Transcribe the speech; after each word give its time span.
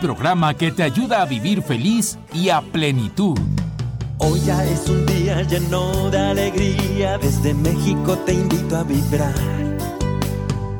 Programa 0.00 0.54
que 0.54 0.72
te 0.72 0.82
ayuda 0.82 1.22
a 1.22 1.26
vivir 1.26 1.62
feliz 1.62 2.18
y 2.32 2.48
a 2.48 2.60
plenitud. 2.60 3.38
Hoy 4.18 4.40
ya 4.40 4.64
es 4.64 4.88
un 4.88 5.06
día 5.06 5.42
lleno 5.42 6.10
de 6.10 6.18
alegría. 6.18 7.18
Desde 7.18 7.54
México 7.54 8.18
te 8.26 8.32
invito 8.34 8.76
a 8.76 8.82
vibrar. 8.82 9.34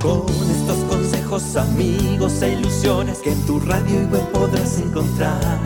Con 0.01 0.27
estos 0.51 0.79
consejos, 0.89 1.57
amigos 1.57 2.41
e 2.43 2.55
ilusiones 2.55 3.19
que 3.19 3.33
en 3.33 3.47
tu 3.47 3.61
radio 3.61 4.03
y 4.03 4.07
web 4.07 4.27
podrás 4.33 4.79
encontrar. 4.79 5.61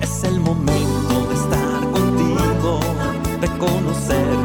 Es 0.00 0.24
el 0.24 0.40
momento 0.40 1.26
de 1.28 1.34
estar 1.34 1.80
contigo, 1.92 2.80
de 3.40 3.48
conocernos 3.58 4.43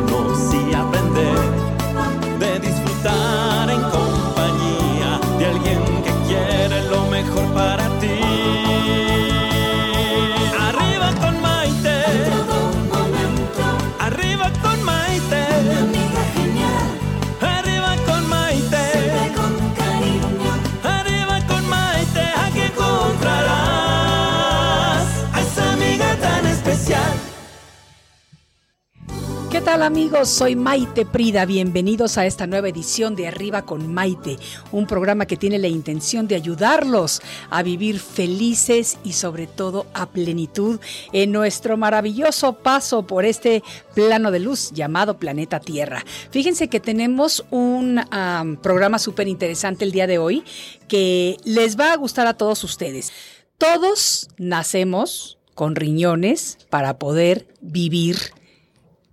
tal 29.69 29.83
amigos? 29.83 30.29
Soy 30.29 30.55
Maite 30.55 31.05
Prida. 31.05 31.45
Bienvenidos 31.45 32.17
a 32.17 32.25
esta 32.25 32.47
nueva 32.47 32.69
edición 32.69 33.15
de 33.15 33.27
Arriba 33.27 33.67
con 33.67 33.93
Maite, 33.93 34.39
un 34.71 34.87
programa 34.87 35.27
que 35.27 35.37
tiene 35.37 35.59
la 35.59 35.67
intención 35.67 36.27
de 36.27 36.33
ayudarlos 36.33 37.21
a 37.51 37.61
vivir 37.61 37.99
felices 37.99 38.97
y 39.03 39.13
sobre 39.13 39.45
todo 39.45 39.85
a 39.93 40.07
plenitud 40.07 40.79
en 41.13 41.31
nuestro 41.31 41.77
maravilloso 41.77 42.53
paso 42.53 43.05
por 43.05 43.25
este 43.25 43.61
plano 43.93 44.31
de 44.31 44.39
luz 44.39 44.71
llamado 44.71 45.19
planeta 45.19 45.59
Tierra. 45.59 46.03
Fíjense 46.31 46.67
que 46.67 46.79
tenemos 46.79 47.45
un 47.51 48.01
am, 48.09 48.57
programa 48.57 48.97
súper 48.97 49.27
interesante 49.27 49.85
el 49.85 49.91
día 49.91 50.07
de 50.07 50.17
hoy 50.17 50.43
que 50.87 51.37
les 51.43 51.79
va 51.79 51.93
a 51.93 51.97
gustar 51.97 52.25
a 52.25 52.33
todos 52.33 52.63
ustedes. 52.63 53.13
Todos 53.59 54.29
nacemos 54.39 55.37
con 55.53 55.75
riñones 55.75 56.57
para 56.71 56.97
poder 56.97 57.45
vivir 57.61 58.17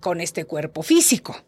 con 0.00 0.20
este 0.20 0.44
cuerpo 0.44 0.82
físico. 0.82 1.44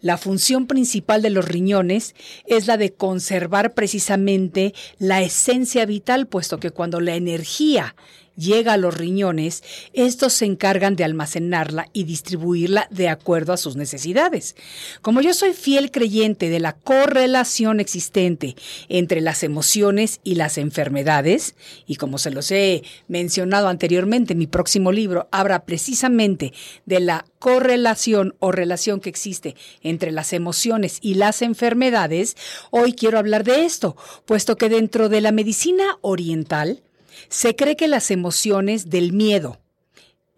La 0.00 0.16
función 0.16 0.66
principal 0.66 1.22
de 1.22 1.30
los 1.30 1.44
riñones 1.44 2.14
es 2.46 2.66
la 2.66 2.76
de 2.76 2.92
conservar 2.92 3.74
precisamente 3.74 4.74
la 4.98 5.22
esencia 5.22 5.86
vital, 5.86 6.26
puesto 6.28 6.58
que 6.60 6.70
cuando 6.70 7.00
la 7.00 7.16
energía 7.16 7.96
llega 8.36 8.74
a 8.74 8.76
los 8.76 8.96
riñones, 8.96 9.62
estos 9.92 10.32
se 10.32 10.44
encargan 10.44 10.96
de 10.96 11.04
almacenarla 11.04 11.88
y 11.92 12.04
distribuirla 12.04 12.86
de 12.90 13.08
acuerdo 13.08 13.52
a 13.52 13.56
sus 13.56 13.76
necesidades. 13.76 14.56
Como 15.02 15.20
yo 15.20 15.34
soy 15.34 15.52
fiel 15.52 15.90
creyente 15.90 16.48
de 16.48 16.60
la 16.60 16.74
correlación 16.74 17.80
existente 17.80 18.56
entre 18.88 19.20
las 19.20 19.42
emociones 19.42 20.20
y 20.22 20.34
las 20.34 20.58
enfermedades, 20.58 21.54
y 21.86 21.96
como 21.96 22.18
se 22.18 22.30
los 22.30 22.50
he 22.50 22.82
mencionado 23.08 23.68
anteriormente, 23.68 24.34
mi 24.34 24.46
próximo 24.46 24.92
libro 24.92 25.28
habla 25.32 25.64
precisamente 25.64 26.52
de 26.84 27.00
la 27.00 27.24
correlación 27.38 28.34
o 28.38 28.52
relación 28.52 29.00
que 29.00 29.10
existe 29.10 29.56
entre 29.82 30.10
las 30.10 30.32
emociones 30.32 30.98
y 31.00 31.14
las 31.14 31.42
enfermedades, 31.42 32.36
hoy 32.70 32.92
quiero 32.92 33.18
hablar 33.18 33.44
de 33.44 33.64
esto, 33.64 33.96
puesto 34.24 34.56
que 34.56 34.68
dentro 34.68 35.08
de 35.08 35.20
la 35.20 35.32
medicina 35.32 35.98
oriental, 36.00 36.82
se 37.28 37.56
cree 37.56 37.76
que 37.76 37.88
las 37.88 38.10
emociones 38.10 38.90
del 38.90 39.12
miedo, 39.12 39.60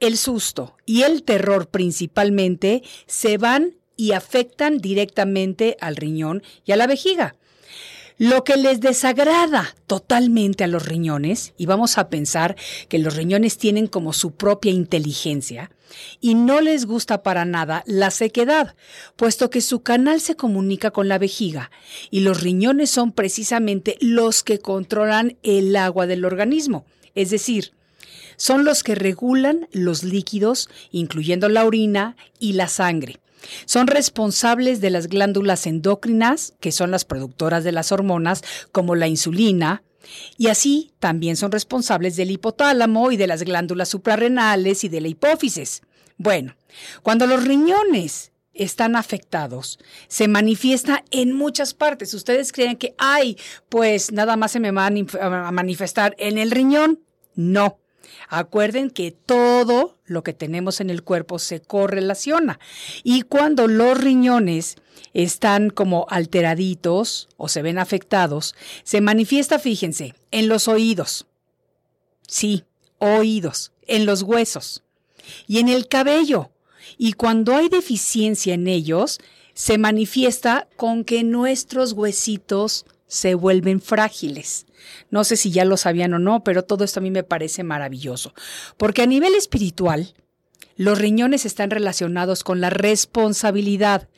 el 0.00 0.16
susto 0.16 0.76
y 0.86 1.02
el 1.02 1.22
terror 1.22 1.68
principalmente 1.68 2.82
se 3.06 3.38
van 3.38 3.74
y 3.96 4.12
afectan 4.12 4.78
directamente 4.78 5.76
al 5.80 5.96
riñón 5.96 6.42
y 6.64 6.72
a 6.72 6.76
la 6.76 6.86
vejiga. 6.86 7.34
Lo 8.18 8.42
que 8.42 8.56
les 8.56 8.80
desagrada 8.80 9.76
totalmente 9.86 10.64
a 10.64 10.66
los 10.66 10.84
riñones, 10.84 11.52
y 11.56 11.66
vamos 11.66 11.98
a 11.98 12.08
pensar 12.08 12.56
que 12.88 12.98
los 12.98 13.14
riñones 13.14 13.58
tienen 13.58 13.86
como 13.86 14.12
su 14.12 14.32
propia 14.32 14.72
inteligencia, 14.72 15.70
y 16.20 16.34
no 16.34 16.60
les 16.60 16.84
gusta 16.84 17.22
para 17.22 17.44
nada 17.44 17.84
la 17.86 18.10
sequedad, 18.10 18.74
puesto 19.14 19.50
que 19.50 19.60
su 19.60 19.84
canal 19.84 20.20
se 20.20 20.34
comunica 20.34 20.90
con 20.90 21.06
la 21.06 21.18
vejiga, 21.18 21.70
y 22.10 22.20
los 22.20 22.42
riñones 22.42 22.90
son 22.90 23.12
precisamente 23.12 23.96
los 24.00 24.42
que 24.42 24.58
controlan 24.58 25.36
el 25.44 25.76
agua 25.76 26.08
del 26.08 26.24
organismo, 26.24 26.86
es 27.14 27.30
decir, 27.30 27.70
son 28.36 28.64
los 28.64 28.82
que 28.82 28.96
regulan 28.96 29.68
los 29.70 30.02
líquidos, 30.02 30.68
incluyendo 30.90 31.48
la 31.48 31.64
orina 31.64 32.16
y 32.40 32.54
la 32.54 32.66
sangre. 32.66 33.20
Son 33.64 33.86
responsables 33.86 34.80
de 34.80 34.90
las 34.90 35.08
glándulas 35.08 35.66
endócrinas, 35.66 36.54
que 36.60 36.72
son 36.72 36.90
las 36.90 37.04
productoras 37.04 37.64
de 37.64 37.72
las 37.72 37.92
hormonas, 37.92 38.42
como 38.72 38.94
la 38.94 39.08
insulina, 39.08 39.82
y 40.36 40.46
así 40.46 40.92
también 41.00 41.36
son 41.36 41.52
responsables 41.52 42.16
del 42.16 42.30
hipotálamo 42.30 43.12
y 43.12 43.16
de 43.16 43.26
las 43.26 43.42
glándulas 43.42 43.88
suprarrenales 43.90 44.84
y 44.84 44.88
de 44.88 45.00
la 45.02 45.08
hipófisis. 45.08 45.82
Bueno, 46.16 46.56
cuando 47.02 47.26
los 47.26 47.44
riñones 47.44 48.32
están 48.54 48.96
afectados, 48.96 49.78
se 50.08 50.26
manifiesta 50.26 51.04
en 51.10 51.32
muchas 51.32 51.74
partes. 51.74 52.12
Ustedes 52.14 52.52
creen 52.52 52.76
que, 52.76 52.94
ay, 52.98 53.36
pues 53.68 54.10
nada 54.10 54.36
más 54.36 54.50
se 54.52 54.60
me 54.60 54.70
va 54.70 54.86
a 54.86 54.90
manif- 54.90 55.18
a 55.20 55.50
manifestar 55.52 56.16
en 56.18 56.38
el 56.38 56.50
riñón. 56.50 57.00
No. 57.34 57.78
Acuerden 58.28 58.90
que 58.90 59.10
todo 59.10 59.98
lo 60.04 60.22
que 60.22 60.32
tenemos 60.32 60.80
en 60.80 60.90
el 60.90 61.02
cuerpo 61.02 61.38
se 61.38 61.60
correlaciona. 61.60 62.58
Y 63.02 63.22
cuando 63.22 63.68
los 63.68 63.98
riñones 63.98 64.76
están 65.14 65.70
como 65.70 66.06
alteraditos 66.10 67.28
o 67.36 67.48
se 67.48 67.62
ven 67.62 67.78
afectados, 67.78 68.54
se 68.84 69.00
manifiesta, 69.00 69.58
fíjense, 69.58 70.14
en 70.30 70.48
los 70.48 70.68
oídos. 70.68 71.26
Sí, 72.26 72.64
oídos, 72.98 73.72
en 73.86 74.06
los 74.06 74.22
huesos 74.22 74.82
y 75.46 75.58
en 75.58 75.68
el 75.68 75.88
cabello. 75.88 76.50
Y 76.96 77.12
cuando 77.14 77.54
hay 77.54 77.68
deficiencia 77.68 78.54
en 78.54 78.66
ellos, 78.66 79.18
se 79.54 79.78
manifiesta 79.78 80.68
con 80.76 81.04
que 81.04 81.24
nuestros 81.24 81.92
huesitos 81.92 82.86
se 83.08 83.34
vuelven 83.34 83.80
frágiles. 83.80 84.66
No 85.10 85.24
sé 85.24 85.36
si 85.36 85.50
ya 85.50 85.64
lo 85.64 85.76
sabían 85.76 86.14
o 86.14 86.18
no, 86.18 86.44
pero 86.44 86.64
todo 86.64 86.84
esto 86.84 87.00
a 87.00 87.02
mí 87.02 87.10
me 87.10 87.24
parece 87.24 87.64
maravilloso. 87.64 88.34
Porque 88.76 89.02
a 89.02 89.06
nivel 89.06 89.34
espiritual, 89.34 90.14
los 90.78 90.98
riñones 90.98 91.44
están 91.44 91.70
relacionados 91.70 92.44
con 92.44 92.60
la 92.62 92.70
responsabilidad, 92.70 94.08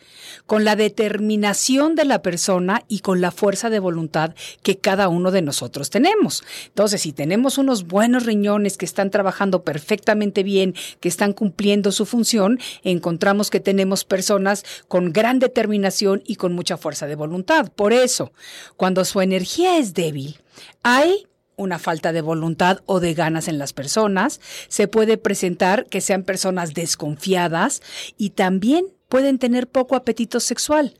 con 0.46 0.64
la 0.64 0.76
determinación 0.76 1.94
de 1.94 2.04
la 2.04 2.20
persona 2.20 2.84
y 2.86 3.00
con 3.00 3.22
la 3.22 3.30
fuerza 3.30 3.70
de 3.70 3.78
voluntad 3.78 4.34
que 4.62 4.78
cada 4.78 5.08
uno 5.08 5.30
de 5.30 5.40
nosotros 5.40 5.88
tenemos. 5.88 6.44
Entonces, 6.66 7.00
si 7.00 7.12
tenemos 7.12 7.56
unos 7.56 7.86
buenos 7.86 8.26
riñones 8.26 8.76
que 8.76 8.84
están 8.84 9.10
trabajando 9.10 9.64
perfectamente 9.64 10.42
bien, 10.42 10.74
que 11.00 11.08
están 11.08 11.32
cumpliendo 11.32 11.92
su 11.92 12.04
función, 12.04 12.60
encontramos 12.84 13.48
que 13.48 13.60
tenemos 13.60 14.04
personas 14.04 14.64
con 14.86 15.12
gran 15.12 15.38
determinación 15.38 16.22
y 16.26 16.36
con 16.36 16.52
mucha 16.52 16.76
fuerza 16.76 17.06
de 17.06 17.16
voluntad. 17.16 17.72
Por 17.74 17.94
eso, 17.94 18.32
cuando 18.76 19.06
su 19.06 19.22
energía 19.22 19.78
es 19.78 19.94
débil, 19.94 20.38
hay 20.82 21.26
una 21.60 21.78
falta 21.78 22.12
de 22.12 22.22
voluntad 22.22 22.80
o 22.86 23.00
de 23.00 23.14
ganas 23.14 23.46
en 23.46 23.58
las 23.58 23.72
personas, 23.72 24.40
se 24.68 24.88
puede 24.88 25.18
presentar 25.18 25.86
que 25.86 26.00
sean 26.00 26.22
personas 26.22 26.74
desconfiadas 26.74 27.82
y 28.16 28.30
también 28.30 28.86
pueden 29.08 29.38
tener 29.38 29.68
poco 29.68 29.96
apetito 29.96 30.40
sexual. 30.40 30.94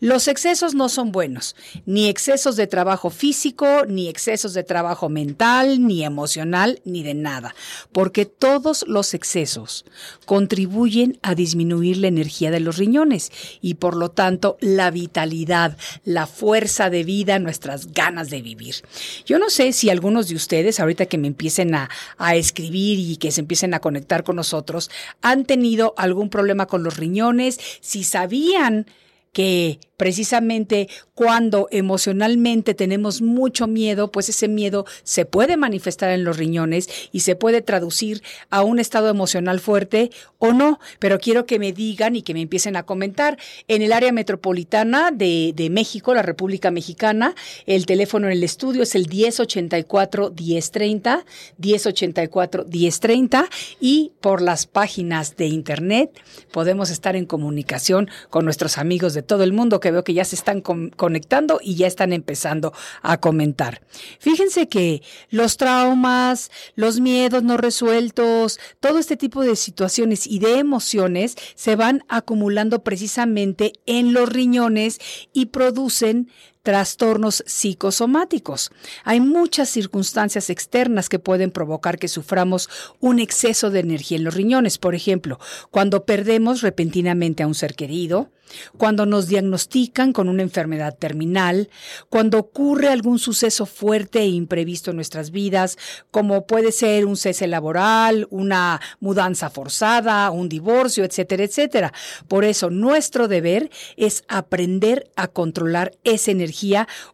Los 0.00 0.28
excesos 0.28 0.74
no 0.74 0.88
son 0.88 1.12
buenos, 1.12 1.56
ni 1.84 2.08
excesos 2.08 2.56
de 2.56 2.66
trabajo 2.66 3.10
físico, 3.10 3.86
ni 3.86 4.08
excesos 4.08 4.54
de 4.54 4.64
trabajo 4.64 5.08
mental, 5.08 5.86
ni 5.86 6.04
emocional, 6.04 6.80
ni 6.84 7.02
de 7.02 7.14
nada, 7.14 7.54
porque 7.92 8.26
todos 8.26 8.84
los 8.86 9.14
excesos 9.14 9.84
contribuyen 10.24 11.18
a 11.22 11.34
disminuir 11.34 11.98
la 11.98 12.08
energía 12.08 12.50
de 12.50 12.60
los 12.60 12.76
riñones 12.76 13.32
y 13.60 13.74
por 13.74 13.96
lo 13.96 14.10
tanto 14.10 14.56
la 14.60 14.90
vitalidad, 14.90 15.76
la 16.04 16.26
fuerza 16.26 16.90
de 16.90 17.04
vida, 17.04 17.38
nuestras 17.38 17.92
ganas 17.92 18.30
de 18.30 18.42
vivir. 18.42 18.76
Yo 19.24 19.38
no 19.38 19.50
sé 19.50 19.72
si 19.72 19.90
algunos 19.90 20.28
de 20.28 20.36
ustedes, 20.36 20.80
ahorita 20.80 21.06
que 21.06 21.18
me 21.18 21.28
empiecen 21.28 21.74
a, 21.74 21.90
a 22.18 22.36
escribir 22.36 22.98
y 22.98 23.16
que 23.16 23.30
se 23.30 23.40
empiecen 23.40 23.74
a 23.74 23.80
conectar 23.80 24.24
con 24.24 24.36
nosotros, 24.36 24.90
han 25.22 25.44
tenido 25.44 25.94
algún 25.96 26.30
problema 26.30 26.66
con 26.66 26.82
los 26.82 26.96
riñones, 26.96 27.58
si 27.80 28.04
sabían 28.04 28.86
que 29.36 29.78
precisamente 29.98 30.88
cuando 31.14 31.68
emocionalmente 31.70 32.72
tenemos 32.72 33.20
mucho 33.20 33.66
miedo, 33.66 34.10
pues 34.10 34.30
ese 34.30 34.48
miedo 34.48 34.86
se 35.02 35.26
puede 35.26 35.58
manifestar 35.58 36.08
en 36.10 36.24
los 36.24 36.38
riñones 36.38 36.88
y 37.12 37.20
se 37.20 37.36
puede 37.36 37.60
traducir 37.60 38.22
a 38.48 38.62
un 38.62 38.78
estado 38.78 39.10
emocional 39.10 39.60
fuerte 39.60 40.10
o 40.38 40.54
no. 40.54 40.80
Pero 40.98 41.18
quiero 41.18 41.44
que 41.44 41.58
me 41.58 41.74
digan 41.74 42.16
y 42.16 42.22
que 42.22 42.32
me 42.32 42.40
empiecen 42.40 42.76
a 42.76 42.84
comentar. 42.84 43.36
En 43.68 43.82
el 43.82 43.92
área 43.92 44.10
metropolitana 44.10 45.10
de, 45.10 45.52
de 45.54 45.68
México, 45.68 46.14
la 46.14 46.22
República 46.22 46.70
Mexicana, 46.70 47.34
el 47.66 47.84
teléfono 47.84 48.28
en 48.28 48.32
el 48.32 48.42
estudio 48.42 48.84
es 48.84 48.94
el 48.94 49.06
1084-1030, 49.08 51.24
1084-1030 51.60 53.48
y 53.80 54.12
por 54.22 54.40
las 54.40 54.66
páginas 54.66 55.36
de 55.36 55.44
internet 55.46 56.18
podemos 56.52 56.88
estar 56.90 57.16
en 57.16 57.26
comunicación 57.26 58.08
con 58.30 58.46
nuestros 58.46 58.78
amigos 58.78 59.12
de 59.12 59.25
todo 59.26 59.42
el 59.42 59.52
mundo 59.52 59.80
que 59.80 59.90
veo 59.90 60.04
que 60.04 60.14
ya 60.14 60.24
se 60.24 60.36
están 60.36 60.60
conectando 60.60 61.60
y 61.62 61.74
ya 61.76 61.86
están 61.86 62.12
empezando 62.12 62.72
a 63.02 63.18
comentar. 63.18 63.82
Fíjense 64.18 64.68
que 64.68 65.02
los 65.30 65.56
traumas, 65.56 66.50
los 66.74 67.00
miedos 67.00 67.42
no 67.42 67.56
resueltos, 67.56 68.58
todo 68.80 68.98
este 68.98 69.16
tipo 69.16 69.42
de 69.42 69.56
situaciones 69.56 70.26
y 70.26 70.38
de 70.38 70.58
emociones 70.58 71.36
se 71.54 71.76
van 71.76 72.04
acumulando 72.08 72.82
precisamente 72.82 73.72
en 73.86 74.12
los 74.12 74.28
riñones 74.28 74.98
y 75.32 75.46
producen 75.46 76.28
trastornos 76.66 77.44
psicosomáticos. 77.46 78.72
Hay 79.04 79.20
muchas 79.20 79.68
circunstancias 79.68 80.50
externas 80.50 81.08
que 81.08 81.20
pueden 81.20 81.52
provocar 81.52 81.96
que 81.96 82.08
suframos 82.08 82.68
un 82.98 83.20
exceso 83.20 83.70
de 83.70 83.78
energía 83.78 84.18
en 84.18 84.24
los 84.24 84.34
riñones. 84.34 84.76
Por 84.76 84.96
ejemplo, 84.96 85.38
cuando 85.70 86.04
perdemos 86.04 86.62
repentinamente 86.62 87.44
a 87.44 87.46
un 87.46 87.54
ser 87.54 87.76
querido, 87.76 88.32
cuando 88.76 89.06
nos 89.06 89.28
diagnostican 89.28 90.12
con 90.12 90.28
una 90.28 90.42
enfermedad 90.42 90.96
terminal, 90.96 91.68
cuando 92.08 92.38
ocurre 92.38 92.88
algún 92.88 93.18
suceso 93.18 93.66
fuerte 93.66 94.20
e 94.20 94.28
imprevisto 94.28 94.90
en 94.90 94.96
nuestras 94.96 95.30
vidas, 95.30 95.76
como 96.10 96.46
puede 96.46 96.72
ser 96.72 97.06
un 97.06 97.16
cese 97.16 97.46
laboral, 97.46 98.26
una 98.30 98.80
mudanza 99.00 99.50
forzada, 99.50 100.30
un 100.30 100.48
divorcio, 100.48 101.04
etcétera, 101.04 101.44
etcétera. 101.44 101.92
Por 102.28 102.44
eso 102.44 102.70
nuestro 102.70 103.28
deber 103.28 103.70
es 103.96 104.24
aprender 104.28 105.10
a 105.16 105.28
controlar 105.28 105.92
esa 106.04 106.30
energía 106.30 106.55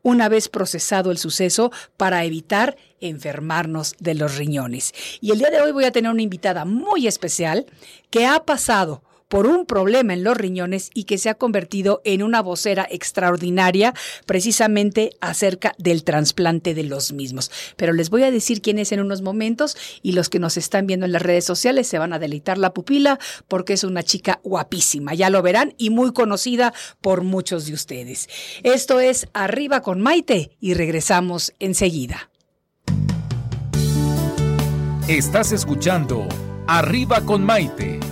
una 0.03 0.29
vez 0.29 0.49
procesado 0.49 1.11
el 1.11 1.19
suceso 1.19 1.73
para 1.97 2.25
evitar 2.25 2.77
enfermarnos 3.01 3.95
de 3.99 4.15
los 4.15 4.37
riñones. 4.37 4.93
Y 5.21 5.33
el 5.33 5.39
día 5.39 5.51
de 5.51 5.61
hoy 5.61 5.73
voy 5.73 5.85
a 5.85 5.93
tener 5.93 6.11
una 6.11 6.23
invitada 6.23 6.65
muy 6.65 7.07
especial 7.07 7.67
que 8.11 8.27
ha 8.27 8.45
pasado 8.45 9.03
por 9.33 9.47
un 9.47 9.65
problema 9.65 10.13
en 10.13 10.25
los 10.25 10.37
riñones 10.37 10.91
y 10.93 11.05
que 11.05 11.17
se 11.17 11.31
ha 11.31 11.35
convertido 11.35 12.03
en 12.05 12.23
una 12.23 12.43
vocera 12.43 12.87
extraordinaria 12.91 13.95
precisamente 14.27 15.17
acerca 15.23 15.73
del 15.79 16.05
trasplante 16.05 16.75
de 16.75 16.83
los 16.83 17.15
mismos. 17.15 17.51
Pero 17.77 17.95
les 17.95 18.11
voy 18.11 18.25
a 18.25 18.31
decir 18.31 18.61
quién 18.61 18.79
es 18.79 18.93
en 18.93 19.01
unos 19.01 19.23
momentos 19.23 19.75
y 20.03 20.13
los 20.13 20.29
que 20.29 20.39
nos 20.39 20.59
están 20.59 20.87
viendo 20.87 21.07
en 21.07 21.13
las 21.13 21.23
redes 21.23 21.47
sociales 21.47 21.87
se 21.87 21.97
van 21.97 22.13
a 22.13 22.19
deleitar 22.19 22.59
la 22.59 22.75
pupila 22.75 23.19
porque 23.49 23.73
es 23.73 23.85
una 23.85 24.03
chica 24.03 24.39
guapísima, 24.45 25.15
ya 25.15 25.31
lo 25.31 25.41
verán, 25.41 25.73
y 25.79 25.89
muy 25.89 26.13
conocida 26.13 26.75
por 27.01 27.23
muchos 27.23 27.65
de 27.65 27.73
ustedes. 27.73 28.29
Esto 28.65 29.01
es 29.01 29.29
Arriba 29.33 29.81
con 29.81 30.03
Maite 30.03 30.51
y 30.61 30.75
regresamos 30.75 31.55
enseguida. 31.59 32.29
Estás 35.09 35.53
escuchando 35.53 36.29
Arriba 36.67 37.23
con 37.23 37.43
Maite. 37.43 38.12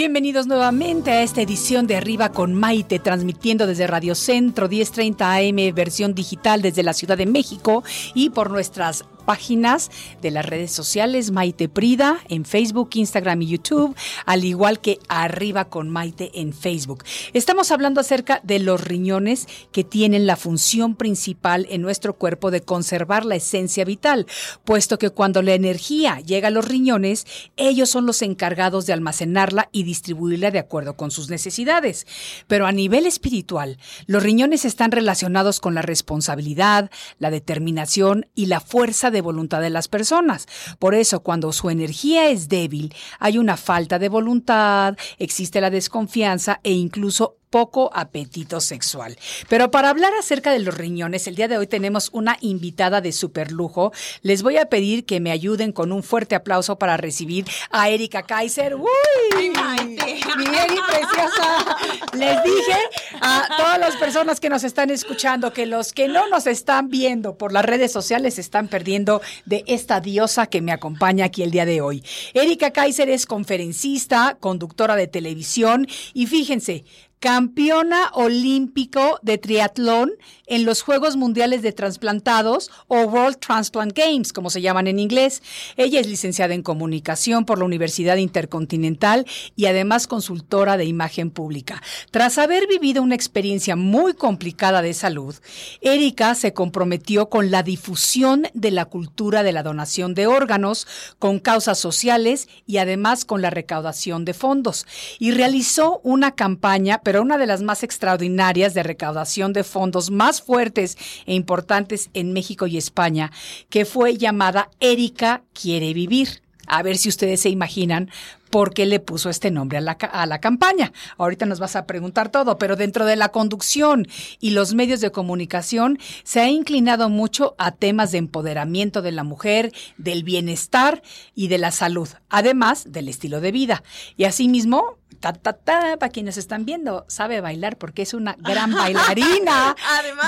Bienvenidos 0.00 0.46
nuevamente 0.46 1.10
a 1.10 1.22
esta 1.22 1.42
edición 1.42 1.86
de 1.86 1.94
Arriba 1.94 2.30
con 2.30 2.54
Maite, 2.54 2.98
transmitiendo 3.00 3.66
desde 3.66 3.86
Radio 3.86 4.14
Centro 4.14 4.66
1030 4.66 5.30
AM, 5.30 5.74
versión 5.74 6.14
digital 6.14 6.62
desde 6.62 6.82
la 6.82 6.94
Ciudad 6.94 7.18
de 7.18 7.26
México 7.26 7.84
y 8.14 8.30
por 8.30 8.50
nuestras 8.50 9.04
páginas 9.30 9.92
de 10.22 10.32
las 10.32 10.44
redes 10.44 10.72
sociales 10.72 11.30
Maite 11.30 11.68
Prida 11.68 12.18
en 12.28 12.44
Facebook, 12.44 12.90
Instagram 12.94 13.42
y 13.42 13.46
YouTube, 13.46 13.94
al 14.26 14.44
igual 14.44 14.80
que 14.80 14.98
Arriba 15.08 15.66
con 15.66 15.88
Maite 15.88 16.32
en 16.34 16.52
Facebook. 16.52 17.04
Estamos 17.32 17.70
hablando 17.70 18.00
acerca 18.00 18.40
de 18.42 18.58
los 18.58 18.80
riñones 18.80 19.46
que 19.70 19.84
tienen 19.84 20.26
la 20.26 20.34
función 20.34 20.96
principal 20.96 21.68
en 21.70 21.80
nuestro 21.80 22.14
cuerpo 22.14 22.50
de 22.50 22.62
conservar 22.62 23.24
la 23.24 23.36
esencia 23.36 23.84
vital, 23.84 24.26
puesto 24.64 24.98
que 24.98 25.10
cuando 25.10 25.42
la 25.42 25.54
energía 25.54 26.18
llega 26.18 26.48
a 26.48 26.50
los 26.50 26.66
riñones, 26.66 27.24
ellos 27.56 27.88
son 27.88 28.06
los 28.06 28.22
encargados 28.22 28.86
de 28.86 28.94
almacenarla 28.94 29.68
y 29.70 29.84
distribuirla 29.84 30.50
de 30.50 30.58
acuerdo 30.58 30.96
con 30.96 31.12
sus 31.12 31.30
necesidades. 31.30 32.04
Pero 32.48 32.66
a 32.66 32.72
nivel 32.72 33.06
espiritual, 33.06 33.78
los 34.06 34.24
riñones 34.24 34.64
están 34.64 34.90
relacionados 34.90 35.60
con 35.60 35.76
la 35.76 35.82
responsabilidad, 35.82 36.90
la 37.20 37.30
determinación 37.30 38.26
y 38.34 38.46
la 38.46 38.58
fuerza 38.58 39.12
de 39.12 39.19
voluntad 39.20 39.60
de 39.60 39.70
las 39.70 39.88
personas. 39.88 40.46
Por 40.78 40.94
eso, 40.94 41.20
cuando 41.20 41.52
su 41.52 41.70
energía 41.70 42.30
es 42.30 42.48
débil, 42.48 42.94
hay 43.18 43.38
una 43.38 43.56
falta 43.56 43.98
de 43.98 44.08
voluntad, 44.08 44.96
existe 45.18 45.60
la 45.60 45.70
desconfianza 45.70 46.60
e 46.62 46.72
incluso 46.72 47.39
poco 47.50 47.90
apetito 47.92 48.60
sexual. 48.60 49.18
Pero 49.48 49.70
para 49.70 49.90
hablar 49.90 50.12
acerca 50.14 50.52
de 50.52 50.60
los 50.60 50.76
riñones, 50.76 51.26
el 51.26 51.34
día 51.34 51.48
de 51.48 51.58
hoy 51.58 51.66
tenemos 51.66 52.08
una 52.12 52.38
invitada 52.40 53.00
de 53.00 53.12
super 53.12 53.50
lujo. 53.50 53.92
Les 54.22 54.42
voy 54.42 54.56
a 54.56 54.66
pedir 54.66 55.04
que 55.04 55.20
me 55.20 55.32
ayuden 55.32 55.72
con 55.72 55.92
un 55.92 56.02
fuerte 56.02 56.36
aplauso 56.36 56.78
para 56.78 56.96
recibir 56.96 57.44
a 57.70 57.90
Erika 57.90 58.22
Kaiser. 58.22 58.76
¡Uy! 58.76 58.88
Mi 59.36 60.44
Eri 60.44 60.78
preciosa. 60.88 61.76
Les 62.12 62.42
dije 62.44 62.78
a 63.20 63.48
todas 63.56 63.78
las 63.78 63.96
personas 63.96 64.38
que 64.38 64.48
nos 64.48 64.64
están 64.64 64.90
escuchando 64.90 65.52
que 65.52 65.66
los 65.66 65.92
que 65.92 66.08
no 66.08 66.28
nos 66.28 66.46
están 66.46 66.88
viendo 66.88 67.36
por 67.36 67.52
las 67.52 67.64
redes 67.64 67.90
sociales 67.90 68.34
se 68.34 68.40
están 68.40 68.68
perdiendo 68.68 69.20
de 69.44 69.64
esta 69.66 70.00
diosa 70.00 70.46
que 70.46 70.60
me 70.60 70.72
acompaña 70.72 71.24
aquí 71.24 71.42
el 71.42 71.50
día 71.50 71.66
de 71.66 71.80
hoy. 71.80 72.04
Erika 72.32 72.70
Kaiser 72.70 73.10
es 73.10 73.26
conferencista, 73.26 74.36
conductora 74.38 74.94
de 74.94 75.08
televisión 75.08 75.88
y 76.14 76.26
fíjense, 76.26 76.84
campeona 77.20 78.10
olímpico 78.14 79.18
de 79.20 79.36
triatlón 79.36 80.12
en 80.46 80.64
los 80.64 80.80
Juegos 80.80 81.16
Mundiales 81.16 81.60
de 81.60 81.72
Transplantados 81.72 82.70
o 82.88 83.02
World 83.02 83.38
Transplant 83.38 83.92
Games, 83.96 84.32
como 84.32 84.48
se 84.48 84.62
llaman 84.62 84.86
en 84.86 84.98
inglés. 84.98 85.42
Ella 85.76 86.00
es 86.00 86.08
licenciada 86.08 86.54
en 86.54 86.62
comunicación 86.62 87.44
por 87.44 87.58
la 87.58 87.66
Universidad 87.66 88.16
Intercontinental 88.16 89.26
y 89.54 89.66
además 89.66 90.06
consultora 90.06 90.78
de 90.78 90.86
imagen 90.86 91.30
pública. 91.30 91.82
Tras 92.10 92.38
haber 92.38 92.66
vivido 92.66 93.02
una 93.02 93.14
experiencia 93.14 93.76
muy 93.76 94.14
complicada 94.14 94.80
de 94.80 94.94
salud, 94.94 95.36
Erika 95.82 96.34
se 96.34 96.54
comprometió 96.54 97.28
con 97.28 97.50
la 97.50 97.62
difusión 97.62 98.48
de 98.54 98.70
la 98.70 98.86
cultura 98.86 99.42
de 99.42 99.52
la 99.52 99.62
donación 99.62 100.14
de 100.14 100.26
órganos, 100.26 100.86
con 101.18 101.38
causas 101.38 101.78
sociales 101.78 102.48
y 102.66 102.78
además 102.78 103.26
con 103.26 103.42
la 103.42 103.50
recaudación 103.50 104.24
de 104.24 104.32
fondos. 104.32 104.86
Y 105.18 105.32
realizó 105.32 106.00
una 106.02 106.34
campaña, 106.34 107.02
pero 107.10 107.22
una 107.22 107.38
de 107.38 107.46
las 107.48 107.60
más 107.60 107.82
extraordinarias 107.82 108.72
de 108.72 108.84
recaudación 108.84 109.52
de 109.52 109.64
fondos 109.64 110.12
más 110.12 110.42
fuertes 110.42 110.96
e 111.26 111.34
importantes 111.34 112.08
en 112.14 112.32
México 112.32 112.68
y 112.68 112.76
España, 112.76 113.32
que 113.68 113.84
fue 113.84 114.16
llamada 114.16 114.70
Erika 114.78 115.42
quiere 115.52 115.92
vivir. 115.92 116.40
A 116.68 116.84
ver 116.84 116.96
si 116.98 117.08
ustedes 117.08 117.40
se 117.40 117.48
imaginan 117.48 118.10
por 118.48 118.72
qué 118.72 118.86
le 118.86 119.00
puso 119.00 119.28
este 119.28 119.50
nombre 119.50 119.78
a 119.78 119.80
la, 119.80 119.92
a 119.92 120.24
la, 120.26 120.38
campaña. 120.38 120.92
Ahorita 121.18 121.46
nos 121.46 121.58
vas 121.58 121.74
a 121.74 121.84
preguntar 121.84 122.28
todo, 122.28 122.58
pero 122.58 122.76
dentro 122.76 123.04
de 123.06 123.16
la 123.16 123.30
conducción 123.30 124.06
y 124.38 124.50
los 124.50 124.74
medios 124.74 125.00
de 125.00 125.10
comunicación 125.10 125.98
se 126.22 126.38
ha 126.38 126.48
inclinado 126.48 127.08
mucho 127.08 127.56
a 127.58 127.72
temas 127.72 128.12
de 128.12 128.18
empoderamiento 128.18 129.02
de 129.02 129.10
la 129.10 129.24
mujer, 129.24 129.72
del 129.98 130.22
bienestar 130.22 131.02
y 131.34 131.48
de 131.48 131.58
la 131.58 131.72
salud, 131.72 132.08
además 132.28 132.92
del 132.92 133.08
estilo 133.08 133.40
de 133.40 133.50
vida. 133.50 133.82
Y 134.16 134.26
asimismo, 134.26 134.99
ta, 135.18 135.32
ta, 135.32 135.52
ta, 135.52 135.96
para 135.98 136.12
quienes 136.12 136.36
están 136.36 136.64
viendo, 136.64 137.04
sabe 137.08 137.40
bailar 137.40 137.76
porque 137.76 138.02
es 138.02 138.14
una 138.14 138.36
gran 138.38 138.72
bailarina 138.74 139.74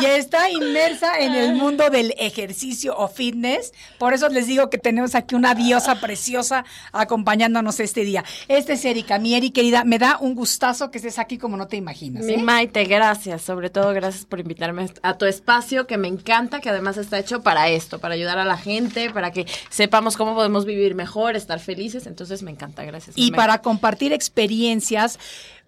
y 0.01 0.07
está 0.07 0.51
inmersa 0.51 1.19
en 1.21 1.35
el 1.35 1.55
mundo 1.55 1.89
del 1.91 2.15
ejercicio 2.19 2.97
o 2.97 3.09
fitness. 3.09 3.73
Por 3.99 4.13
eso 4.13 4.29
les 4.29 4.47
digo 4.47 4.71
que 4.71 4.79
tenemos 4.79 5.15
aquí 5.15 5.35
una 5.35 5.55
diosa 5.55 6.01
preciosa 6.01 6.65
acompañándonos 6.93 7.81
este 7.81 8.05
día. 8.05 8.25
Esta 8.49 8.73
es 8.73 8.85
Erika, 8.85 9.19
mi 9.19 9.35
Erika 9.35 9.53
querida, 9.53 9.85
me 9.85 9.99
da 9.99 10.19
un 10.19 10.35
gustazo 10.35 10.91
que 10.91 10.99
estés 10.99 11.19
aquí 11.19 11.39
como 11.39 11.57
no 11.57 11.69
te 11.69 11.77
imaginas. 11.77 12.25
Mi 12.25 12.35
¿eh? 12.35 12.39
Maite, 12.39 12.85
gracias, 12.85 13.43
sobre 13.43 13.71
todo 13.71 13.93
gracias 13.93 14.25
por 14.25 14.41
invitarme 14.41 14.91
a 15.03 15.19
tu 15.19 15.27
espacio 15.27 15.87
que 15.87 15.99
me 15.99 16.09
encanta, 16.09 16.61
que 16.61 16.71
además 16.71 16.97
está 16.97 17.19
hecho 17.19 17.43
para 17.43 17.69
esto, 17.69 17.99
para 17.99 18.15
ayudar 18.15 18.39
a 18.39 18.45
la 18.45 18.57
gente, 18.57 19.11
para 19.11 19.31
que 19.31 19.47
sepamos 19.71 20.17
cómo 20.17 20.35
podemos 20.35 20.65
vivir 20.65 20.95
mejor, 20.95 21.37
estar 21.37 21.61
felices, 21.61 22.07
entonces 22.07 22.43
me 22.43 22.51
encanta, 22.51 22.85
gracias. 22.85 23.17
Y 23.17 23.31
para 23.33 23.59
compartir 23.59 24.13
experiencias 24.13 24.72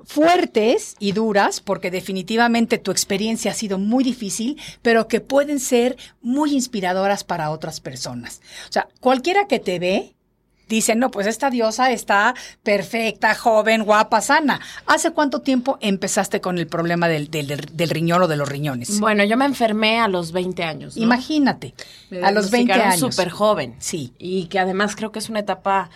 fuertes 0.05 0.97
y 0.99 1.13
duras, 1.13 1.61
porque 1.61 1.91
definitivamente 1.91 2.79
tu 2.79 2.91
experiencia 2.91 3.51
ha 3.53 3.55
sido 3.55 3.79
muy 3.79 4.05
difícil, 4.05 4.61
pero 4.83 5.09
que 5.09 5.21
pueden 5.21 5.61
ser 5.61 5.97
muy 6.23 6.53
inspiradoras 6.53 7.25
para 7.25 7.51
otras 7.51 7.81
personas. 7.81 8.41
O 8.69 8.73
sea, 8.73 8.89
cualquiera 9.01 9.47
que 9.47 9.59
te 9.59 9.79
ve, 9.79 10.15
dice, 10.69 10.95
no, 10.95 11.11
pues 11.11 11.27
esta 11.27 11.51
diosa 11.51 11.91
está 11.91 12.35
perfecta, 12.63 13.35
joven, 13.35 13.85
guapa, 13.85 14.21
sana. 14.21 14.61
¿Hace 14.87 15.13
cuánto 15.13 15.41
tiempo 15.41 15.79
empezaste 15.81 16.41
con 16.41 16.59
el 16.59 16.67
problema 16.67 17.09
del, 17.09 17.31
del, 17.31 17.47
del 17.47 17.91
riñón 17.91 18.23
o 18.23 18.29
de 18.29 18.37
los 18.37 18.49
riñones? 18.49 19.01
Bueno, 19.01 19.25
yo 19.25 19.37
me 19.37 19.45
enfermé 19.45 20.01
a 20.01 20.09
los 20.09 20.33
20 20.33 20.65
años. 20.65 20.97
¿no? 20.97 21.03
Imagínate, 21.03 21.75
a 22.23 22.31
los 22.31 22.51
20 22.51 22.73
años. 22.73 23.01
súper 23.01 23.31
joven. 23.31 23.77
Sí. 23.79 24.13
Y 24.19 24.47
que 24.47 24.59
además 24.59 24.97
creo 24.97 25.13
que 25.13 25.19
es 25.19 25.29
una 25.29 25.41
etapa 25.41 25.91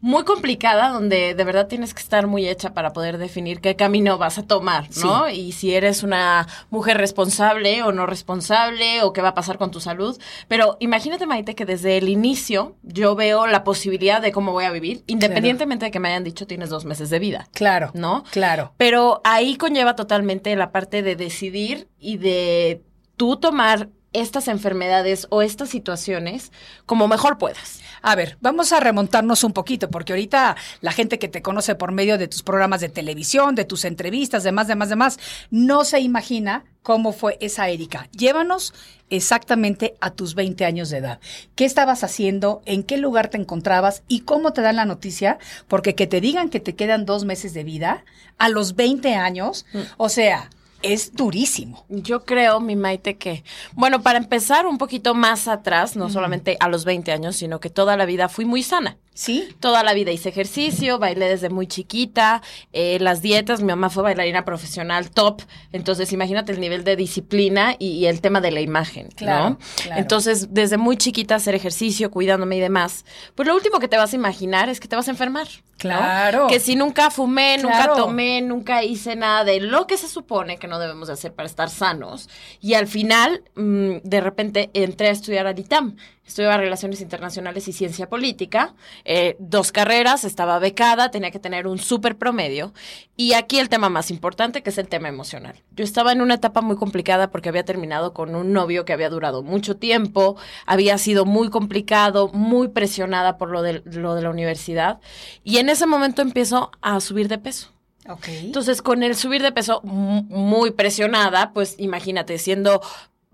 muy 0.00 0.24
complicada 0.24 0.90
donde 0.90 1.34
de 1.34 1.44
verdad 1.44 1.68
tienes 1.68 1.94
que 1.94 2.00
estar 2.00 2.26
muy 2.26 2.48
hecha 2.48 2.74
para 2.74 2.92
poder 2.92 3.18
definir 3.18 3.60
qué 3.60 3.76
camino 3.76 4.18
vas 4.18 4.38
a 4.38 4.42
tomar, 4.42 4.88
¿no? 5.02 5.26
Sí. 5.28 5.34
Y 5.34 5.52
si 5.52 5.74
eres 5.74 6.02
una 6.02 6.46
mujer 6.70 6.98
responsable 6.98 7.82
o 7.82 7.92
no 7.92 8.06
responsable 8.06 9.02
o 9.02 9.12
qué 9.12 9.22
va 9.22 9.28
a 9.28 9.34
pasar 9.34 9.58
con 9.58 9.70
tu 9.70 9.80
salud. 9.80 10.18
Pero 10.48 10.76
imagínate, 10.80 11.26
Maite, 11.26 11.54
que 11.54 11.64
desde 11.64 11.96
el 11.96 12.08
inicio 12.08 12.76
yo 12.82 13.14
veo 13.14 13.46
la 13.46 13.64
posibilidad 13.64 14.20
de 14.20 14.32
cómo 14.32 14.52
voy 14.52 14.64
a 14.64 14.70
vivir, 14.70 15.02
independientemente 15.06 15.84
claro. 15.84 15.88
de 15.88 15.92
que 15.92 16.00
me 16.00 16.08
hayan 16.08 16.24
dicho 16.24 16.46
tienes 16.46 16.70
dos 16.70 16.84
meses 16.84 17.10
de 17.10 17.18
vida. 17.18 17.48
Claro. 17.52 17.90
¿No? 17.94 18.24
Claro. 18.30 18.74
Pero 18.76 19.20
ahí 19.24 19.56
conlleva 19.56 19.96
totalmente 19.96 20.54
la 20.56 20.72
parte 20.72 21.02
de 21.02 21.16
decidir 21.16 21.88
y 21.98 22.18
de 22.18 22.82
tú 23.16 23.36
tomar 23.36 23.88
estas 24.20 24.48
enfermedades 24.48 25.26
o 25.30 25.42
estas 25.42 25.68
situaciones 25.68 26.52
como 26.86 27.08
mejor 27.08 27.38
puedas. 27.38 27.80
A 28.02 28.14
ver, 28.14 28.36
vamos 28.40 28.72
a 28.72 28.80
remontarnos 28.80 29.44
un 29.44 29.52
poquito, 29.52 29.90
porque 29.90 30.12
ahorita 30.12 30.56
la 30.80 30.92
gente 30.92 31.18
que 31.18 31.28
te 31.28 31.42
conoce 31.42 31.74
por 31.74 31.92
medio 31.92 32.18
de 32.18 32.28
tus 32.28 32.42
programas 32.42 32.80
de 32.80 32.88
televisión, 32.88 33.54
de 33.54 33.64
tus 33.64 33.84
entrevistas, 33.84 34.44
demás, 34.44 34.68
demás, 34.68 34.88
demás, 34.88 35.18
no 35.50 35.84
se 35.84 36.00
imagina 36.00 36.64
cómo 36.82 37.12
fue 37.12 37.36
esa 37.40 37.68
Erika. 37.68 38.08
Llévanos 38.12 38.72
exactamente 39.10 39.96
a 40.00 40.10
tus 40.10 40.36
20 40.36 40.64
años 40.64 40.88
de 40.88 40.98
edad. 40.98 41.20
¿Qué 41.56 41.64
estabas 41.64 42.04
haciendo? 42.04 42.62
¿En 42.64 42.84
qué 42.84 42.96
lugar 42.96 43.28
te 43.28 43.38
encontrabas? 43.38 44.04
¿Y 44.06 44.20
cómo 44.20 44.52
te 44.52 44.62
dan 44.62 44.76
la 44.76 44.84
noticia? 44.84 45.38
Porque 45.66 45.96
que 45.96 46.06
te 46.06 46.20
digan 46.20 46.48
que 46.48 46.60
te 46.60 46.76
quedan 46.76 47.04
dos 47.04 47.24
meses 47.24 47.54
de 47.54 47.64
vida 47.64 48.04
a 48.38 48.48
los 48.48 48.76
20 48.76 49.14
años, 49.16 49.66
mm. 49.72 49.78
o 49.96 50.08
sea, 50.08 50.50
es 50.82 51.14
durísimo. 51.14 51.84
Yo 51.88 52.24
creo, 52.24 52.60
mi 52.60 52.76
Maite, 52.76 53.16
que, 53.16 53.44
bueno, 53.72 54.02
para 54.02 54.18
empezar 54.18 54.66
un 54.66 54.78
poquito 54.78 55.14
más 55.14 55.48
atrás, 55.48 55.96
no 55.96 56.08
mm. 56.08 56.12
solamente 56.12 56.56
a 56.60 56.68
los 56.68 56.84
20 56.84 57.12
años, 57.12 57.36
sino 57.36 57.60
que 57.60 57.70
toda 57.70 57.96
la 57.96 58.06
vida 58.06 58.28
fui 58.28 58.44
muy 58.44 58.62
sana. 58.62 58.98
Sí. 59.16 59.48
Toda 59.60 59.82
la 59.82 59.94
vida 59.94 60.12
hice 60.12 60.28
ejercicio, 60.28 60.98
bailé 60.98 61.26
desde 61.26 61.48
muy 61.48 61.66
chiquita, 61.66 62.42
eh, 62.74 62.98
las 63.00 63.22
dietas, 63.22 63.60
mi 63.62 63.68
mamá 63.68 63.88
fue 63.88 64.02
bailarina 64.02 64.44
profesional 64.44 65.10
top, 65.10 65.40
entonces 65.72 66.12
imagínate 66.12 66.52
el 66.52 66.60
nivel 66.60 66.84
de 66.84 66.96
disciplina 66.96 67.76
y, 67.78 67.92
y 67.92 68.06
el 68.06 68.20
tema 68.20 68.42
de 68.42 68.50
la 68.50 68.60
imagen, 68.60 69.08
claro, 69.16 69.50
¿no? 69.50 69.58
Claro. 69.82 70.00
Entonces, 70.02 70.52
desde 70.52 70.76
muy 70.76 70.98
chiquita 70.98 71.36
hacer 71.36 71.54
ejercicio, 71.54 72.10
cuidándome 72.10 72.58
y 72.58 72.60
demás, 72.60 73.06
pues 73.34 73.48
lo 73.48 73.54
último 73.54 73.78
que 73.78 73.88
te 73.88 73.96
vas 73.96 74.12
a 74.12 74.16
imaginar 74.16 74.68
es 74.68 74.80
que 74.80 74.88
te 74.88 74.96
vas 74.96 75.08
a 75.08 75.12
enfermar. 75.12 75.48
Claro. 75.78 76.44
¿no? 76.44 76.46
Que 76.48 76.60
si 76.60 76.74
nunca 76.74 77.10
fumé, 77.10 77.58
nunca 77.58 77.92
tomé, 77.94 78.40
nunca 78.40 78.82
hice 78.82 79.14
nada 79.16 79.44
de 79.44 79.60
lo 79.60 79.86
que 79.86 79.98
se 79.98 80.08
supone 80.08 80.58
que 80.58 80.68
no 80.68 80.78
debemos 80.78 81.08
de 81.08 81.14
hacer 81.14 81.34
para 81.34 81.46
estar 81.46 81.70
sanos. 81.70 82.28
Y 82.60 82.74
al 82.74 82.86
final, 82.86 83.44
mm, 83.54 83.96
de 84.02 84.20
repente, 84.20 84.70
entré 84.74 85.08
a 85.08 85.12
estudiar 85.12 85.46
al 85.46 85.58
ITAM. 85.58 85.96
Estudiaba 86.26 86.56
Relaciones 86.56 87.00
Internacionales 87.00 87.68
y 87.68 87.72
Ciencia 87.72 88.08
Política, 88.08 88.74
eh, 89.04 89.36
dos 89.38 89.70
carreras, 89.70 90.24
estaba 90.24 90.58
becada, 90.58 91.10
tenía 91.10 91.30
que 91.30 91.38
tener 91.38 91.66
un 91.66 91.78
súper 91.78 92.18
promedio. 92.18 92.74
Y 93.16 93.34
aquí 93.34 93.58
el 93.58 93.68
tema 93.68 93.88
más 93.88 94.10
importante, 94.10 94.62
que 94.62 94.70
es 94.70 94.78
el 94.78 94.88
tema 94.88 95.08
emocional. 95.08 95.62
Yo 95.70 95.84
estaba 95.84 96.12
en 96.12 96.20
una 96.20 96.34
etapa 96.34 96.60
muy 96.60 96.76
complicada 96.76 97.30
porque 97.30 97.48
había 97.48 97.64
terminado 97.64 98.12
con 98.12 98.34
un 98.34 98.52
novio 98.52 98.84
que 98.84 98.92
había 98.92 99.08
durado 99.08 99.42
mucho 99.42 99.76
tiempo, 99.76 100.36
había 100.66 100.98
sido 100.98 101.24
muy 101.24 101.48
complicado, 101.48 102.28
muy 102.28 102.68
presionada 102.68 103.38
por 103.38 103.50
lo 103.50 103.62
de, 103.62 103.82
lo 103.84 104.14
de 104.14 104.22
la 104.22 104.30
universidad. 104.30 104.98
Y 105.44 105.58
en 105.58 105.68
ese 105.68 105.86
momento 105.86 106.22
empiezo 106.22 106.72
a 106.82 107.00
subir 107.00 107.28
de 107.28 107.38
peso. 107.38 107.70
Ok. 108.08 108.28
Entonces, 108.28 108.82
con 108.82 109.02
el 109.02 109.16
subir 109.16 109.42
de 109.42 109.50
peso 109.52 109.80
mu- 109.82 110.22
muy 110.28 110.70
presionada, 110.70 111.52
pues 111.52 111.74
imagínate, 111.78 112.38
siendo 112.38 112.80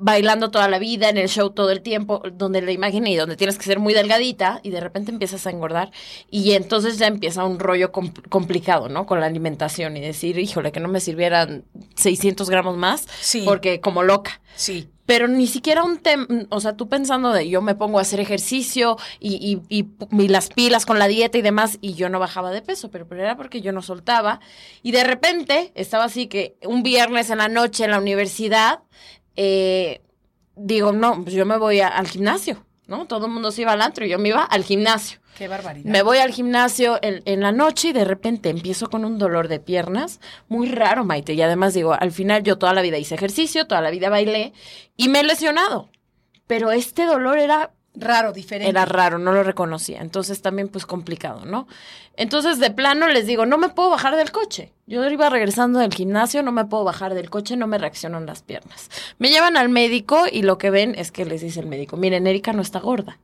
bailando 0.02 0.50
toda 0.50 0.68
la 0.68 0.78
vida, 0.78 1.08
en 1.08 1.16
el 1.16 1.28
show 1.28 1.50
todo 1.50 1.70
el 1.70 1.80
tiempo, 1.80 2.22
donde 2.32 2.60
la 2.60 2.72
imagen 2.72 3.06
y 3.06 3.16
donde 3.16 3.36
tienes 3.36 3.56
que 3.56 3.64
ser 3.64 3.78
muy 3.78 3.94
delgadita 3.94 4.60
y 4.62 4.70
de 4.70 4.80
repente 4.80 5.10
empiezas 5.12 5.46
a 5.46 5.50
engordar 5.50 5.90
y 6.30 6.52
entonces 6.52 6.98
ya 6.98 7.06
empieza 7.06 7.44
un 7.44 7.58
rollo 7.58 7.92
com- 7.92 8.12
complicado, 8.28 8.88
¿no? 8.88 9.06
Con 9.06 9.20
la 9.20 9.26
alimentación 9.26 9.96
y 9.96 10.00
decir, 10.00 10.38
híjole, 10.38 10.72
que 10.72 10.80
no 10.80 10.88
me 10.88 11.00
sirvieran 11.00 11.64
600 11.94 12.50
gramos 12.50 12.76
más, 12.76 13.06
Sí. 13.20 13.42
porque 13.44 13.80
como 13.80 14.02
loca. 14.02 14.40
Sí. 14.56 14.88
Pero 15.06 15.26
ni 15.28 15.46
siquiera 15.46 15.82
un 15.82 15.98
tema, 15.98 16.26
o 16.50 16.60
sea, 16.60 16.76
tú 16.76 16.88
pensando 16.88 17.32
de 17.32 17.48
yo 17.48 17.60
me 17.60 17.74
pongo 17.74 17.98
a 17.98 18.02
hacer 18.02 18.20
ejercicio 18.20 18.96
y, 19.18 19.34
y, 19.68 19.78
y, 19.80 19.86
y 20.22 20.28
las 20.28 20.48
pilas 20.48 20.86
con 20.86 20.98
la 20.98 21.08
dieta 21.08 21.36
y 21.38 21.42
demás, 21.42 21.78
y 21.80 21.94
yo 21.94 22.08
no 22.08 22.18
bajaba 22.20 22.50
de 22.52 22.62
peso, 22.62 22.90
pero, 22.90 23.06
pero 23.08 23.22
era 23.22 23.36
porque 23.36 23.60
yo 23.60 23.72
no 23.72 23.82
soltaba. 23.82 24.40
Y 24.82 24.92
de 24.92 25.04
repente 25.04 25.72
estaba 25.74 26.04
así 26.04 26.28
que 26.28 26.56
un 26.64 26.82
viernes 26.82 27.30
en 27.30 27.38
la 27.38 27.48
noche 27.48 27.84
en 27.84 27.90
la 27.90 27.98
universidad, 27.98 28.80
eh, 29.36 30.00
digo, 30.56 30.92
no, 30.92 31.22
pues 31.22 31.34
yo 31.34 31.46
me 31.46 31.56
voy 31.58 31.80
a- 31.80 31.88
al 31.88 32.06
gimnasio, 32.08 32.64
¿no? 32.86 33.06
Todo 33.06 33.26
el 33.26 33.32
mundo 33.32 33.50
se 33.50 33.62
iba 33.62 33.72
al 33.72 33.82
antro 33.82 34.04
y 34.04 34.08
yo 34.08 34.18
me 34.18 34.28
iba 34.28 34.42
al 34.44 34.64
gimnasio. 34.64 35.20
Qué 35.36 35.48
barbaridad. 35.48 35.90
Me 35.90 36.02
voy 36.02 36.18
al 36.18 36.30
gimnasio 36.30 36.98
en, 37.00 37.22
en, 37.24 37.40
la 37.40 37.52
noche 37.52 37.88
y 37.88 37.92
de 37.92 38.04
repente 38.04 38.50
empiezo 38.50 38.90
con 38.90 39.04
un 39.04 39.18
dolor 39.18 39.48
de 39.48 39.60
piernas 39.60 40.20
muy 40.48 40.68
raro, 40.68 41.04
Maite. 41.04 41.32
Y 41.32 41.40
además 41.40 41.72
digo, 41.72 41.94
al 41.94 42.12
final 42.12 42.42
yo 42.42 42.58
toda 42.58 42.74
la 42.74 42.82
vida 42.82 42.98
hice 42.98 43.14
ejercicio, 43.14 43.66
toda 43.66 43.80
la 43.80 43.90
vida 43.90 44.10
bailé 44.10 44.52
y 44.96 45.08
me 45.08 45.20
he 45.20 45.24
lesionado. 45.24 45.88
Pero 46.46 46.70
este 46.70 47.06
dolor 47.06 47.38
era 47.38 47.72
Raro, 47.94 48.32
diferente. 48.32 48.70
era 48.70 48.86
raro, 48.86 49.18
no 49.18 49.32
lo 49.32 49.42
reconocía. 49.42 50.00
Entonces 50.00 50.40
también 50.40 50.68
pues 50.68 50.86
complicado, 50.86 51.44
¿no? 51.44 51.66
Entonces 52.16 52.58
de 52.58 52.70
plano 52.70 53.06
les 53.08 53.26
digo, 53.26 53.44
no 53.44 53.58
me 53.58 53.68
puedo 53.68 53.90
bajar 53.90 54.16
del 54.16 54.32
coche. 54.32 54.72
Yo 54.86 55.06
iba 55.08 55.28
regresando 55.28 55.78
del 55.78 55.92
gimnasio, 55.92 56.42
no 56.42 56.52
me 56.52 56.64
puedo 56.64 56.84
bajar 56.84 57.14
del 57.14 57.28
coche, 57.28 57.56
no 57.56 57.66
me 57.66 57.78
reaccionan 57.78 58.24
las 58.24 58.42
piernas. 58.42 58.90
Me 59.18 59.28
llevan 59.28 59.56
al 59.56 59.68
médico 59.68 60.24
y 60.30 60.42
lo 60.42 60.56
que 60.56 60.70
ven 60.70 60.94
es 60.96 61.12
que 61.12 61.26
les 61.26 61.42
dice 61.42 61.60
el 61.60 61.66
médico, 61.66 61.96
miren, 61.96 62.26
Erika 62.26 62.52
no 62.52 62.62
está 62.62 62.80
gorda, 62.80 63.18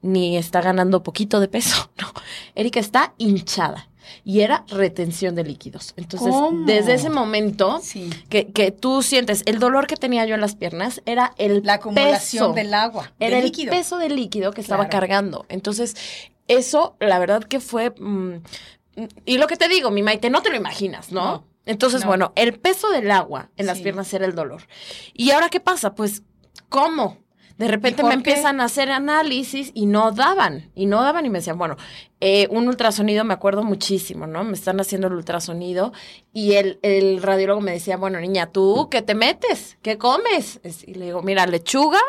ni 0.00 0.38
está 0.38 0.62
ganando 0.62 1.02
poquito 1.02 1.38
de 1.40 1.48
peso, 1.48 1.90
no. 2.00 2.08
Erika 2.54 2.80
está 2.80 3.12
hinchada. 3.18 3.88
Y 4.24 4.40
era 4.40 4.64
retención 4.68 5.34
de 5.34 5.44
líquidos. 5.44 5.94
Entonces, 5.96 6.28
¿Cómo? 6.32 6.64
desde 6.66 6.94
ese 6.94 7.10
momento 7.10 7.80
Sí. 7.82 8.10
que, 8.28 8.48
que 8.52 8.70
tú 8.70 9.02
sientes, 9.02 9.42
el 9.46 9.58
dolor 9.58 9.86
que 9.86 9.96
tenía 9.96 10.24
yo 10.26 10.34
en 10.34 10.40
las 10.40 10.56
piernas 10.56 11.02
era 11.06 11.32
el 11.38 11.62
La 11.64 11.74
acumulación 11.74 12.52
peso, 12.52 12.54
del 12.54 12.74
agua, 12.74 13.12
Era 13.20 13.36
del 13.40 13.46
el 13.58 13.68
peso 13.68 13.98
del 13.98 14.16
líquido 14.16 14.52
que 14.52 14.60
estaba 14.60 14.88
cargando. 14.88 15.46
Entonces, 15.48 15.94
eso, 16.48 16.96
la 17.00 17.18
verdad 17.18 17.42
que 17.44 17.60
fue... 17.60 17.90
mm, 17.98 18.42
y 19.24 19.38
lo 19.38 19.46
que 19.46 19.56
te 19.56 19.68
digo, 19.68 19.90
mi 19.90 20.02
Maite, 20.02 20.30
no 20.30 20.42
te 20.42 20.50
lo 20.50 20.56
imaginas, 20.56 21.10
¿no? 21.10 21.24
No. 21.24 21.44
Entonces, 21.66 22.02
No. 22.02 22.08
bueno, 22.08 22.32
el 22.36 22.58
peso 22.60 22.90
del 22.90 23.10
agua 23.10 23.50
en 23.56 23.66
las 23.66 23.80
piernas 23.80 24.12
era 24.12 24.26
el 24.26 24.34
dolor. 24.34 24.62
¿Y 25.14 25.30
ahora 25.30 25.48
qué 25.48 25.58
pasa? 25.60 25.94
Pues, 25.94 26.22
¿cómo? 26.68 27.23
De 27.56 27.68
repente 27.68 28.02
me 28.02 28.08
empiezan 28.32 28.60
a 28.60 28.64
hacer 28.64 28.90
análisis 28.90 29.70
y 29.74 29.86
no 29.86 30.10
daban, 30.10 30.70
y 30.74 30.86
no 30.86 31.02
daban 31.02 31.24
y 31.24 31.30
me 31.30 31.38
decían, 31.38 31.56
bueno, 31.56 31.76
eh, 32.20 32.48
un 32.50 32.66
ultrasonido 32.66 33.22
me 33.24 33.32
acuerdo 33.32 33.62
muchísimo, 33.62 34.26
¿no? 34.26 34.42
Me 34.42 34.54
están 34.54 34.80
haciendo 34.80 35.06
el 35.06 35.12
ultrasonido 35.14 35.92
y 36.32 36.54
el, 36.54 36.80
el 36.82 37.22
radiólogo 37.22 37.60
me 37.60 37.70
decía, 37.70 37.96
bueno, 37.96 38.18
niña, 38.18 38.46
¿tú 38.50 38.88
qué 38.90 39.02
te 39.02 39.14
metes? 39.14 39.78
¿Qué 39.82 39.98
comes? 39.98 40.58
Es- 40.64 40.82
Y 40.88 40.94
le 40.94 41.04
digo, 41.06 41.22
mira, 41.22 41.46
lechuga, 41.46 42.00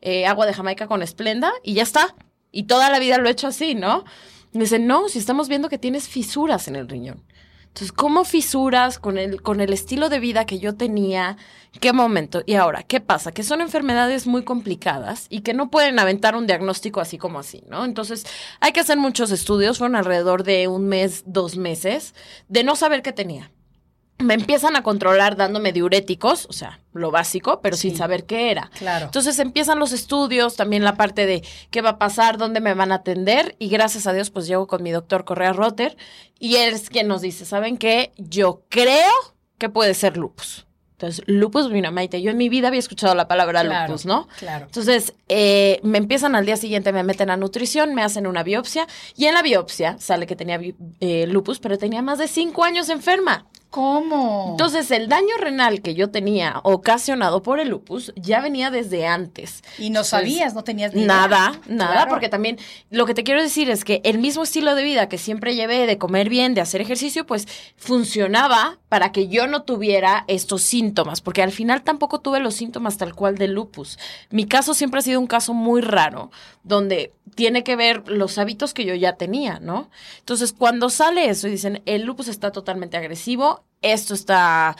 eh, 0.00 0.24
agua 0.26 0.46
de 0.46 0.54
Jamaica 0.54 0.86
con 0.86 1.02
esplenda 1.02 1.52
y 1.64 1.74
ya 1.74 1.82
está. 1.82 2.14
Y 2.52 2.64
toda 2.64 2.88
la 2.88 3.00
vida 3.00 3.18
lo 3.18 3.28
he 3.28 3.32
hecho 3.32 3.48
así, 3.48 3.74
¿no? 3.74 4.04
Me 4.52 4.60
dice, 4.60 4.78
no, 4.78 5.08
si 5.08 5.18
estamos 5.18 5.48
viendo 5.48 5.68
que 5.68 5.78
tienes 5.78 6.08
fisuras 6.08 6.68
en 6.68 6.76
el 6.76 6.88
riñón. 6.88 7.24
Entonces, 7.72 7.92
¿cómo 7.92 8.24
fisuras 8.24 8.98
con 8.98 9.16
el, 9.16 9.40
con 9.40 9.62
el 9.62 9.72
estilo 9.72 10.10
de 10.10 10.20
vida 10.20 10.44
que 10.44 10.58
yo 10.58 10.74
tenía? 10.74 11.38
¿Qué 11.80 11.94
momento? 11.94 12.42
Y 12.44 12.56
ahora, 12.56 12.82
¿qué 12.82 13.00
pasa? 13.00 13.32
Que 13.32 13.42
son 13.42 13.62
enfermedades 13.62 14.26
muy 14.26 14.44
complicadas 14.44 15.24
y 15.30 15.40
que 15.40 15.54
no 15.54 15.70
pueden 15.70 15.98
aventar 15.98 16.36
un 16.36 16.46
diagnóstico 16.46 17.00
así 17.00 17.16
como 17.16 17.38
así, 17.38 17.64
¿no? 17.70 17.86
Entonces, 17.86 18.26
hay 18.60 18.72
que 18.72 18.80
hacer 18.80 18.98
muchos 18.98 19.30
estudios, 19.30 19.78
fueron 19.78 19.96
alrededor 19.96 20.44
de 20.44 20.68
un 20.68 20.86
mes, 20.86 21.22
dos 21.24 21.56
meses, 21.56 22.14
de 22.48 22.62
no 22.62 22.76
saber 22.76 23.00
qué 23.00 23.12
tenía. 23.12 23.50
Me 24.22 24.34
empiezan 24.34 24.76
a 24.76 24.82
controlar 24.82 25.36
dándome 25.36 25.72
diuréticos, 25.72 26.46
o 26.48 26.52
sea, 26.52 26.80
lo 26.92 27.10
básico, 27.10 27.60
pero 27.60 27.76
sin 27.76 27.96
saber 27.96 28.24
qué 28.24 28.50
era. 28.50 28.70
Claro. 28.78 29.06
Entonces 29.06 29.38
empiezan 29.38 29.78
los 29.78 29.92
estudios, 29.92 30.56
también 30.56 30.84
la 30.84 30.96
parte 30.96 31.26
de 31.26 31.42
qué 31.70 31.82
va 31.82 31.90
a 31.90 31.98
pasar, 31.98 32.38
dónde 32.38 32.60
me 32.60 32.74
van 32.74 32.92
a 32.92 32.96
atender 32.96 33.56
y 33.58 33.68
gracias 33.68 34.06
a 34.06 34.12
Dios 34.12 34.30
pues 34.30 34.46
llego 34.46 34.66
con 34.66 34.82
mi 34.82 34.90
doctor 34.90 35.24
Correa 35.24 35.52
Rotter 35.52 35.96
y 36.38 36.56
él 36.56 36.74
es 36.74 36.88
quien 36.90 37.08
nos 37.08 37.20
dice, 37.22 37.44
¿saben 37.44 37.78
qué? 37.78 38.12
Yo 38.16 38.62
creo 38.68 39.12
que 39.58 39.68
puede 39.68 39.94
ser 39.94 40.16
lupus. 40.16 40.66
Entonces, 40.92 41.24
lupus, 41.26 41.68
mira, 41.68 41.90
Maite, 41.90 42.22
yo 42.22 42.30
en 42.30 42.36
mi 42.36 42.48
vida 42.48 42.68
había 42.68 42.78
escuchado 42.78 43.16
la 43.16 43.26
palabra 43.26 43.62
Claro, 43.62 43.88
lupus, 43.88 44.06
¿no? 44.06 44.28
claro. 44.38 44.66
Entonces, 44.66 45.14
eh, 45.28 45.80
me 45.82 45.98
empiezan 45.98 46.36
al 46.36 46.46
día 46.46 46.56
siguiente, 46.56 46.92
me 46.92 47.02
meten 47.02 47.28
a 47.28 47.36
nutrición, 47.36 47.92
me 47.92 48.04
hacen 48.04 48.28
una 48.28 48.44
biopsia 48.44 48.86
y 49.16 49.24
en 49.24 49.34
la 49.34 49.42
biopsia 49.42 49.96
sale 49.98 50.28
que 50.28 50.36
tenía 50.36 50.60
eh, 51.00 51.26
lupus, 51.26 51.58
pero 51.58 51.76
tenía 51.76 52.02
más 52.02 52.18
de 52.18 52.28
cinco 52.28 52.62
años 52.62 52.88
enferma. 52.88 53.46
¿Cómo? 53.72 54.48
Entonces, 54.50 54.90
el 54.90 55.08
daño 55.08 55.34
renal 55.40 55.80
que 55.80 55.94
yo 55.94 56.10
tenía 56.10 56.60
ocasionado 56.62 57.42
por 57.42 57.58
el 57.58 57.70
lupus 57.70 58.12
ya 58.16 58.42
venía 58.42 58.70
desde 58.70 59.06
antes. 59.06 59.62
y 59.78 59.88
no 59.88 60.04
sabías, 60.04 60.52
no 60.54 60.62
tenías 60.62 60.92
ni 60.92 61.00
idea. 61.00 61.06
Nada, 61.08 61.60
nada, 61.66 61.92
Claro. 61.94 62.10
porque 62.10 62.28
también 62.28 62.58
lo 62.90 63.06
que 63.06 63.14
te 63.14 63.24
quiero 63.24 63.40
decir 63.42 63.70
es 63.70 63.82
que 63.84 64.02
el 64.04 64.18
mismo 64.18 64.42
estilo 64.42 64.74
de 64.74 64.84
vida 64.84 65.08
que 65.08 65.16
siempre 65.16 65.54
llevé 65.54 65.86
de 65.86 65.96
comer 65.96 66.28
bien, 66.28 66.52
de 66.52 66.60
hacer 66.60 66.82
ejercicio, 66.82 67.24
pues 67.26 67.48
funcionaba 67.76 68.78
para 68.90 69.10
que 69.10 69.28
yo 69.28 69.46
no 69.46 69.62
tuviera 69.62 70.24
estos 70.28 70.60
síntomas, 70.62 71.22
porque 71.22 71.42
al 71.42 71.50
final 71.50 71.82
tampoco 71.82 72.20
tuve 72.20 72.40
los 72.40 72.54
síntomas 72.54 72.98
tal 72.98 73.14
cual 73.14 73.38
del 73.38 73.54
lupus. 73.54 73.98
Mi 74.28 74.44
caso 74.46 74.74
siempre 74.74 74.98
ha 74.98 75.02
sido 75.02 75.18
un 75.18 75.26
caso 75.26 75.54
muy 75.54 75.80
raro, 75.80 76.30
donde 76.62 77.12
tiene 77.34 77.64
que 77.64 77.76
ver 77.76 78.06
los 78.08 78.36
hábitos 78.36 78.74
que 78.74 78.84
yo 78.84 78.94
ya 78.94 79.14
tenía, 79.14 79.58
¿no? 79.60 79.88
Entonces, 80.18 80.52
cuando 80.52 80.90
sale 80.90 81.30
eso 81.30 81.48
y 81.48 81.52
dicen, 81.52 81.80
el 81.86 82.02
lupus 82.02 82.28
está 82.28 82.50
totalmente 82.52 82.98
agresivo, 82.98 83.61
esto 83.82 84.14
está... 84.14 84.76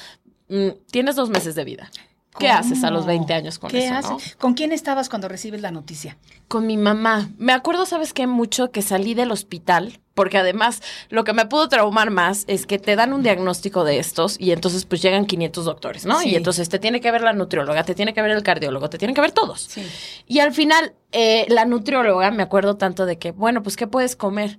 mm, 0.49 0.69
tienes 0.91 1.17
dos 1.17 1.29
meses 1.29 1.55
de 1.55 1.65
vida. 1.65 1.91
¿Qué 2.39 2.47
¿Cómo? 2.47 2.61
haces 2.61 2.83
a 2.83 2.91
los 2.91 3.05
20 3.05 3.35
años 3.35 3.59
con 3.59 3.71
¿Qué 3.71 3.85
eso, 3.85 3.95
haces? 3.95 4.11
no? 4.33 4.39
¿Con 4.39 4.55
quién 4.55 4.73
estabas 4.73 5.11
cuando 5.11 5.29
recibes 5.29 5.61
la 5.61 5.71
noticia? 5.71 6.17
Con 6.49 6.67
mi 6.67 6.79
mamá. 6.79 7.29
Me 7.37 7.53
acuerdo, 7.53 7.85
¿sabes 7.85 8.15
qué? 8.15 8.27
Mucho 8.27 8.71
que 8.71 8.81
salí 8.81 9.13
del 9.13 9.31
hospital, 9.33 10.01
porque 10.15 10.39
además 10.39 10.81
lo 11.11 11.25
que 11.25 11.35
me 11.35 11.45
pudo 11.45 11.69
traumar 11.69 12.09
más 12.11 12.45
es 12.47 12.65
que 12.65 12.79
te 12.79 12.97
dan 12.97 13.13
un 13.13 13.23
diagnóstico 13.23 13.85
de 13.85 13.99
estos 13.99 14.41
y 14.41 14.53
entonces 14.53 14.87
pues 14.87 15.03
llegan 15.03 15.27
500 15.27 15.67
doctores, 15.67 16.07
¿no? 16.07 16.21
Sí. 16.21 16.31
Y 16.31 16.37
entonces 16.37 16.71
te 16.71 16.79
tiene 16.79 17.03
que 17.03 17.11
ver 17.11 17.21
la 17.21 17.35
nutrióloga, 17.35 17.85
te 17.85 17.95
tiene 17.95 18.15
que 18.15 18.23
ver 18.23 18.31
el 18.31 18.43
cardiólogo, 18.43 18.89
te 18.89 18.97
tienen 18.97 19.15
que 19.15 19.21
ver 19.21 19.33
todos. 19.33 19.61
Sí. 19.69 19.87
Y 20.27 20.39
al 20.39 20.55
final, 20.55 20.95
eh, 21.13 21.45
la 21.51 21.67
nutrióloga, 21.67 22.31
me 22.31 22.43
acuerdo 22.43 22.79
tanto 22.79 23.05
de 23.05 23.19
que, 23.19 23.33
bueno, 23.33 23.63
pues, 23.63 23.77
¿qué 23.77 23.87
puedes 23.87 24.17
comer? 24.17 24.59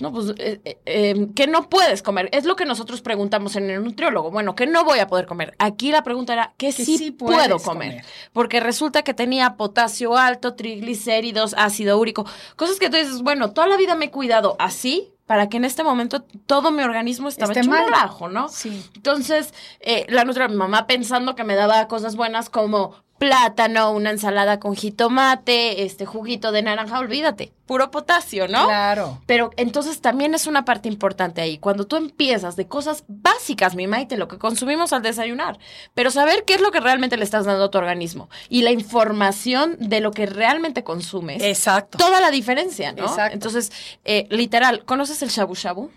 No, 0.00 0.12
pues, 0.12 0.30
eh, 0.38 0.60
eh, 0.64 0.78
eh, 0.86 1.28
¿qué 1.36 1.46
no 1.46 1.68
puedes 1.68 2.02
comer? 2.02 2.28
Es 2.32 2.44
lo 2.44 2.56
que 2.56 2.64
nosotros 2.64 3.00
preguntamos 3.00 3.54
en 3.54 3.70
el 3.70 3.84
nutriólogo. 3.84 4.32
Bueno, 4.32 4.56
¿qué 4.56 4.66
no 4.66 4.84
voy 4.84 4.98
a 4.98 5.06
poder 5.06 5.26
comer? 5.26 5.54
Aquí 5.58 5.92
la 5.92 6.02
pregunta 6.02 6.32
era, 6.32 6.52
¿qué, 6.56 6.72
Que 6.72 6.84
sí, 6.84 6.98
sí 6.98 7.10
puedo 7.12 7.58
comer? 7.58 7.62
comer. 7.62 8.04
Porque 8.32 8.58
resulta 8.58 9.02
que 9.02 9.14
tenía 9.14 9.54
potasio 9.56 10.16
alto, 10.16 10.54
triglicéridos, 10.54 11.54
ácido 11.56 11.98
úrico, 11.98 12.26
cosas 12.56 12.80
que 12.80 12.90
tú 12.90 12.96
dices, 12.96 13.22
bueno, 13.22 13.52
toda 13.52 13.68
la 13.68 13.76
vida 13.76 13.94
me 13.94 14.06
he 14.06 14.10
cuidado 14.10 14.56
así 14.58 15.14
para 15.26 15.48
que 15.48 15.56
en 15.56 15.64
este 15.64 15.84
momento 15.84 16.22
todo 16.46 16.70
mi 16.70 16.82
organismo 16.82 17.28
estaba 17.28 17.52
Esté 17.52 17.60
hecho 17.60 17.70
un 17.70 17.90
mal. 17.90 18.32
¿no? 18.32 18.48
Sí. 18.48 18.84
Entonces, 18.94 19.54
eh, 19.80 20.06
la 20.08 20.24
nutra, 20.24 20.48
mi 20.48 20.56
mamá 20.56 20.86
pensando 20.86 21.34
que 21.34 21.44
me 21.44 21.54
daba 21.54 21.88
cosas 21.88 22.16
buenas 22.16 22.50
como 22.50 22.94
plátano, 23.18 23.92
una 23.92 24.10
ensalada 24.10 24.58
con 24.60 24.74
jitomate, 24.74 25.84
este 25.84 26.06
juguito 26.06 26.52
de 26.52 26.62
naranja, 26.62 26.98
olvídate, 26.98 27.52
puro 27.66 27.90
potasio, 27.90 28.48
¿no? 28.48 28.66
Claro. 28.66 29.22
Pero 29.26 29.50
entonces 29.56 30.00
también 30.00 30.34
es 30.34 30.46
una 30.46 30.64
parte 30.64 30.88
importante 30.88 31.40
ahí. 31.40 31.58
Cuando 31.58 31.86
tú 31.86 31.96
empiezas 31.96 32.56
de 32.56 32.66
cosas 32.66 33.04
básicas, 33.08 33.74
mi 33.74 33.86
maite, 33.86 34.16
lo 34.16 34.28
que 34.28 34.38
consumimos 34.38 34.92
al 34.92 35.02
desayunar, 35.02 35.58
pero 35.94 36.10
saber 36.10 36.44
qué 36.44 36.54
es 36.54 36.60
lo 36.60 36.70
que 36.70 36.80
realmente 36.80 37.16
le 37.16 37.24
estás 37.24 37.44
dando 37.44 37.64
a 37.64 37.70
tu 37.70 37.78
organismo 37.78 38.28
y 38.48 38.62
la 38.62 38.72
información 38.72 39.76
de 39.78 40.00
lo 40.00 40.10
que 40.10 40.26
realmente 40.26 40.84
consumes. 40.84 41.42
Exacto. 41.42 41.98
Toda 41.98 42.20
la 42.20 42.30
diferencia, 42.30 42.92
¿no? 42.92 43.04
Exacto. 43.04 43.34
Entonces, 43.34 43.72
eh, 44.04 44.26
literal, 44.30 44.84
¿conoces 44.84 45.22
el 45.22 45.30
shabu 45.30 45.54
shabu? 45.54 45.90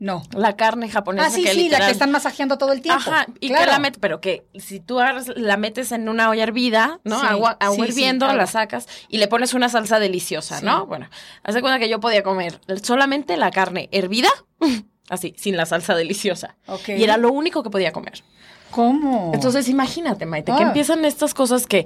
No. 0.00 0.22
La 0.32 0.56
carne 0.56 0.88
japonesa. 0.88 1.26
Ah, 1.26 1.30
sí, 1.30 1.44
que 1.44 1.52
sí, 1.52 1.68
la 1.68 1.78
que 1.78 1.92
están 1.92 2.10
masajeando 2.10 2.56
todo 2.58 2.72
el 2.72 2.80
tiempo. 2.80 3.02
Ajá, 3.06 3.26
y 3.38 3.48
Claro. 3.48 3.66
que 3.66 3.70
la 3.70 3.78
metes, 3.78 3.98
pero 4.00 4.20
que 4.20 4.44
si 4.54 4.80
tú 4.80 4.98
la 5.36 5.56
metes 5.58 5.92
en 5.92 6.08
una 6.08 6.30
olla 6.30 6.42
hervida, 6.42 7.00
¿no? 7.04 7.20
Sí, 7.20 7.26
agua 7.28 7.56
agua 7.60 7.76
sí, 7.86 7.92
sí, 7.92 7.98
hirviendo, 8.00 8.32
la 8.32 8.46
sacas 8.46 8.88
y 9.10 9.18
le 9.18 9.28
pones 9.28 9.52
una 9.54 9.68
salsa 9.68 9.98
deliciosa. 10.00 10.62
¿no? 10.62 10.86
Bueno, 10.86 11.08
haz 11.44 11.54
de 11.54 11.60
cuenta 11.60 11.78
que 11.78 11.88
yo 11.90 12.00
podía 12.00 12.22
comer 12.22 12.58
solamente 12.82 13.36
la 13.36 13.50
carne 13.50 13.88
hervida, 13.92 14.30
así, 15.10 15.34
sin 15.36 15.56
la 15.56 15.66
salsa 15.66 15.94
deliciosa. 15.94 16.56
Ok. 16.66 16.88
Y 16.88 17.04
era 17.04 17.18
lo 17.18 17.30
único 17.30 17.62
que 17.62 17.68
podía 17.70 17.92
comer. 17.92 18.22
¿Cómo? 18.70 19.32
Entonces, 19.34 19.68
imagínate, 19.68 20.24
Maite, 20.26 20.52
que 20.56 20.62
Ah. 20.62 20.68
empiezan 20.68 21.04
estas 21.04 21.34
cosas 21.34 21.66
que. 21.66 21.84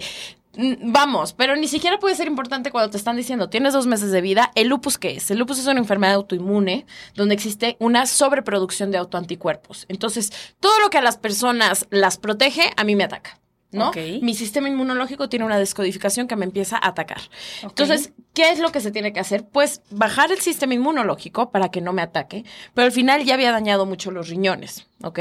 Vamos, 0.56 1.32
pero 1.32 1.56
ni 1.56 1.68
siquiera 1.68 1.98
puede 1.98 2.14
ser 2.14 2.28
importante 2.28 2.70
cuando 2.70 2.90
te 2.90 2.96
están 2.96 3.16
diciendo, 3.16 3.48
tienes 3.48 3.72
dos 3.72 3.86
meses 3.86 4.10
de 4.12 4.20
vida. 4.20 4.52
¿El 4.54 4.68
lupus 4.68 4.98
qué 4.98 5.16
es? 5.16 5.30
El 5.30 5.38
lupus 5.38 5.58
es 5.58 5.66
una 5.66 5.80
enfermedad 5.80 6.14
autoinmune 6.14 6.86
donde 7.14 7.34
existe 7.34 7.76
una 7.80 8.06
sobreproducción 8.06 8.90
de 8.90 8.98
autoanticuerpos. 8.98 9.86
Entonces, 9.88 10.32
todo 10.60 10.78
lo 10.80 10.90
que 10.90 10.98
a 10.98 11.02
las 11.02 11.18
personas 11.18 11.86
las 11.90 12.18
protege, 12.18 12.70
a 12.76 12.84
mí 12.84 12.94
me 12.94 13.04
ataca. 13.04 13.40
¿No? 13.74 13.92
Mi 14.22 14.34
sistema 14.34 14.68
inmunológico 14.68 15.28
tiene 15.28 15.44
una 15.44 15.58
descodificación 15.58 16.26
que 16.26 16.36
me 16.36 16.44
empieza 16.44 16.76
a 16.76 16.88
atacar. 16.88 17.20
Entonces, 17.62 18.12
¿qué 18.32 18.50
es 18.50 18.58
lo 18.60 18.72
que 18.72 18.80
se 18.80 18.90
tiene 18.90 19.12
que 19.12 19.20
hacer? 19.20 19.44
Pues 19.44 19.82
bajar 19.90 20.32
el 20.32 20.40
sistema 20.40 20.74
inmunológico 20.74 21.50
para 21.50 21.70
que 21.70 21.80
no 21.80 21.92
me 21.92 22.02
ataque, 22.02 22.44
pero 22.72 22.86
al 22.86 22.92
final 22.92 23.24
ya 23.24 23.34
había 23.34 23.52
dañado 23.52 23.86
mucho 23.86 24.10
los 24.10 24.28
riñones, 24.28 24.86
¿ok? 25.02 25.18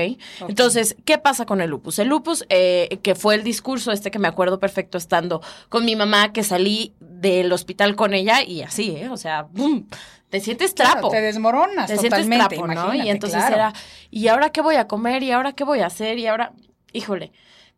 Entonces, 0.48 0.96
¿qué 1.06 1.18
pasa 1.18 1.46
con 1.46 1.62
el 1.62 1.70
lupus? 1.70 2.00
El 2.00 2.08
lupus, 2.08 2.46
eh, 2.50 3.00
que 3.02 3.16
fue 3.16 3.36
el 3.36 3.44
discurso 3.44 3.92
este 3.92 4.12
que 4.12 4.20
me 4.20 4.28
acuerdo 4.28 4.60
perfecto 4.60 4.98
estando 4.98 5.42
con 5.70 5.86
mi 5.86 5.96
mamá, 5.96 6.32
que 6.32 6.44
salí 6.44 6.94
del 7.00 7.52
hospital 7.52 7.96
con 7.96 8.14
ella 8.14 8.44
y 8.44 8.62
así, 8.62 8.96
¿eh? 8.96 9.10
O 9.10 9.18
sea, 9.18 9.44
¡bum! 9.52 9.86
Te 10.30 10.40
sientes 10.40 10.74
Claro, 10.74 10.94
trapo. 10.94 11.10
te 11.10 11.22
desmoronas 11.22 11.86
Te 11.86 11.98
sientes 11.98 12.10
totalmente, 12.26 12.56
trapo, 12.56 12.66
¿no? 12.68 12.96
Y 12.96 13.08
entonces 13.10 13.38
claro. 13.38 13.56
era, 13.56 13.74
¿y 14.10 14.28
ahora 14.30 14.50
qué 14.52 14.62
voy 14.62 14.76
a 14.78 14.88
comer? 14.88 15.22
¿Y 15.22 15.32
ahora 15.32 15.54
qué 15.54 15.64
voy 15.64 15.82
a 15.82 15.86
hacer? 15.86 16.18
Y 16.18 16.26
ahora, 16.26 16.54
híjole. 16.92 17.32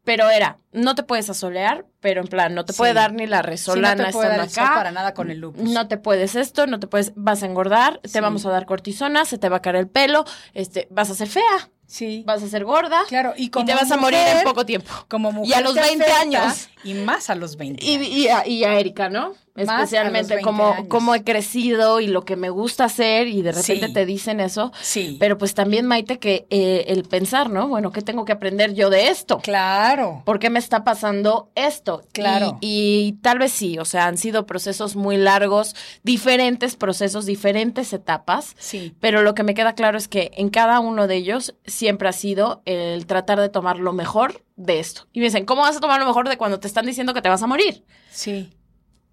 Pero 0.06 0.30
era, 0.30 0.60
no 0.72 0.96
te 0.96 1.04
puedes 1.04 1.30
asolear, 1.30 1.86
pero 2.00 2.22
en 2.22 2.28
plan, 2.28 2.56
no 2.56 2.63
te 2.63 2.72
Sí. 2.74 2.78
puede 2.78 2.94
dar 2.94 3.12
ni 3.12 3.26
la 3.28 3.38
Sí, 3.39 3.44
no 3.44 3.50
resolana 3.50 4.06
te 4.06 4.12
puede 4.13 4.30
dar 4.30 4.39
acá. 4.39 4.72
para 4.76 4.91
nada 4.91 5.13
con 5.13 5.32
el 5.32 5.39
lupus. 5.39 5.70
No 5.70 5.88
te 5.89 5.98
puedes 5.98 6.36
esto, 6.36 6.68
no 6.68 6.80
te 6.80 6.88
puedes, 6.88 7.12
vas 7.15 7.44
a 7.44 7.48
engordar, 7.48 8.00
Sí. 8.06 8.13
te 8.13 8.22
vamos 8.22 8.46
a 8.46 8.52
dar 8.52 8.65
cortisona, 8.65 9.26
se 9.26 9.38
te 9.38 9.50
va 9.50 9.58
a 9.58 9.62
caer 9.62 9.76
el 9.78 9.88
pelo, 9.89 10.24
este, 10.54 10.88
vas 10.91 11.10
a 11.10 11.15
ser 11.15 11.28
fea, 11.28 11.70
Sí. 11.88 12.24
vas 12.26 12.41
a 12.44 12.48
ser 12.48 12.63
gorda. 12.65 13.02
Claro, 13.08 13.34
y 13.36 13.50
como 13.50 13.65
te 13.65 13.74
vas 13.74 13.91
a 13.91 13.98
morir 13.98 14.20
en 14.20 14.44
poco 14.44 14.65
tiempo. 14.65 14.91
Como 15.08 15.32
mujer 15.32 15.50
Y 15.50 15.54
a 15.60 15.62
los 15.62 15.74
te 15.74 15.82
20 15.82 16.04
afecta, 16.06 16.22
años. 16.22 16.70
Y 16.84 16.94
más 16.94 17.30
a 17.32 17.36
los 17.36 17.58
20. 17.58 17.84
Y, 17.84 17.96
y 18.04 18.28
a, 18.28 18.48
y 18.48 18.63
a 18.63 18.80
Erika, 18.80 19.10
¿no? 19.10 19.34
Especialmente 19.56 20.36
20 20.36 20.41
como, 20.44 20.88
como 20.89 21.15
he 21.15 21.24
crecido 21.24 22.02
y 22.02 22.08
lo 22.08 22.26
que 22.26 22.36
me 22.36 22.50
gusta 22.50 22.86
hacer 22.86 23.28
y 23.28 23.41
de 23.41 23.52
repente 23.54 23.88
Sí. 23.88 23.94
te 23.94 24.06
dicen 24.06 24.39
eso. 24.39 24.72
Sí. 24.82 25.18
Pero 25.20 25.38
pues 25.38 25.54
también, 25.54 25.86
Maite, 25.86 26.20
que 26.20 26.46
eh, 26.50 26.86
el 26.89 27.04
pensar, 27.04 27.50
¿no? 27.50 27.68
Bueno, 27.68 27.91
¿qué 27.91 28.02
tengo 28.02 28.26
que 28.26 28.34
aprender 28.34 28.74
yo 28.74 28.89
de 28.89 29.08
esto? 29.08 29.39
Claro. 29.39 30.22
¿Por 30.26 30.39
qué 30.39 30.50
me 30.50 30.60
está 30.60 30.84
pasando 30.84 31.52
esto? 31.56 32.04
Claro. 32.12 32.58
Y, 32.62 33.13
y 33.15 33.22
tal 33.22 33.39
vez 33.39 33.52
sí, 33.54 33.78
o 33.80 33.86
sea, 33.86 34.08
han 34.08 34.18
sido 34.18 34.46
procesos 34.46 34.96
muy 34.96 35.18
largos, 35.18 35.76
diferentes 36.04 36.76
procesos, 36.76 37.26
diferentes 37.26 37.94
etapas. 37.94 38.56
Sí. 38.60 38.94
Pero 39.00 39.22
lo 39.22 39.34
que 39.36 39.44
me 39.44 39.54
queda 39.54 39.74
claro 39.74 39.98
es 39.98 40.08
que 40.08 40.32
en 40.36 40.50
cada 40.50 40.80
uno 40.80 41.08
de 41.08 41.15
ellos 41.15 41.56
siempre 41.65 42.10
ha 42.10 42.13
sido 42.13 42.62
el 42.65 43.06
tratar 43.06 43.39
de 43.39 43.50
tomar 43.50 43.80
lo 43.80 43.94
mejor 43.94 44.44
de 44.58 44.80
esto. 44.80 45.08
Y 45.13 45.20
me 45.20 45.26
dicen, 45.26 45.46
¿cómo 45.46 45.62
vas 45.62 45.78
a 45.78 45.80
tomar 45.80 46.00
lo 46.00 46.06
mejor 46.06 46.28
de 46.30 46.38
cuando 46.38 46.60
te 46.60 46.68
están 46.68 46.86
diciendo 46.86 47.13
que 47.13 47.22
te 47.22 47.30
vas 47.30 47.41
a 47.44 47.48
morir? 47.48 47.84
Sí. 48.12 48.52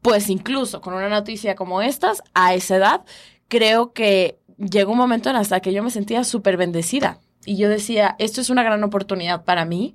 Pues 0.03 0.29
incluso 0.29 0.81
con 0.81 0.95
una 0.95 1.09
noticia 1.09 1.55
como 1.55 1.81
estas, 1.81 2.23
a 2.35 2.55
esa 2.55 2.77
edad, 2.77 3.05
creo 3.49 3.93
que 3.93 4.39
llegó 4.59 4.93
un 4.93 4.99
momento 4.99 5.31
en 5.31 5.37
hasta 5.37 5.61
que 5.61 5.73
yo 5.73 5.83
me 5.83 5.91
sentía 5.91 6.25
súper 6.25 6.57
bendecida. 6.57 7.19
Y 7.45 7.57
yo 7.57 7.69
decía, 7.69 8.15
esto 8.19 8.41
es 8.41 8.51
una 8.51 8.63
gran 8.63 8.83
oportunidad 8.85 9.45
para 9.45 9.65
mí. 9.65 9.95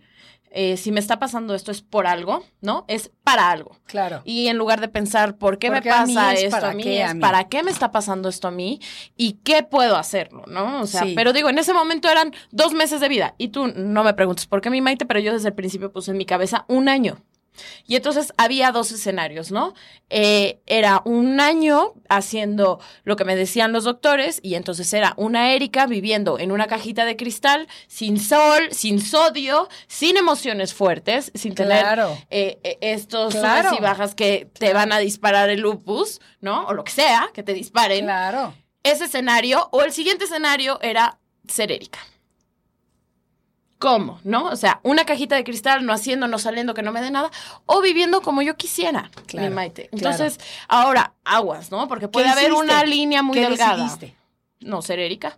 Eh, 0.49 0.77
si 0.77 0.91
me 0.93 0.99
está 1.01 1.19
pasando 1.19 1.53
esto 1.53 1.71
es 1.71 1.81
por 1.81 2.07
algo, 2.07 2.43
¿no? 2.61 2.85
Es 2.87 3.11
para 3.23 3.51
algo. 3.51 3.77
Claro. 3.85 4.21
Y 4.23 4.47
en 4.47 4.57
lugar 4.57 4.79
de 4.79 4.87
pensar, 4.87 5.37
¿por 5.37 5.59
qué 5.59 5.69
me 5.69 5.77
Porque 5.77 5.89
pasa 5.89 6.33
es 6.33 6.43
esto 6.45 6.65
a 6.65 6.73
mí? 6.73 6.83
qué 6.83 7.03
a 7.03 7.07
es 7.09 7.15
mí. 7.15 7.21
¿Para 7.21 7.43
qué 7.49 7.63
me 7.63 7.69
está 7.71 7.91
pasando 7.91 8.29
esto 8.29 8.47
a 8.47 8.51
mí? 8.51 8.79
¿Y 9.17 9.33
qué 9.43 9.63
puedo 9.63 9.97
hacerlo? 9.97 10.43
¿No? 10.47 10.81
O 10.81 10.87
sea, 10.87 11.03
Sí. 11.03 11.13
pero 11.15 11.33
digo, 11.33 11.49
en 11.49 11.59
ese 11.59 11.73
momento 11.73 12.09
eran 12.09 12.33
dos 12.51 12.73
meses 12.73 13.01
de 13.01 13.09
vida. 13.09 13.35
Y 13.37 13.49
tú 13.49 13.67
no 13.75 14.03
me 14.05 14.13
preguntes 14.13 14.47
por 14.47 14.61
qué 14.61 14.69
mi 14.69 14.79
Maite, 14.81 15.05
pero 15.05 15.19
yo 15.19 15.33
desde 15.33 15.49
el 15.49 15.53
principio 15.53 15.91
puse 15.91 16.11
en 16.11 16.17
mi 16.17 16.25
cabeza 16.25 16.63
un 16.69 16.87
año. 16.89 17.17
Y 17.85 17.95
entonces 17.95 18.33
había 18.37 18.71
dos 18.71 18.91
escenarios, 18.91 19.51
¿no? 19.51 19.73
Eh, 20.09 20.59
era 20.65 21.01
un 21.05 21.39
año 21.39 21.93
haciendo 22.09 22.79
lo 23.03 23.15
que 23.15 23.25
me 23.25 23.35
decían 23.35 23.73
los 23.73 23.83
doctores 23.83 24.39
y 24.41 24.55
entonces 24.55 24.91
era 24.93 25.13
una 25.17 25.53
Erika 25.53 25.85
viviendo 25.85 26.39
en 26.39 26.51
una 26.51 26.67
cajita 26.67 27.05
de 27.05 27.15
cristal, 27.17 27.67
sin 27.87 28.19
sol, 28.19 28.69
sin 28.71 29.01
sodio, 29.01 29.67
sin 29.87 30.17
emociones 30.17 30.73
fuertes, 30.73 31.31
sin 31.35 31.55
tener 31.55 31.81
Claro. 31.81 32.17
eh, 32.29 32.59
eh, 32.63 32.77
estos 32.81 33.35
Claro. 33.35 33.71
y 33.77 33.81
bajas 33.81 34.15
que 34.15 34.49
te 34.57 34.73
van 34.73 34.91
a 34.91 34.99
disparar 34.99 35.49
el 35.49 35.59
lupus, 35.61 36.19
¿no? 36.41 36.65
O 36.67 36.73
lo 36.73 36.83
que 36.83 36.91
sea, 36.91 37.29
que 37.33 37.43
te 37.43 37.53
disparen. 37.53 38.05
Claro. 38.05 38.53
Ese 38.83 39.05
escenario 39.05 39.67
o 39.71 39.81
el 39.81 39.91
siguiente 39.91 40.25
escenario 40.25 40.79
era 40.81 41.19
ser 41.47 41.71
Erika. 41.71 41.99
¿Cómo? 43.79 44.19
¿No? 44.23 44.45
O 44.45 44.55
sea, 44.55 44.79
una 44.83 45.05
cajita 45.05 45.35
de 45.35 45.43
cristal, 45.43 45.85
no 45.85 45.93
haciendo, 45.93 46.27
no 46.27 46.39
saliendo, 46.39 46.73
que 46.73 46.81
no 46.81 46.91
me 46.91 47.01
dé 47.01 47.11
nada, 47.11 47.29
o 47.67 47.79
viviendo 47.81 48.21
como 48.21 48.41
yo 48.41 48.55
quisiera, 48.55 49.11
Claro, 49.27 49.49
mi 49.49 49.53
Maite. 49.55 49.89
claro. 49.89 50.15
Entonces, 50.15 50.39
ahora, 50.67 51.13
aguas, 51.23 51.69
¿no? 51.71 51.87
Porque 51.87 52.07
puede 52.07 52.27
haber 52.27 52.45
hiciste? 52.51 52.59
una 52.63 52.83
línea 52.83 53.21
muy 53.21 53.35
¿Qué 53.37 53.41
delgada. 53.47 53.75
decidiste? 53.83 54.15
No, 54.61 54.81
ser 54.81 54.97
Erika. 54.99 55.37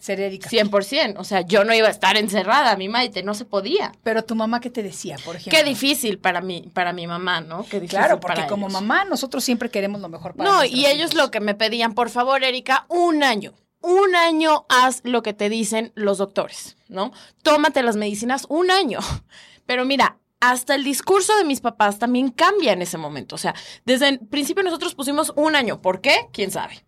Ser 0.00 0.20
Erika. 0.20 0.48
100%. 0.50 1.14
O 1.18 1.24
sea, 1.24 1.40
yo 1.42 1.64
no 1.64 1.72
iba 1.74 1.86
a 1.88 1.90
estar 1.90 2.16
encerrada, 2.16 2.76
mi 2.76 2.88
Maite, 2.88 3.22
no 3.22 3.34
se 3.34 3.44
podía. 3.44 3.92
Pero 4.02 4.24
tu 4.24 4.34
mamá, 4.34 4.60
¿qué 4.60 4.70
te 4.70 4.82
decía, 4.82 5.16
por 5.24 5.36
ejemplo? 5.36 5.56
Qué 5.58 5.64
difícil 5.64 6.18
para 6.18 6.40
mí, 6.40 6.68
para 6.74 6.92
mi 6.92 7.06
mamá, 7.06 7.40
¿no? 7.40 7.64
Qué 7.64 7.78
difícil 7.80 7.98
Claro, 8.00 8.18
porque 8.20 8.36
para 8.36 8.46
como 8.48 8.66
ellos. 8.68 8.80
mamá, 8.82 9.04
nosotros 9.04 9.42
siempre 9.44 9.70
queremos 9.70 10.00
lo 10.00 10.08
mejor 10.08 10.34
para 10.34 10.50
No, 10.50 10.64
y 10.64 10.86
ellos 10.86 11.14
lo 11.14 11.30
que 11.30 11.40
me 11.40 11.54
pedían, 11.54 11.94
por 11.94 12.10
favor, 12.10 12.42
Erika, 12.44 12.84
un 12.88 13.22
año. 13.22 13.52
Un 13.86 14.16
año 14.16 14.66
haz 14.68 15.00
lo 15.04 15.22
que 15.22 15.32
te 15.32 15.48
dicen 15.48 15.92
los 15.94 16.18
doctores, 16.18 16.76
¿no? 16.88 17.12
Tómate 17.44 17.84
las 17.84 17.94
medicinas 17.94 18.44
un 18.48 18.72
año. 18.72 18.98
Pero 19.66 19.84
mira, 19.84 20.18
hasta 20.40 20.74
el 20.74 20.82
discurso 20.82 21.36
de 21.36 21.44
mis 21.44 21.60
papás 21.60 22.00
también 22.00 22.30
cambia 22.32 22.72
en 22.72 22.82
ese 22.82 22.98
momento. 22.98 23.36
O 23.36 23.38
sea, 23.38 23.54
desde 23.84 24.08
el 24.08 24.18
principio 24.18 24.64
nosotros 24.64 24.96
pusimos 24.96 25.32
un 25.36 25.54
año. 25.54 25.80
¿Por 25.82 26.00
qué? 26.00 26.16
¿Quién 26.32 26.50
sabe? 26.50 26.84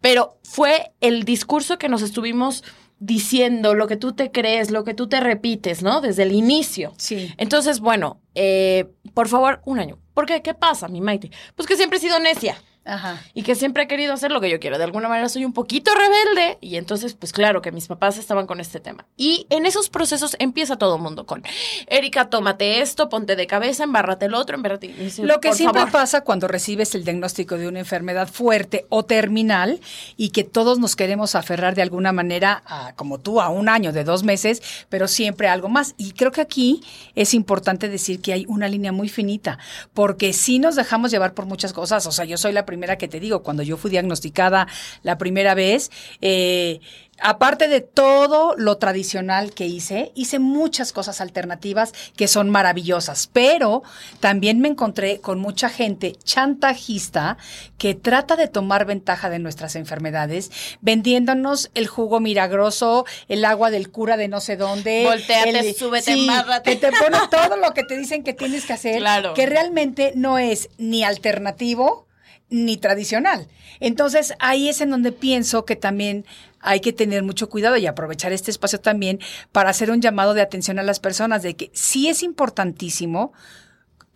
Pero 0.00 0.40
fue 0.42 0.92
el 1.00 1.22
discurso 1.22 1.78
que 1.78 1.88
nos 1.88 2.02
estuvimos 2.02 2.64
diciendo, 2.98 3.74
lo 3.76 3.86
que 3.86 3.96
tú 3.96 4.12
te 4.14 4.32
crees, 4.32 4.72
lo 4.72 4.82
que 4.82 4.92
tú 4.92 5.08
te 5.08 5.20
repites, 5.20 5.84
¿no? 5.84 6.00
Desde 6.00 6.24
el 6.24 6.32
inicio. 6.32 6.94
Sí. 6.96 7.32
Entonces, 7.36 7.78
bueno, 7.78 8.20
eh, 8.34 8.90
por 9.14 9.28
favor, 9.28 9.62
un 9.66 9.78
año. 9.78 10.00
¿Por 10.14 10.26
qué? 10.26 10.42
¿Qué 10.42 10.54
pasa, 10.54 10.88
mi 10.88 11.00
Maite? 11.00 11.30
Pues 11.54 11.68
que 11.68 11.76
siempre 11.76 11.98
he 11.98 12.02
sido 12.02 12.18
necia 12.18 12.60
Ajá. 12.84 13.22
y 13.34 13.42
que 13.42 13.54
siempre 13.54 13.82
he 13.84 13.88
querido 13.88 14.12
hacer 14.14 14.30
lo 14.32 14.40
que 14.40 14.50
yo 14.50 14.58
quiero. 14.58 14.78
De 14.78 14.84
alguna 14.84 15.08
manera 15.08 15.28
soy 15.28 15.44
un 15.44 15.52
poquito 15.52 15.92
rebelde 15.94 16.58
y 16.60 16.76
entonces, 16.76 17.14
pues 17.14 17.32
claro 17.32 17.60
que 17.62 17.72
mis 17.72 17.86
papás 17.86 18.16
estaban 18.18 18.46
con 18.46 18.58
este 18.60 18.80
tema. 18.80 19.06
Y 19.16 19.46
en 19.50 19.66
esos 19.66 19.90
procesos 19.90 20.34
empieza 20.38 20.76
todo 20.76 20.96
el 20.96 21.02
mundo 21.02 21.26
con, 21.26 21.42
Erika, 21.86 22.30
tómate 22.30 22.80
esto, 22.80 23.08
ponte 23.08 23.36
de 23.36 23.46
cabeza, 23.46 23.84
embárrate 23.84 24.26
el 24.26 24.34
otro, 24.34 24.56
embárrate. 24.56 24.88
dice, 24.88 25.22
Lo 25.24 25.40
que 25.40 25.48
"Por 25.48 25.56
siempre 25.56 25.80
favor". 25.82 25.92
pasa 25.92 26.22
cuando 26.22 26.48
recibes 26.48 26.94
el 26.94 27.04
diagnóstico 27.04 27.56
de 27.56 27.68
una 27.68 27.78
enfermedad 27.80 28.28
fuerte 28.28 28.86
o 28.88 29.04
terminal 29.04 29.80
y 30.16 30.30
que 30.30 30.44
todos 30.44 30.78
nos 30.78 30.96
queremos 30.96 31.34
aferrar 31.34 31.74
de 31.74 31.82
alguna 31.82 32.12
manera, 32.12 32.62
a, 32.66 32.94
como 32.94 33.18
tú, 33.18 33.40
a 33.40 33.48
un 33.50 33.68
año, 33.68 33.92
de 33.92 34.04
dos 34.04 34.22
meses, 34.24 34.62
pero 34.88 35.06
siempre 35.08 35.48
algo 35.48 35.68
más. 35.68 35.94
Y 35.96 36.12
creo 36.12 36.32
que 36.32 36.40
aquí 36.40 36.82
es 37.14 37.34
importante 37.34 37.88
decir 37.88 38.20
que 38.20 38.32
hay 38.32 38.46
una 38.48 38.68
línea 38.68 38.92
muy 38.92 39.08
finita, 39.08 39.58
porque 39.94 40.32
si 40.32 40.58
nos 40.58 40.76
dejamos 40.76 41.10
llevar 41.10 41.34
por 41.34 41.46
muchas 41.46 41.72
cosas, 41.72 42.06
o 42.06 42.12
sea, 42.12 42.24
yo 42.24 42.36
soy 42.36 42.52
la 42.52 42.64
primera 42.70 42.96
que 42.96 43.08
te 43.08 43.18
digo, 43.18 43.42
cuando 43.42 43.64
yo 43.64 43.76
fui 43.76 43.90
diagnosticada 43.90 44.68
la 45.02 45.18
primera 45.18 45.54
vez, 45.54 45.90
eh, 46.20 46.78
aparte 47.22 47.68
de 47.68 47.82
todo 47.82 48.54
lo 48.56 48.78
tradicional 48.78 49.52
que 49.52 49.66
hice, 49.66 50.10
hice 50.14 50.38
muchas 50.38 50.92
cosas 50.92 51.20
alternativas 51.20 51.92
que 52.16 52.28
son 52.28 52.48
maravillosas, 52.48 53.28
pero 53.30 53.82
también 54.20 54.60
me 54.60 54.68
encontré 54.68 55.20
con 55.20 55.38
mucha 55.38 55.68
gente 55.68 56.12
chantajista 56.24 57.36
que 57.76 57.94
trata 57.94 58.36
de 58.36 58.48
tomar 58.48 58.86
ventaja 58.86 59.28
de 59.28 59.38
nuestras 59.38 59.76
enfermedades, 59.76 60.50
vendiéndonos 60.80 61.70
el 61.74 61.88
jugo 61.88 62.20
milagroso, 62.20 63.04
el 63.28 63.44
agua 63.44 63.70
del 63.70 63.90
cura 63.90 64.16
de 64.16 64.28
no 64.28 64.40
sé 64.40 64.56
dónde. 64.56 65.04
Voltéate, 65.04 65.58
el- 65.70 65.74
súbete, 65.74 66.14
sí. 66.14 66.28
Que 66.64 66.76
te 66.76 66.90
pone 66.92 67.18
todo 67.30 67.56
lo 67.56 67.74
que 67.74 67.82
te 67.82 67.98
dicen 67.98 68.22
que 68.22 68.32
tienes 68.32 68.64
que 68.64 68.72
hacer, 68.72 68.98
Claro. 68.98 69.34
que 69.34 69.44
realmente 69.44 70.12
no 70.14 70.38
es 70.38 70.70
ni 70.78 71.04
alternativo 71.04 72.06
ni 72.50 72.76
tradicional. 72.76 73.48
Entonces, 73.78 74.34
ahí 74.40 74.68
es 74.68 74.80
en 74.80 74.90
donde 74.90 75.12
pienso 75.12 75.64
que 75.64 75.76
también 75.76 76.26
hay 76.60 76.80
que 76.80 76.92
tener 76.92 77.22
mucho 77.22 77.48
cuidado 77.48 77.76
y 77.76 77.86
aprovechar 77.86 78.32
este 78.32 78.50
espacio 78.50 78.80
también 78.80 79.20
para 79.52 79.70
hacer 79.70 79.90
un 79.90 80.00
llamado 80.02 80.34
de 80.34 80.42
atención 80.42 80.78
a 80.78 80.82
las 80.82 81.00
personas 81.00 81.42
de 81.42 81.56
que 81.56 81.70
sí 81.72 82.08
es 82.08 82.22
importantísimo 82.22 83.32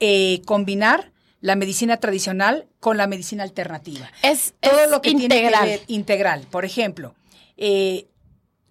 eh, 0.00 0.42
combinar 0.44 1.12
la 1.40 1.56
medicina 1.56 1.98
tradicional 1.98 2.66
con 2.80 2.96
la 2.96 3.06
medicina 3.06 3.42
alternativa. 3.44 4.10
Es, 4.22 4.54
Todo 4.60 4.80
es 4.80 4.90
lo 4.90 5.00
que 5.00 5.10
tiene 5.10 5.24
integral. 5.24 5.64
que 5.64 5.70
ver 5.70 5.80
integral. 5.88 6.46
Por 6.50 6.64
ejemplo, 6.64 7.14
eh, 7.56 8.08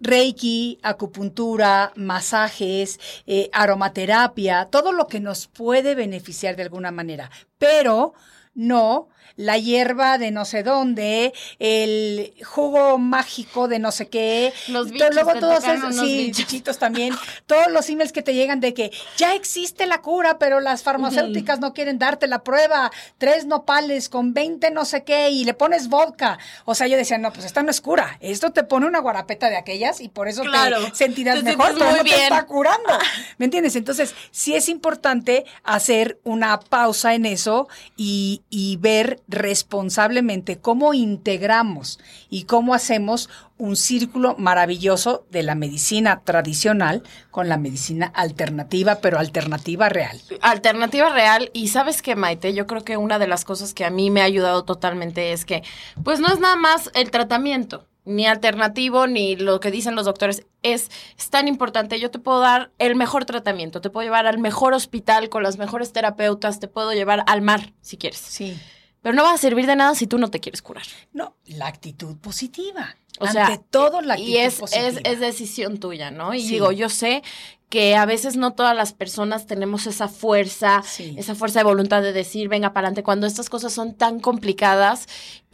Reiki, 0.00 0.78
acupuntura, 0.82 1.92
masajes, 1.96 3.00
eh, 3.26 3.48
aromaterapia, 3.52 4.66
todo 4.66 4.92
lo 4.92 5.06
que 5.06 5.20
nos 5.20 5.46
puede 5.46 5.94
beneficiar 5.94 6.56
de 6.56 6.64
alguna 6.64 6.90
manera, 6.90 7.30
pero 7.58 8.12
no 8.54 9.08
la 9.36 9.58
hierba 9.58 10.18
de 10.18 10.30
no 10.30 10.44
sé 10.44 10.62
dónde, 10.62 11.32
el 11.58 12.32
jugo 12.44 12.98
mágico 12.98 13.68
de 13.68 13.78
no 13.78 13.90
sé 13.92 14.08
qué. 14.08 14.52
Los 14.68 14.90
bichos, 14.90 15.14
luego 15.14 15.32
te 15.32 15.40
todos 15.40 15.64
esos, 15.64 15.96
sí, 15.96 16.16
bichos. 16.26 16.38
bichitos 16.38 16.78
también, 16.78 17.14
todos 17.46 17.68
los 17.70 17.88
emails 17.88 18.12
que 18.12 18.22
te 18.22 18.34
llegan 18.34 18.60
de 18.60 18.74
que 18.74 18.90
ya 19.16 19.34
existe 19.34 19.86
la 19.86 20.00
cura, 20.02 20.38
pero 20.38 20.60
las 20.60 20.82
farmacéuticas 20.82 21.60
no 21.60 21.72
quieren 21.72 21.98
darte 21.98 22.26
la 22.26 22.42
prueba, 22.44 22.90
tres 23.18 23.46
nopales 23.46 24.08
con 24.08 24.34
20 24.34 24.70
no 24.70 24.84
sé 24.84 25.04
qué 25.04 25.30
y 25.30 25.44
le 25.44 25.54
pones 25.54 25.88
vodka. 25.88 26.38
O 26.64 26.74
sea, 26.74 26.86
yo 26.86 26.96
decía, 26.96 27.18
no, 27.18 27.32
pues 27.32 27.44
esta 27.46 27.62
no 27.62 27.70
es 27.70 27.80
cura, 27.80 28.18
esto 28.20 28.52
te 28.52 28.64
pone 28.64 28.86
una 28.86 29.00
guarapeta 29.00 29.50
de 29.50 29.56
aquellas 29.56 30.00
y 30.00 30.08
por 30.08 30.28
eso 30.28 30.42
Claro, 30.42 30.84
te 30.90 30.94
sentirás 30.94 31.36
te 31.38 31.42
mejor, 31.42 31.74
pero 31.78 31.90
no 31.96 32.04
bien. 32.04 32.16
te 32.16 32.22
está 32.24 32.46
curando. 32.46 32.90
¿Me 33.38 33.46
entiendes? 33.46 33.76
Entonces, 33.76 34.14
sí 34.30 34.54
es 34.54 34.68
importante 34.68 35.44
hacer 35.62 36.20
una 36.24 36.60
pausa 36.60 37.14
en 37.14 37.26
eso 37.26 37.68
y, 37.96 38.42
y 38.50 38.76
ver 38.76 39.22
responsablemente 39.28 40.58
cómo 40.58 40.94
integramos 40.94 41.98
y 42.28 42.44
cómo 42.44 42.74
hacemos 42.74 43.30
un 43.56 43.76
círculo 43.76 44.34
maravilloso 44.36 45.26
de 45.30 45.42
la 45.42 45.54
medicina 45.54 46.22
tradicional 46.24 47.02
con 47.30 47.48
la 47.48 47.56
medicina 47.56 48.06
alternativa, 48.06 48.96
pero 48.96 49.18
alternativa 49.18 49.88
real. 49.88 50.20
Alternativa 50.40 51.08
real. 51.10 51.50
Y 51.52 51.68
sabes 51.68 52.02
que, 52.02 52.16
Maite, 52.16 52.52
yo 52.52 52.66
creo 52.66 52.84
que 52.84 52.96
una 52.96 53.18
de 53.18 53.28
las 53.28 53.44
cosas 53.44 53.72
que 53.72 53.84
a 53.84 53.90
mí 53.90 54.10
me 54.10 54.20
ha 54.20 54.24
ayudado 54.24 54.64
totalmente 54.64 55.32
es 55.32 55.44
que, 55.44 55.62
pues 56.02 56.20
no 56.20 56.28
es 56.28 56.40
nada 56.40 56.56
más 56.56 56.90
el 56.94 57.10
tratamiento, 57.10 57.86
ni 58.04 58.26
alternativo, 58.26 59.06
ni 59.06 59.36
lo 59.36 59.60
que 59.60 59.70
dicen 59.70 59.94
los 59.94 60.04
doctores. 60.04 60.44
Es, 60.62 60.90
es 61.16 61.30
tan 61.30 61.48
importante. 61.48 62.00
Yo 62.00 62.10
te 62.10 62.18
puedo 62.18 62.40
dar 62.40 62.72
el 62.78 62.96
mejor 62.96 63.24
tratamiento, 63.24 63.80
te 63.80 63.90
puedo 63.90 64.04
llevar 64.04 64.26
al 64.26 64.38
mejor 64.38 64.74
hospital 64.74 65.28
con 65.28 65.42
las 65.42 65.58
mejores 65.58 65.92
terapeutas, 65.92 66.58
te 66.58 66.68
puedo 66.68 66.92
llevar 66.92 67.22
al 67.26 67.40
mar, 67.40 67.72
si 67.80 67.96
quieres. 67.96 68.18
Sí. 68.18 68.58
Pero 69.04 69.14
no 69.14 69.22
va 69.22 69.34
a 69.34 69.38
servir 69.38 69.66
de 69.66 69.76
nada 69.76 69.94
si 69.94 70.06
tú 70.06 70.16
no 70.16 70.30
te 70.30 70.40
quieres 70.40 70.62
curar. 70.62 70.86
No, 71.12 71.36
la 71.44 71.66
actitud 71.66 72.16
positiva. 72.16 72.96
O 73.20 73.28
sea, 73.28 73.48
Ante 73.48 73.62
todo 73.70 74.00
la 74.00 74.14
actitud 74.14 74.30
y 74.32 74.38
es, 74.38 74.54
positiva. 74.56 74.88
es, 74.88 75.00
es 75.04 75.20
decisión 75.20 75.78
tuya, 75.78 76.10
¿no? 76.10 76.32
Y 76.32 76.40
Sí. 76.40 76.48
digo, 76.54 76.72
yo 76.72 76.88
sé 76.88 77.22
que 77.68 77.96
a 77.96 78.06
veces 78.06 78.36
no 78.36 78.54
todas 78.54 78.74
las 78.74 78.92
personas 78.94 79.46
tenemos 79.46 79.86
esa 79.86 80.08
fuerza, 80.08 80.82
Sí. 80.86 81.14
esa 81.18 81.34
fuerza 81.34 81.58
de 81.60 81.64
voluntad 81.64 82.00
de 82.02 82.12
decir, 82.14 82.48
venga 82.48 82.72
para 82.72 82.86
adelante, 82.88 83.02
cuando 83.02 83.26
estas 83.26 83.50
cosas 83.50 83.72
son 83.74 83.94
tan 83.94 84.20
complicadas 84.20 85.06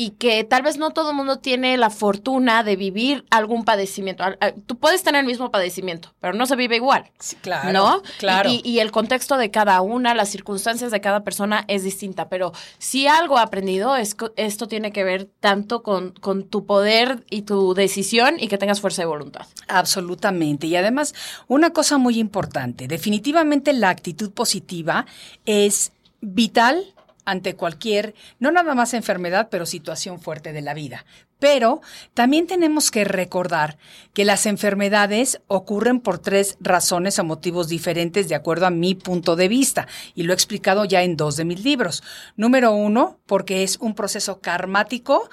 y 0.02 0.12
que 0.12 0.44
tal 0.44 0.62
vez 0.62 0.78
no 0.78 0.92
todo 0.92 1.10
el 1.10 1.16
mundo 1.16 1.40
tiene 1.40 1.76
la 1.76 1.90
fortuna 1.90 2.62
de 2.64 2.74
vivir 2.74 3.26
algún 3.28 3.66
padecimiento. 3.66 4.24
Tú 4.64 4.78
puedes 4.78 5.02
tener 5.02 5.20
el 5.20 5.26
mismo 5.26 5.50
padecimiento, 5.50 6.14
pero 6.20 6.32
no 6.32 6.46
se 6.46 6.56
vive 6.56 6.76
igual. 6.76 7.10
Sí, 7.18 7.36
claro, 7.36 7.70
¿No? 7.70 8.02
claro. 8.18 8.48
Y, 8.48 8.62
y- 8.64 8.78
el 8.78 8.92
contexto 8.92 9.36
de 9.36 9.50
cada 9.50 9.82
una, 9.82 10.14
las 10.14 10.30
circunstancias 10.30 10.90
de 10.90 11.02
cada 11.02 11.22
persona 11.22 11.66
es 11.68 11.84
distinta. 11.84 12.30
Pero 12.30 12.52
si 12.78 13.06
algo 13.08 13.36
he 13.38 13.42
aprendido, 13.42 13.94
es 13.94 14.16
esto 14.36 14.68
tiene 14.68 14.90
que 14.90 15.04
ver 15.04 15.28
tanto 15.38 15.82
con, 15.82 16.12
con 16.12 16.44
tu 16.44 16.64
poder 16.64 17.26
y 17.28 17.42
tu 17.42 17.74
decisión 17.74 18.36
y 18.40 18.48
que 18.48 18.56
tengas 18.56 18.80
fuerza 18.80 19.02
de 19.02 19.06
voluntad. 19.06 19.46
Absolutamente. 19.68 20.66
Y 20.66 20.76
además, 20.76 21.14
una 21.46 21.74
cosa 21.74 21.98
muy 21.98 22.18
importante, 22.18 22.88
definitivamente 22.88 23.74
la 23.74 23.90
actitud 23.90 24.30
positiva 24.30 25.04
es 25.44 25.92
vital 26.22 26.94
ante 27.30 27.54
cualquier, 27.54 28.14
no 28.38 28.50
nada 28.50 28.74
más 28.74 28.94
enfermedad, 28.94 29.48
pero 29.50 29.66
situación 29.66 30.20
fuerte 30.20 30.52
de 30.52 30.62
la 30.62 30.74
vida. 30.74 31.04
Pero 31.38 31.80
también 32.12 32.46
tenemos 32.46 32.90
que 32.90 33.04
recordar 33.04 33.78
que 34.12 34.26
las 34.26 34.44
enfermedades 34.46 35.40
ocurren 35.46 36.00
por 36.00 36.18
tres 36.18 36.58
razones 36.60 37.18
o 37.18 37.24
motivos 37.24 37.68
diferentes 37.68 38.28
de 38.28 38.34
acuerdo 38.34 38.66
a 38.66 38.70
mi 38.70 38.94
punto 38.94 39.36
de 39.36 39.48
vista. 39.48 39.88
Y 40.14 40.24
lo 40.24 40.32
he 40.32 40.34
explicado 40.34 40.84
ya 40.84 41.02
en 41.02 41.16
dos 41.16 41.36
de 41.36 41.46
mis 41.46 41.64
libros. 41.64 42.02
Número 42.36 42.72
uno, 42.72 43.18
porque 43.26 43.62
es 43.62 43.78
un 43.78 43.94
proceso 43.94 44.40
karmático 44.40 45.30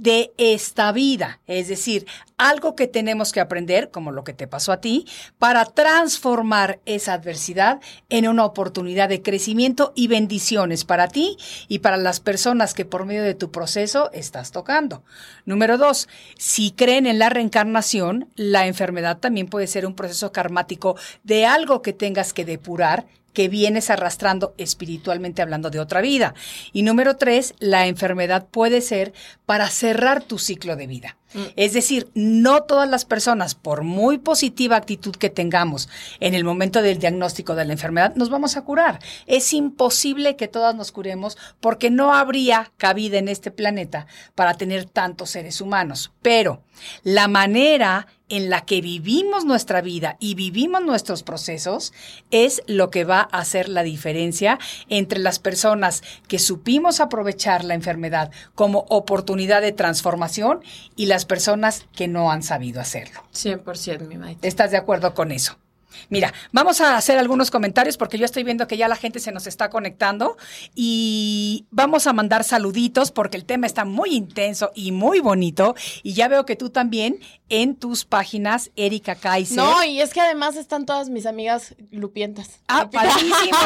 de 0.00 0.32
esta 0.38 0.92
vida, 0.92 1.40
es 1.46 1.68
decir, 1.68 2.06
algo 2.38 2.74
que 2.74 2.86
tenemos 2.86 3.32
que 3.32 3.40
aprender, 3.40 3.90
como 3.90 4.12
lo 4.12 4.24
que 4.24 4.32
te 4.32 4.46
pasó 4.46 4.72
a 4.72 4.80
ti, 4.80 5.06
para 5.38 5.66
transformar 5.66 6.80
esa 6.86 7.12
adversidad 7.12 7.80
en 8.08 8.26
una 8.26 8.46
oportunidad 8.46 9.10
de 9.10 9.20
crecimiento 9.20 9.92
y 9.94 10.08
bendiciones 10.08 10.86
para 10.86 11.08
ti 11.08 11.36
y 11.68 11.80
para 11.80 11.98
las 11.98 12.18
personas 12.20 12.72
que 12.72 12.86
por 12.86 13.04
medio 13.04 13.22
de 13.22 13.34
tu 13.34 13.50
proceso 13.50 14.10
estás 14.12 14.52
tocando. 14.52 15.02
Número 15.44 15.76
dos, 15.76 16.08
si 16.38 16.70
creen 16.70 17.06
en 17.06 17.18
la 17.18 17.28
reencarnación, 17.28 18.26
la 18.36 18.66
enfermedad 18.66 19.18
también 19.18 19.48
puede 19.48 19.66
ser 19.66 19.84
un 19.84 19.94
proceso 19.94 20.32
karmático 20.32 20.96
de 21.24 21.44
algo 21.44 21.82
que 21.82 21.92
tengas 21.92 22.32
que 22.32 22.46
depurar 22.46 23.06
que 23.32 23.48
vienes 23.48 23.90
arrastrando 23.90 24.54
espiritualmente 24.58 25.42
hablando 25.42 25.70
de 25.70 25.80
otra 25.80 26.00
vida. 26.00 26.34
Y 26.72 26.82
número 26.82 27.16
tres, 27.16 27.54
la 27.58 27.86
enfermedad 27.86 28.46
puede 28.50 28.80
ser 28.80 29.12
para 29.46 29.68
cerrar 29.68 30.22
tu 30.22 30.38
ciclo 30.38 30.76
de 30.76 30.86
vida. 30.86 31.16
Es 31.54 31.72
decir, 31.72 32.08
no 32.14 32.64
todas 32.64 32.88
las 32.88 33.04
personas, 33.04 33.54
por 33.54 33.84
muy 33.84 34.18
positiva 34.18 34.76
actitud 34.76 35.14
que 35.14 35.30
tengamos 35.30 35.88
en 36.18 36.34
el 36.34 36.42
momento 36.42 36.82
del 36.82 36.98
diagnóstico 36.98 37.54
de 37.54 37.64
la 37.64 37.72
enfermedad, 37.72 38.14
nos 38.16 38.30
vamos 38.30 38.56
a 38.56 38.62
curar. 38.62 38.98
Es 39.26 39.52
imposible 39.52 40.34
que 40.34 40.48
todas 40.48 40.74
nos 40.74 40.90
curemos 40.90 41.38
porque 41.60 41.88
no 41.90 42.12
habría 42.14 42.72
cabida 42.78 43.18
en 43.18 43.28
este 43.28 43.52
planeta 43.52 44.06
para 44.34 44.54
tener 44.54 44.86
tantos 44.86 45.30
seres 45.30 45.60
humanos. 45.60 46.10
Pero 46.20 46.64
la 47.04 47.28
manera 47.28 48.08
en 48.30 48.48
la 48.48 48.62
que 48.62 48.80
vivimos 48.80 49.44
nuestra 49.44 49.82
vida 49.82 50.16
y 50.18 50.34
vivimos 50.34 50.82
nuestros 50.82 51.22
procesos 51.22 51.92
es 52.30 52.62
lo 52.66 52.90
que 52.90 53.04
va 53.04 53.28
a 53.30 53.40
hacer 53.40 53.68
la 53.68 53.82
diferencia 53.82 54.58
entre 54.88 55.18
las 55.18 55.38
personas 55.38 56.02
que 56.28 56.38
supimos 56.38 57.00
aprovechar 57.00 57.64
la 57.64 57.74
enfermedad 57.74 58.30
como 58.54 58.86
oportunidad 58.88 59.60
de 59.60 59.72
transformación 59.72 60.62
y 60.96 61.06
las 61.06 61.26
personas 61.26 61.86
que 61.94 62.08
no 62.08 62.30
han 62.30 62.42
sabido 62.42 62.80
hacerlo. 62.80 63.22
100% 63.34 64.06
mi 64.06 64.16
maite. 64.16 64.48
¿Estás 64.48 64.70
de 64.70 64.78
acuerdo 64.78 65.14
con 65.14 65.32
eso? 65.32 65.59
Mira, 66.08 66.32
vamos 66.52 66.80
a 66.80 66.96
hacer 66.96 67.18
algunos 67.18 67.50
comentarios 67.50 67.96
porque 67.96 68.18
yo 68.18 68.24
estoy 68.24 68.44
viendo 68.44 68.66
que 68.66 68.76
ya 68.76 68.88
la 68.88 68.96
gente 68.96 69.20
se 69.20 69.32
nos 69.32 69.46
está 69.46 69.70
conectando 69.70 70.36
y 70.74 71.66
vamos 71.70 72.06
a 72.06 72.12
mandar 72.12 72.44
saluditos 72.44 73.10
porque 73.10 73.36
el 73.36 73.44
tema 73.44 73.66
está 73.66 73.84
muy 73.84 74.14
intenso 74.14 74.70
y 74.74 74.92
muy 74.92 75.20
bonito 75.20 75.74
y 76.02 76.14
ya 76.14 76.28
veo 76.28 76.46
que 76.46 76.56
tú 76.56 76.70
también 76.70 77.20
en 77.50 77.74
tus 77.74 78.04
páginas, 78.04 78.70
Erika 78.76 79.16
Kaiser. 79.16 79.56
No, 79.56 79.84
y 79.84 80.00
es 80.00 80.14
que 80.14 80.20
además 80.20 80.56
están 80.56 80.86
todas 80.86 81.10
mis 81.10 81.26
amigas 81.26 81.74
lupientas. 81.90 82.60
Ah, 82.68 82.88
padrísimo, 82.92 83.58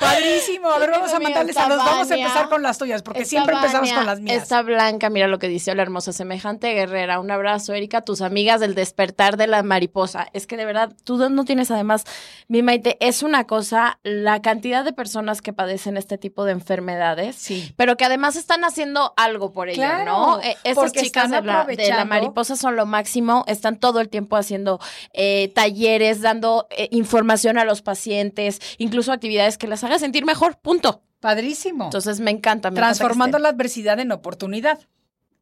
padrísimo. 0.00 0.70
A 0.70 0.78
ver, 0.78 0.90
vamos 0.90 1.12
a 1.12 1.20
mandarles 1.20 1.54
saludos. 1.54 1.84
Vamos 1.84 2.10
a 2.10 2.16
empezar 2.16 2.48
con 2.48 2.62
las 2.62 2.78
tuyas 2.78 3.02
porque 3.02 3.24
siempre 3.24 3.54
empezamos 3.54 3.92
con 3.92 4.06
las 4.06 4.20
mías. 4.20 4.42
Está 4.42 4.62
Blanca, 4.62 5.08
mira 5.08 5.28
lo 5.28 5.38
que 5.38 5.48
dice 5.48 5.74
la 5.76 5.82
hermosa 5.82 6.12
semejante 6.12 6.74
guerrera. 6.74 7.20
Un 7.20 7.30
abrazo, 7.30 7.72
Erika, 7.74 8.02
tus 8.02 8.20
amigas 8.22 8.60
del 8.60 8.74
despertar 8.74 9.36
de 9.36 9.46
la 9.46 9.62
mariposa. 9.62 10.26
Es 10.32 10.48
que 10.48 10.56
de 10.56 10.64
verdad, 10.64 10.92
tú 11.04 11.16
no 11.36 11.44
tienes 11.44 11.70
además, 11.70 12.02
mi 12.48 12.62
Maite, 12.62 12.96
es 13.00 13.22
una 13.22 13.44
cosa, 13.46 14.00
la 14.02 14.42
cantidad 14.42 14.84
de 14.84 14.92
personas 14.92 15.40
que 15.42 15.52
padecen 15.52 15.96
este 15.96 16.18
tipo 16.18 16.44
de 16.44 16.52
enfermedades, 16.52 17.36
Sí. 17.36 17.72
pero 17.76 17.96
que 17.96 18.04
además 18.04 18.34
están 18.34 18.64
haciendo 18.64 19.14
algo 19.16 19.52
por 19.52 19.68
ello, 19.68 19.76
Claro, 19.76 20.04
¿no? 20.04 20.40
Eh, 20.40 20.56
Estas 20.64 20.74
porque 20.74 21.02
chicas 21.02 21.30
de 21.30 21.36
la, 21.36 21.40
de 21.42 21.46
la 21.46 21.60
aprovechando. 21.60 22.06
mariposa 22.06 22.56
son 22.56 22.74
lo 22.74 22.86
máximo, 22.86 23.44
están 23.46 23.78
todo 23.78 24.00
el 24.00 24.08
tiempo 24.08 24.36
haciendo 24.36 24.80
eh, 25.12 25.52
talleres, 25.54 26.20
dando 26.22 26.66
eh, 26.70 26.88
información 26.90 27.58
a 27.58 27.64
los 27.64 27.82
pacientes, 27.82 28.60
incluso 28.78 29.12
actividades 29.12 29.58
que 29.58 29.68
las 29.68 29.84
haga 29.84 29.98
sentir 29.98 30.24
mejor, 30.24 30.58
punto. 30.58 31.02
Padrísimo. 31.20 31.84
Entonces 31.84 32.20
me 32.20 32.30
encanta. 32.30 32.70
Me 32.70 32.76
Transformando 32.76 33.38
la 33.38 33.48
adversidad 33.50 33.98
en 34.00 34.12
oportunidad. 34.12 34.78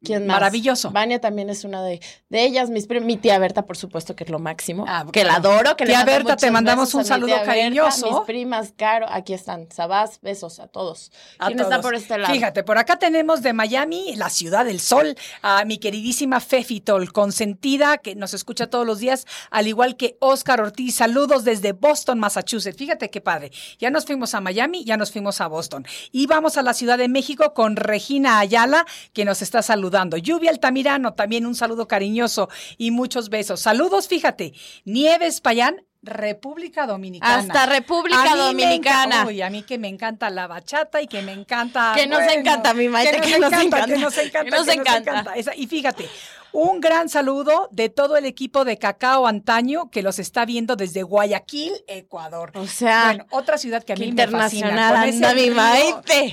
¿Quién 0.05 0.27
más? 0.27 0.35
Maravilloso. 0.35 0.91
Vania 0.91 1.19
también 1.19 1.49
es 1.49 1.63
una 1.63 1.83
de, 1.83 1.99
de 2.29 2.43
ellas. 2.45 2.69
Mis 2.69 2.87
mi 2.89 3.17
tía 3.17 3.39
Berta, 3.39 3.65
por 3.65 3.77
supuesto, 3.77 4.15
que 4.15 4.23
es 4.23 4.29
lo 4.29 4.39
máximo. 4.39 4.85
Ah, 4.87 5.05
que 5.11 5.23
la 5.23 5.35
adoro. 5.35 5.75
Que 5.75 5.85
Tía 5.85 6.05
Berta, 6.05 6.35
te 6.35 6.51
mandamos 6.51 6.93
un 6.93 7.03
saludo 7.03 7.27
tía 7.27 7.37
Berta, 7.37 7.53
cariñoso. 7.53 8.11
mis 8.11 8.19
primas, 8.27 8.73
Caro, 8.77 9.07
aquí 9.09 9.33
están. 9.33 9.67
Sabás, 9.71 10.19
besos 10.21 10.59
a 10.59 10.67
todos. 10.67 11.11
A 11.39 11.47
¿Quién 11.47 11.59
está 11.59 11.81
por 11.81 11.95
este 11.95 12.17
lado? 12.17 12.33
Fíjate, 12.33 12.63
por 12.63 12.77
acá 12.77 12.97
tenemos 12.97 13.41
de 13.41 13.53
Miami, 13.53 14.15
la 14.15 14.29
ciudad 14.29 14.65
del 14.65 14.79
sol, 14.79 15.15
a 15.41 15.65
mi 15.65 15.77
queridísima 15.77 16.39
Fefitol, 16.39 17.11
consentida, 17.11 17.97
que 17.97 18.15
nos 18.15 18.33
escucha 18.33 18.67
todos 18.67 18.85
los 18.85 18.99
días, 18.99 19.25
al 19.49 19.67
igual 19.67 19.97
que 19.97 20.17
Oscar 20.19 20.61
Ortiz. 20.61 20.95
Saludos 20.95 21.43
desde 21.43 21.71
Boston, 21.71 22.19
Massachusetts. 22.19 22.77
Fíjate 22.77 23.09
qué 23.09 23.21
padre. 23.21 23.51
Ya 23.79 23.89
nos 23.89 24.05
fuimos 24.05 24.33
a 24.35 24.41
Miami, 24.41 24.83
ya 24.83 24.97
nos 24.97 25.11
fuimos 25.11 25.41
a 25.41 25.47
Boston. 25.47 25.85
Y 26.11 26.27
vamos 26.27 26.57
a 26.57 26.61
la 26.61 26.73
Ciudad 26.73 26.97
de 26.97 27.07
México 27.07 27.53
con 27.53 27.75
Regina 27.75 28.39
Ayala, 28.39 28.85
que 29.13 29.25
nos 29.25 29.41
está 29.41 29.61
saludando. 29.61 29.94
Lluvia 30.17 30.51
Altamirano, 30.51 31.13
también 31.13 31.45
un 31.45 31.55
saludo 31.55 31.87
cariñoso 31.87 32.49
y 32.77 32.91
muchos 32.91 33.29
besos. 33.29 33.61
Saludos, 33.61 34.07
fíjate. 34.07 34.53
Nieves 34.83 35.41
Payán. 35.41 35.83
República 36.05 36.85
Dominicana. 36.85 37.37
Hasta 37.37 37.65
República 37.65 38.33
A 38.33 38.35
Dominicana. 38.35 39.25
Uy, 39.25 39.41
a 39.41 39.49
mí 39.49 39.63
que 39.63 39.79
me 39.79 39.87
encanta 39.87 40.29
la 40.29 40.45
bachata 40.45 41.01
y 41.01 41.07
que 41.07 41.23
me 41.23 41.31
encanta. 41.33 41.93
Que 41.95 42.05
nos 42.05 42.21
encanta, 42.21 42.75
mi 42.75 42.87
Maite, 42.87 43.19
que 43.21 43.39
nos 43.39 43.51
encanta. 43.51 43.85
Que 43.87 43.97
nos 43.97 44.17
encanta. 44.17 44.43
Que 44.43 44.51
nos 44.51 44.65
que 44.67 44.73
encanta. 44.73 45.33
Esa- 45.35 45.55
y 45.55 45.65
fíjate, 45.65 46.07
un 46.55 46.79
gran 46.79 47.09
saludo 47.09 47.67
de 47.71 47.89
todo 47.89 48.15
el 48.15 48.25
equipo 48.25 48.63
de 48.63 48.77
Cacao 48.77 49.27
Antaño 49.27 49.89
que 49.91 50.01
los 50.01 50.19
está 50.19 50.45
viendo 50.45 50.77
desde 50.77 51.03
Guayaquil, 51.03 51.73
Ecuador. 51.85 52.53
O 52.55 52.65
sea, 52.65 53.07
bueno, 53.07 53.25
otra 53.31 53.57
ciudad 53.57 53.83
que 53.83 53.91
a 53.91 53.97
mí 53.97 54.13
me 54.13 54.27
fascina. 54.27 54.93
con 54.93 55.03
ese 55.03 55.33
río. 55.33 55.55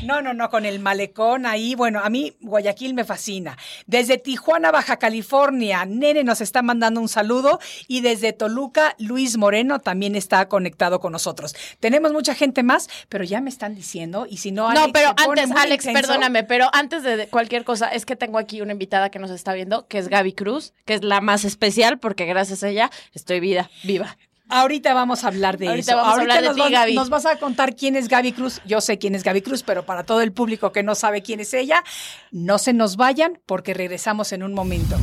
No, 0.05 0.23
no, 0.23 0.33
no, 0.33 0.49
con 0.49 0.65
el 0.65 0.79
malecón 0.79 1.45
ahí. 1.45 1.75
Bueno, 1.75 2.01
a 2.05 2.09
mí 2.09 2.37
Guayaquil 2.41 2.95
me 2.95 3.03
fascina. 3.05 3.59
Desde 3.87 4.17
Tijuana, 4.17 4.71
Baja 4.71 4.97
California, 4.97 5.85
Nene 5.87 6.23
nos 6.23 6.41
está 6.41 6.63
mandando 6.63 7.01
un 7.01 7.09
saludo. 7.09 7.59
Y 7.89 8.01
desde 8.01 8.33
Toluca, 8.33 8.95
Luis 8.99 9.37
Moreno 9.37 9.81
también 9.81 10.15
está 10.15 10.49
conectado 10.49 11.01
con 11.01 11.11
nosotros. 11.11 11.57
Tenemos 11.81 12.13
mucha 12.13 12.37
gente 12.37 12.63
más, 12.63 12.89
pero 13.09 13.25
ya 13.25 13.41
me 13.41 13.51
están 13.51 13.75
diciendo. 13.75 14.27
Y 14.31 14.37
si 14.37 14.53
no, 14.53 14.69
Alex 14.69 14.87
no, 14.87 14.93
pero 14.93 15.09
antes, 15.09 15.51
Alex, 15.51 15.85
intenso. 15.85 16.09
perdóname, 16.09 16.45
pero 16.45 16.69
antes 16.73 17.03
de 17.03 17.27
cualquier 17.27 17.65
cosa, 17.65 17.89
es 17.89 18.07
que 18.07 18.15
tengo 18.15 18.39
aquí 18.39 18.61
una 18.61 18.71
invitada 18.71 19.11
que 19.11 19.19
nos 19.19 19.33
está 19.33 19.53
viendo, 19.53 19.89
que 19.89 19.99
es 19.99 20.12
Gaby 20.13 20.35
Cruz, 20.35 20.75
que 20.85 20.93
es 20.93 21.03
la 21.03 21.23
más 21.23 21.45
especial, 21.47 21.99
porque 21.99 22.27
gracias 22.27 22.63
a 22.63 22.69
ella 22.69 22.91
estoy 23.15 23.41
vida, 23.41 23.71
viva. 23.83 24.19
Ahorita 24.51 24.93
vamos 24.93 25.25
a 25.25 25.29
hablar 25.29 25.57
de 25.57 25.69
Ahorita 25.69 25.93
eso. 25.93 25.97
vamos 25.97 26.19
a 26.19 26.21
hablar 26.21 26.41
de 26.43 26.47
nos, 26.49 26.55
ti, 26.55 26.61
vas, 26.61 26.71
Gaby. 26.71 26.95
nos 26.95 27.09
vas 27.09 27.25
a 27.25 27.37
contar 27.37 27.75
quién 27.75 27.97
es 27.97 28.09
Gaby 28.09 28.33
Cruz. 28.33 28.61
Yo 28.67 28.83
sé 28.83 28.99
quién 28.99 29.15
es 29.15 29.25
Gaby 29.25 29.41
Cruz, 29.41 29.63
pero 29.63 29.87
para 29.87 30.05
todo 30.05 30.21
el 30.21 30.31
público 30.33 30.71
que 30.71 30.83
no 30.83 30.95
sabe 30.95 31.23
quién 31.23 31.41
es 31.41 31.55
ella, 31.55 31.83
no 32.31 32.59
se 32.59 32.75
nos 32.75 32.97
vayan 32.97 33.41
porque 33.47 33.73
regresamos 33.73 34.33
en 34.33 34.43
un 34.43 34.53
momento. 34.53 34.97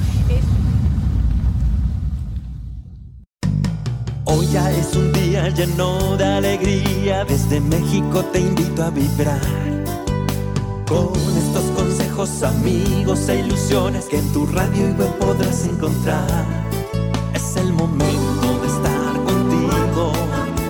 Hoy 4.26 4.46
ya 4.54 4.70
es 4.70 4.96
un 4.96 5.12
día 5.12 5.50
lleno 5.50 6.16
de 6.18 6.26
alegría, 6.26 7.26
desde 7.26 7.60
México 7.60 8.24
te 8.26 8.42
invito 8.42 8.84
a 8.84 8.92
vibrar. 8.92 9.42
Con 10.88 11.14
amigos 12.20 13.30
e 13.30 13.40
ilusiones 13.40 14.08
que 14.08 14.18
en 14.18 14.34
tu 14.34 14.46
radio 14.46 14.90
y 14.90 14.92
web 14.92 15.18
podrás 15.20 15.66
encontrar. 15.66 16.46
Es 17.34 17.56
el 17.56 17.72
momento 17.72 18.60
de 18.60 18.68
estar 18.68 19.14
contigo, 19.24 20.12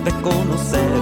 de 0.04 0.12
conocernos 0.22 0.99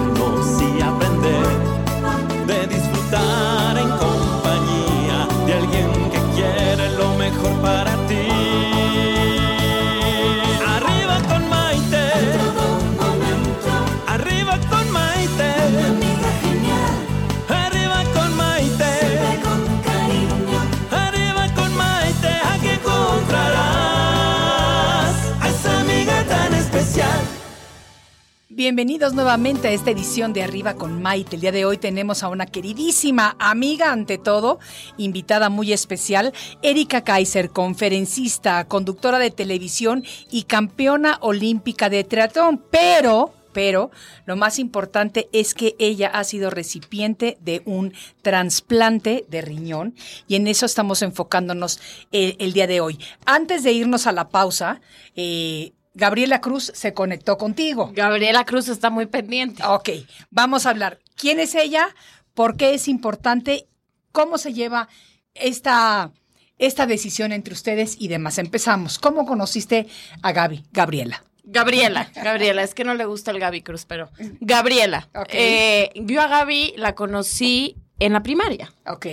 Bienvenidos 28.59 29.13
nuevamente 29.13 29.69
a 29.69 29.71
esta 29.71 29.91
edición 29.91 30.33
de 30.33 30.43
Arriba 30.43 30.73
con 30.73 31.01
Maite. 31.01 31.37
El 31.37 31.41
día 31.43 31.53
de 31.53 31.63
hoy 31.63 31.77
tenemos 31.77 32.23
a 32.23 32.27
una 32.27 32.45
queridísima 32.45 33.37
amiga, 33.39 33.93
ante 33.93 34.17
todo, 34.17 34.59
invitada 34.97 35.47
muy 35.47 35.71
especial, 35.71 36.33
Erika 36.61 37.05
Kaiser, 37.05 37.51
conferencista, 37.51 38.67
conductora 38.67 39.17
de 39.17 39.31
televisión 39.31 40.03
y 40.29 40.43
campeona 40.43 41.19
olímpica 41.21 41.89
de 41.89 42.03
triatlón. 42.03 42.61
Pero, 42.69 43.33
pero 43.53 43.91
lo 44.25 44.35
más 44.35 44.59
importante 44.59 45.29
es 45.31 45.53
que 45.53 45.77
ella 45.79 46.09
ha 46.09 46.25
sido 46.25 46.49
recipiente 46.49 47.37
de 47.39 47.61
un 47.63 47.93
trasplante 48.21 49.25
de 49.29 49.39
riñón 49.39 49.95
y 50.27 50.35
en 50.35 50.47
eso 50.47 50.65
estamos 50.65 51.01
enfocándonos 51.01 51.79
el, 52.11 52.35
el 52.39 52.51
día 52.51 52.67
de 52.67 52.81
hoy. 52.81 52.99
Antes 53.25 53.63
de 53.63 53.71
irnos 53.71 54.05
a 54.05 54.11
la 54.11 54.27
pausa, 54.27 54.81
eh, 55.15 55.71
Gabriela 55.99 56.39
Cruz 56.39 56.71
se 56.73 56.93
conectó 56.93 57.37
contigo. 57.37 57.91
Gabriela 57.93 58.45
Cruz 58.45 58.69
está 58.69 58.89
muy 58.89 59.05
pendiente. 59.05 59.61
Ok, 59.65 59.89
vamos 60.31 60.65
a 60.65 60.69
hablar. 60.69 60.99
¿Quién 61.15 61.39
es 61.39 61.55
ella? 61.55 61.93
¿Por 62.33 62.55
qué 62.55 62.73
es 62.73 62.87
importante? 62.87 63.67
¿Cómo 64.13 64.37
se 64.37 64.53
lleva 64.53 64.87
esta, 65.33 66.11
esta 66.57 66.87
decisión 66.87 67.33
entre 67.33 67.53
ustedes 67.53 67.97
y 67.99 68.07
demás? 68.07 68.37
Empezamos. 68.37 68.97
¿Cómo 68.97 69.25
conociste 69.25 69.87
a 70.21 70.31
Gaby, 70.31 70.63
Gabriela? 70.71 71.23
Gabriela, 71.43 72.11
Gabriela, 72.15 72.63
es 72.63 72.75
que 72.75 72.83
no 72.83 72.93
le 72.93 73.05
gusta 73.05 73.31
el 73.31 73.39
Gaby 73.39 73.63
Cruz, 73.63 73.85
pero 73.85 74.09
Gabriela. 74.39 75.09
Ok. 75.15 75.29
Eh, 75.31 75.91
yo 75.95 76.21
a 76.21 76.27
Gaby 76.27 76.75
la 76.77 76.93
conocí 76.93 77.75
en 77.97 78.13
la 78.13 78.23
primaria. 78.23 78.71
Ok. 78.85 79.07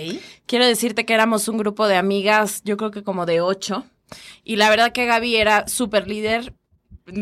Quiero 0.45 0.65
decirte 0.65 1.05
que 1.05 1.13
éramos 1.13 1.47
un 1.47 1.57
grupo 1.57 1.87
de 1.87 1.97
amigas, 1.97 2.61
yo 2.63 2.77
creo 2.77 2.91
que 2.91 3.03
como 3.03 3.25
de 3.25 3.41
ocho. 3.41 3.85
Y 4.43 4.55
la 4.55 4.69
verdad 4.69 4.93
que 4.93 5.05
Gaby 5.05 5.35
era 5.35 5.67
súper 5.67 6.07
líder. 6.07 6.53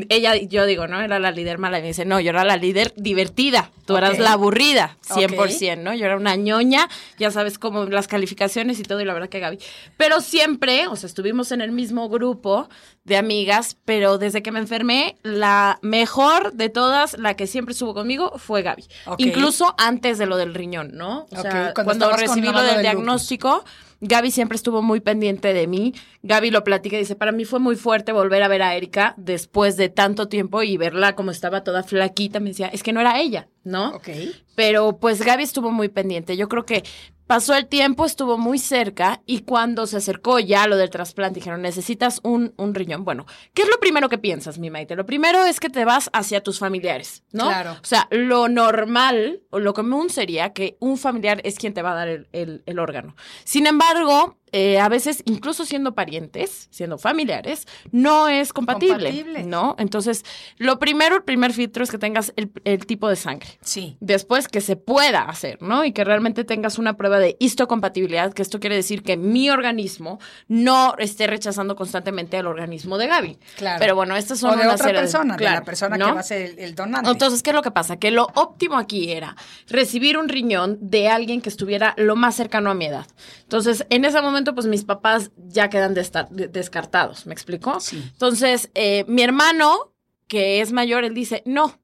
Ella, 0.10 0.36
yo 0.36 0.66
digo, 0.66 0.88
¿no? 0.88 1.00
Era 1.02 1.20
la 1.20 1.32
líder 1.32 1.60
mala. 1.60 1.80
Y 1.80 1.82
me 1.82 1.90
dice, 1.90 2.06
no, 2.06 2.20
yo 2.20 2.32
era 2.32 2.44
la 2.44 2.58
líder 2.58 2.94
divertida. 2.96 3.70
Tú 3.86 3.96
eras 3.96 4.18
la 4.18 4.34
aburrida, 4.34 4.98
Ok. 5.12 5.20
100%, 5.20 5.78
¿no? 5.78 5.94
Yo 5.94 6.06
era 6.06 6.18
una 6.18 6.36
ñoña, 6.36 6.90
ya 7.20 7.30
sabes 7.30 7.60
cómo 7.60 7.86
las 7.86 8.08
calificaciones 8.08 8.80
y 8.80 8.84
todo. 8.84 9.00
Y 9.02 9.06
la 9.06 9.14
verdad 9.14 9.30
que 9.30 9.40
Gaby. 9.40 9.60
Pero 9.96 10.22
siempre, 10.22 10.88
o 10.88 10.96
sea, 10.96 11.06
estuvimos 11.06 11.52
en 11.52 11.62
el 11.62 11.72
mismo 11.72 12.10
grupo 12.10 12.68
de 13.04 13.18
amigas, 13.18 13.78
pero 13.86 14.18
desde 14.18 14.42
que 14.42 14.52
me 14.52 14.60
enfermé, 14.60 15.18
la 15.22 15.78
mejor 15.84 16.54
de 16.54 16.70
todas, 16.70 17.18
la 17.20 17.36
que 17.36 17.46
siempre 17.46 17.74
estuvo 17.74 17.94
conmigo, 17.94 18.34
fue 18.38 18.64
Gaby. 18.64 18.86
Incluso 19.18 19.76
antes 19.78 20.18
de 20.18 20.26
lo 20.26 20.38
del 20.38 20.56
riñón, 20.56 20.92
¿no? 20.94 21.28
O 21.30 21.42
sea, 21.42 21.74
cuando 21.76 22.12
recibí 22.12 22.48
lo 22.48 22.64
del 22.64 22.82
diagnóstico, 22.82 23.64
Gaby 24.08 24.32
siempre 24.32 24.56
estuvo 24.56 24.82
muy 24.82 25.00
pendiente 25.00 25.54
de 25.54 25.68
mí. 25.68 25.94
Gaby 26.24 26.52
lo 26.52 26.64
platica 26.64 26.96
y 26.96 27.00
dice, 27.00 27.16
para 27.16 27.32
mí 27.32 27.46
fue 27.46 27.60
muy 27.60 27.76
fuerte 27.76 28.12
volver 28.12 28.44
a 28.44 28.48
ver 28.48 28.62
a 28.62 28.76
Erika 28.76 29.14
después 29.18 29.78
de 29.78 29.90
tanto 29.90 30.28
tiempo 30.28 30.62
y 30.64 30.78
verla 30.78 31.16
como 31.16 31.32
estaba 31.32 31.64
toda 31.64 31.84
flaquita. 31.84 32.40
Me 32.40 32.50
decía, 32.50 32.68
es 32.68 32.84
que 32.84 32.94
no 32.94 33.02
era 33.02 33.20
ella, 33.20 33.48
¿no? 33.64 33.96
Ok. 33.96 34.10
Pero 34.56 34.98
pues 35.00 35.24
Gaby 35.24 35.44
estuvo 35.44 35.72
muy 35.72 35.90
pendiente. 35.90 36.38
Yo 36.38 36.48
creo 36.48 36.66
que 36.66 36.84
pasó 37.28 37.56
el 37.56 37.68
tiempo, 37.68 38.06
estuvo 38.06 38.38
muy 38.38 38.60
cerca 38.60 39.22
y 39.26 39.42
cuando 39.42 39.88
se 39.88 39.98
acercó 39.98 40.40
ya 40.40 40.68
lo 40.68 40.78
del 40.78 40.90
trasplante, 40.90 41.40
dijeron, 41.40 41.62
necesitas 41.62 42.20
un, 42.24 42.54
un 42.58 42.74
riñón. 42.76 43.04
Bueno, 43.04 43.26
¿qué 43.54 43.64
es 43.64 43.70
lo 43.70 43.80
primero 43.80 44.10
que 44.10 44.18
piensas, 44.18 44.60
mi 44.60 44.70
Maite? 44.70 44.96
Lo 44.96 45.06
primero 45.06 45.44
es 45.46 45.60
que 45.60 45.70
te 45.70 45.86
vas 45.86 46.10
hacia 46.14 46.42
tus 46.44 46.60
familiares, 46.60 47.24
¿no? 47.32 47.46
Claro. 47.48 47.72
O 47.74 47.86
sea, 47.86 48.08
lo 48.12 48.48
normal 48.48 49.42
o 49.50 49.60
lo 49.60 49.74
común 49.74 50.10
sería 50.10 50.54
que 50.54 50.78
un 50.80 50.98
familiar 50.98 51.42
es 51.44 51.58
quien 51.58 51.74
te 51.74 51.82
va 51.82 51.92
a 51.92 51.96
dar 51.96 52.08
el, 52.08 52.28
el- 52.32 52.64
el 52.66 52.80
órgano. 52.80 53.16
Sin 53.44 53.68
embargo, 53.68 54.38
eh, 54.58 54.80
a 54.80 54.88
veces, 54.88 55.22
incluso 55.26 55.66
siendo 55.66 55.94
parientes, 55.96 56.70
siendo 56.72 56.98
familiares, 56.98 57.68
no 57.92 58.30
es 58.30 58.54
compatible, 58.54 59.10
Compatible. 59.10 59.44
¿no? 59.44 59.76
Entonces, 59.78 60.24
lo 60.58 60.80
primero, 60.80 61.18
el 61.18 61.24
primer 61.24 61.52
filtro 61.52 61.84
es 61.84 61.92
que 61.92 61.98
tengas 61.98 62.32
el- 62.38 62.50
el 62.64 62.86
tipo 62.86 63.10
de 63.10 63.18
sangre 63.18 63.50
Sí. 63.60 63.98
después 64.00 64.48
que 64.48 64.62
se 64.62 64.78
pueda 64.78 65.24
hacer, 65.24 65.62
¿no? 65.62 65.84
Y 65.84 65.92
que 65.92 66.06
realmente 66.06 66.46
tengas 66.46 66.80
una 66.80 66.96
prueba 66.96 67.20
de 67.20 67.36
histocompatibilidad, 67.42 68.32
que 68.34 68.44
esto 68.44 68.62
quiere 68.62 68.78
decir 68.78 69.04
que 69.04 69.18
mi 69.18 69.50
organismo 69.50 70.20
no 70.48 70.96
esté 71.00 71.28
rechazando 71.28 71.76
constantemente 71.76 72.38
al 72.38 72.48
organismo 72.48 72.98
de 72.98 73.08
Gaby. 73.08 73.38
Claro. 73.58 73.80
Pero 73.80 73.96
bueno, 73.96 74.16
estas 74.16 74.40
son 74.40 74.52
o 74.52 74.56
de 74.62 74.68
otra 74.70 74.88
persona, 74.94 75.34
de 75.34 75.38
claro, 75.40 75.60
la 75.60 75.66
persona 75.66 75.98
¿no? 75.98 76.06
que 76.06 76.12
va 76.14 76.20
a 76.22 76.24
ser 76.24 76.42
el, 76.52 76.60
el 76.60 76.76
donante. 76.76 77.10
Entonces, 77.10 77.44
¿qué 77.44 77.50
es 77.50 77.56
lo 77.56 77.62
que 77.62 77.72
pasa? 77.72 77.98
Que 77.98 78.10
lo 78.12 78.28
óptimo 78.36 78.78
aquí 78.78 79.12
era 79.12 79.36
recibir 79.68 80.18
un 80.18 80.30
riñón 80.30 80.78
de 80.80 81.10
alguien 81.10 81.42
que 81.42 81.50
estuviera 81.50 81.94
lo 81.98 82.16
más 82.16 82.36
cercano 82.36 82.70
a 82.72 82.74
mi 82.74 82.86
edad. 82.86 83.06
Entonces, 83.44 83.86
en 83.90 84.06
ese 84.06 84.22
momento, 84.22 84.45
pues 84.54 84.68
mis 84.68 84.84
papás 84.84 85.32
ya 85.48 85.70
quedan 85.70 85.94
de- 85.94 86.48
descartados, 86.50 87.26
¿me 87.26 87.34
explicó? 87.34 87.80
Sí. 87.80 88.04
Entonces, 88.12 88.70
eh, 88.76 89.06
mi 89.08 89.24
hermano, 89.24 89.94
que 90.28 90.62
es 90.62 90.72
mayor, 90.72 91.04
él 91.06 91.14
dice, 91.14 91.42
no, 91.46 91.80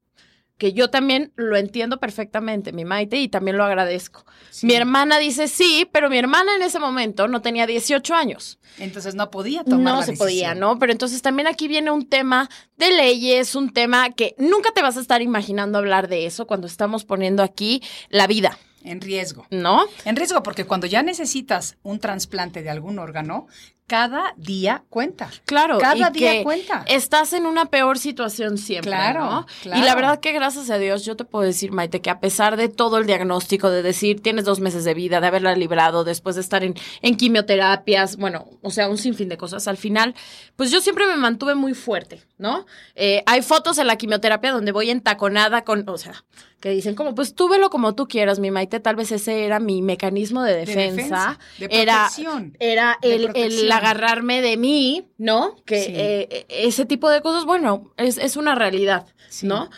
que 0.58 0.72
yo 0.74 0.90
también 0.90 1.32
lo 1.34 1.56
entiendo 1.56 1.98
perfectamente, 1.98 2.72
mi 2.72 2.84
Maite, 2.84 3.16
y 3.18 3.26
también 3.28 3.56
lo 3.56 3.64
agradezco. 3.64 4.24
Sí. 4.50 4.66
Mi 4.66 4.74
hermana 4.74 5.18
dice 5.18 5.48
sí, 5.48 5.88
pero 5.92 6.08
mi 6.08 6.18
hermana 6.18 6.54
en 6.54 6.62
ese 6.62 6.78
momento 6.78 7.26
no 7.26 7.42
tenía 7.42 7.66
18 7.66 8.14
años. 8.14 8.60
Entonces 8.78 9.16
no 9.16 9.28
podía 9.30 9.64
tomar 9.64 9.80
No 9.94 10.00
la 10.00 10.06
se 10.06 10.12
podía. 10.12 10.54
¿no? 10.54 10.78
Pero 10.78 10.92
entonces 10.92 11.20
también 11.20 11.48
aquí 11.48 11.66
viene 11.66 11.90
un 11.90 12.08
tema 12.08 12.48
de 12.76 12.92
leyes, 12.92 13.56
un 13.56 13.72
tema 13.72 14.10
que 14.10 14.36
nunca 14.38 14.70
te 14.72 14.82
vas 14.82 14.96
a 14.96 15.00
estar 15.00 15.20
imaginando 15.20 15.78
hablar 15.78 16.06
de 16.06 16.26
eso 16.26 16.46
cuando 16.46 16.68
estamos 16.68 17.04
poniendo 17.04 17.42
aquí 17.42 17.82
la 18.08 18.28
vida, 18.28 18.56
En 18.84 19.00
riesgo. 19.00 19.46
¿no? 19.50 19.84
En 20.04 20.16
riesgo 20.16 20.42
porque 20.42 20.64
cuando 20.64 20.86
ya 20.86 21.02
necesitas 21.02 21.76
un 21.82 21.98
trasplante 21.98 22.62
de 22.62 22.70
algún 22.70 22.98
órgano, 22.98 23.46
cada 23.92 24.32
día 24.38 24.84
cuenta. 24.88 25.28
Claro, 25.44 25.76
Cada 25.78 26.08
y 26.08 26.12
día 26.14 26.32
que 26.38 26.42
cuenta. 26.44 26.82
estás 26.88 27.34
en 27.34 27.44
una 27.44 27.66
peor 27.66 27.98
situación 27.98 28.56
siempre, 28.56 28.90
Claro, 28.90 29.20
¿no? 29.26 29.46
claro. 29.60 29.82
Y 29.82 29.84
la 29.84 29.94
verdad 29.94 30.18
que 30.20 30.32
gracias 30.32 30.70
a 30.70 30.78
Dios 30.78 31.04
yo 31.04 31.14
te 31.14 31.26
puedo 31.26 31.44
decir, 31.44 31.72
Maite, 31.72 32.00
que 32.00 32.08
a 32.08 32.18
pesar 32.18 32.56
de 32.56 32.70
todo 32.70 32.96
el 32.96 33.04
diagnóstico 33.06 33.70
de 33.70 33.82
decir 33.82 34.22
tienes 34.22 34.46
dos 34.46 34.60
meses 34.60 34.84
de 34.84 34.94
vida, 34.94 35.20
de 35.20 35.26
haberla 35.26 35.54
librado, 35.56 36.04
después 36.04 36.36
de 36.36 36.40
estar 36.40 36.64
en, 36.64 36.74
en 37.02 37.16
quimioterapias, 37.18 38.16
bueno, 38.16 38.46
o 38.62 38.70
sea, 38.70 38.88
un 38.88 38.96
sinfín 38.96 39.28
de 39.28 39.36
cosas, 39.36 39.68
al 39.68 39.76
final, 39.76 40.14
pues 40.56 40.70
yo 40.70 40.80
siempre 40.80 41.06
me 41.06 41.16
mantuve 41.16 41.54
muy 41.54 41.74
fuerte, 41.74 42.22
¿no? 42.38 42.64
Eh, 42.94 43.22
hay 43.26 43.42
fotos 43.42 43.76
en 43.76 43.86
la 43.88 43.96
quimioterapia 43.96 44.52
donde 44.52 44.72
voy 44.72 44.88
entaconada 44.88 45.64
con, 45.64 45.86
o 45.86 45.98
sea, 45.98 46.24
que 46.60 46.70
dicen 46.70 46.94
como, 46.94 47.14
pues 47.16 47.34
tú 47.34 47.48
velo 47.48 47.70
como 47.70 47.94
tú 47.96 48.06
quieras, 48.06 48.38
mi 48.38 48.52
Maite, 48.52 48.78
tal 48.78 48.94
vez 48.94 49.10
ese 49.10 49.44
era 49.44 49.58
mi 49.58 49.82
mecanismo 49.82 50.42
de 50.44 50.54
defensa, 50.54 51.36
defensa, 51.36 51.38
de 51.58 51.68
era, 51.72 51.94
protección. 52.06 52.56
era 52.60 52.98
De 53.02 53.14
el, 53.16 53.22
el 53.22 53.24
protección. 53.32 53.68
Agarrarme 53.82 54.40
de 54.42 54.56
mí, 54.56 55.08
¿no? 55.18 55.56
Que 55.64 55.82
Sí. 55.82 55.92
eh, 55.94 56.46
ese 56.48 56.84
tipo 56.86 57.10
de 57.10 57.20
cosas, 57.20 57.44
bueno, 57.44 57.92
es, 57.96 58.18
es 58.18 58.36
una 58.36 58.54
realidad, 58.54 59.06
Sí. 59.28 59.46
¿no? 59.46 59.70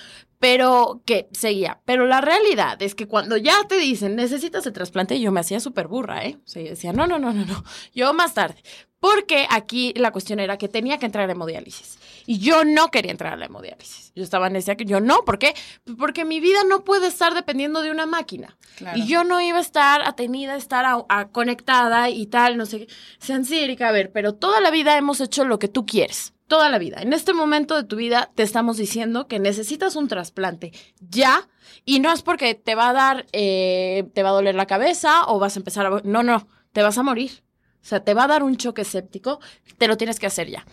Pero 0.44 1.00
que 1.06 1.26
seguía. 1.32 1.80
Pero 1.86 2.04
la 2.06 2.20
realidad 2.20 2.76
es 2.82 2.94
que 2.94 3.08
cuando 3.08 3.38
ya 3.38 3.64
te 3.66 3.78
dicen 3.78 4.14
necesitas 4.14 4.66
el 4.66 4.74
trasplante, 4.74 5.18
yo 5.18 5.32
me 5.32 5.40
hacía 5.40 5.58
súper 5.58 5.88
burra, 5.88 6.22
¿eh? 6.26 6.36
O 6.44 6.46
sea, 6.46 6.62
yo 6.62 6.68
decía, 6.68 6.92
no, 6.92 7.06
no, 7.06 7.18
no, 7.18 7.32
no, 7.32 7.46
no. 7.46 7.64
Yo 7.94 8.12
más 8.12 8.34
tarde. 8.34 8.62
Porque 9.00 9.46
aquí 9.48 9.94
la 9.96 10.12
cuestión 10.12 10.40
era 10.40 10.58
que 10.58 10.68
tenía 10.68 10.98
que 10.98 11.06
entrar 11.06 11.30
a 11.30 11.32
hemodiálisis. 11.32 11.98
Y 12.26 12.40
yo 12.40 12.62
no 12.66 12.90
quería 12.90 13.10
entrar 13.10 13.32
a 13.32 13.36
la 13.36 13.46
hemodiálisis. 13.46 14.12
Yo 14.14 14.22
estaba 14.22 14.48
en 14.48 14.56
ese 14.56 14.76
que 14.76 14.84
yo 14.84 15.00
no, 15.00 15.24
¿por 15.24 15.38
qué? 15.38 15.54
Porque 15.98 16.26
mi 16.26 16.40
vida 16.40 16.58
no 16.68 16.84
puede 16.84 17.06
estar 17.06 17.32
dependiendo 17.32 17.80
de 17.80 17.90
una 17.90 18.04
máquina. 18.04 18.58
Claro. 18.76 18.98
Y 18.98 19.06
yo 19.06 19.24
no 19.24 19.40
iba 19.40 19.56
a 19.56 19.62
estar 19.62 20.02
atenida, 20.06 20.56
estar 20.56 20.84
a- 20.84 21.06
a- 21.08 21.28
conectada 21.28 22.10
y 22.10 22.26
tal, 22.26 22.58
no 22.58 22.66
sé 22.66 22.80
qué. 22.80 22.92
Sean 23.18 23.46
sí, 23.46 23.60
Erika, 23.60 23.88
a 23.88 23.92
ver, 23.92 24.12
pero 24.12 24.34
toda 24.34 24.60
la 24.60 24.70
vida 24.70 24.98
hemos 24.98 25.22
hecho 25.22 25.46
lo 25.46 25.58
que 25.58 25.68
tú 25.68 25.86
quieres. 25.86 26.33
Toda 26.46 26.68
la 26.68 26.78
vida. 26.78 26.98
En 27.00 27.12
este 27.12 27.32
momento 27.32 27.74
de 27.74 27.84
tu 27.84 27.96
vida 27.96 28.30
te 28.34 28.42
estamos 28.42 28.76
diciendo 28.76 29.26
que 29.26 29.38
necesitas 29.38 29.96
un 29.96 30.08
trasplante 30.08 30.72
ya. 31.00 31.48
Y 31.86 32.00
no 32.00 32.12
es 32.12 32.22
porque 32.22 32.54
te 32.54 32.74
va 32.74 32.90
a 32.90 32.92
dar, 32.92 33.26
eh, 33.32 34.10
te 34.14 34.22
va 34.22 34.28
a 34.28 34.32
doler 34.32 34.54
la 34.54 34.66
cabeza 34.66 35.24
o 35.26 35.38
vas 35.38 35.56
a 35.56 35.60
empezar 35.60 35.86
a... 35.86 36.02
No, 36.04 36.22
no, 36.22 36.46
te 36.72 36.82
vas 36.82 36.98
a 36.98 37.02
morir. 37.02 37.42
O 37.82 37.86
sea, 37.86 38.04
te 38.04 38.14
va 38.14 38.24
a 38.24 38.28
dar 38.28 38.42
un 38.42 38.56
choque 38.56 38.84
séptico, 38.84 39.40
te 39.78 39.88
lo 39.88 39.96
tienes 39.96 40.18
que 40.18 40.26
hacer 40.26 40.48
ya. 40.48 40.64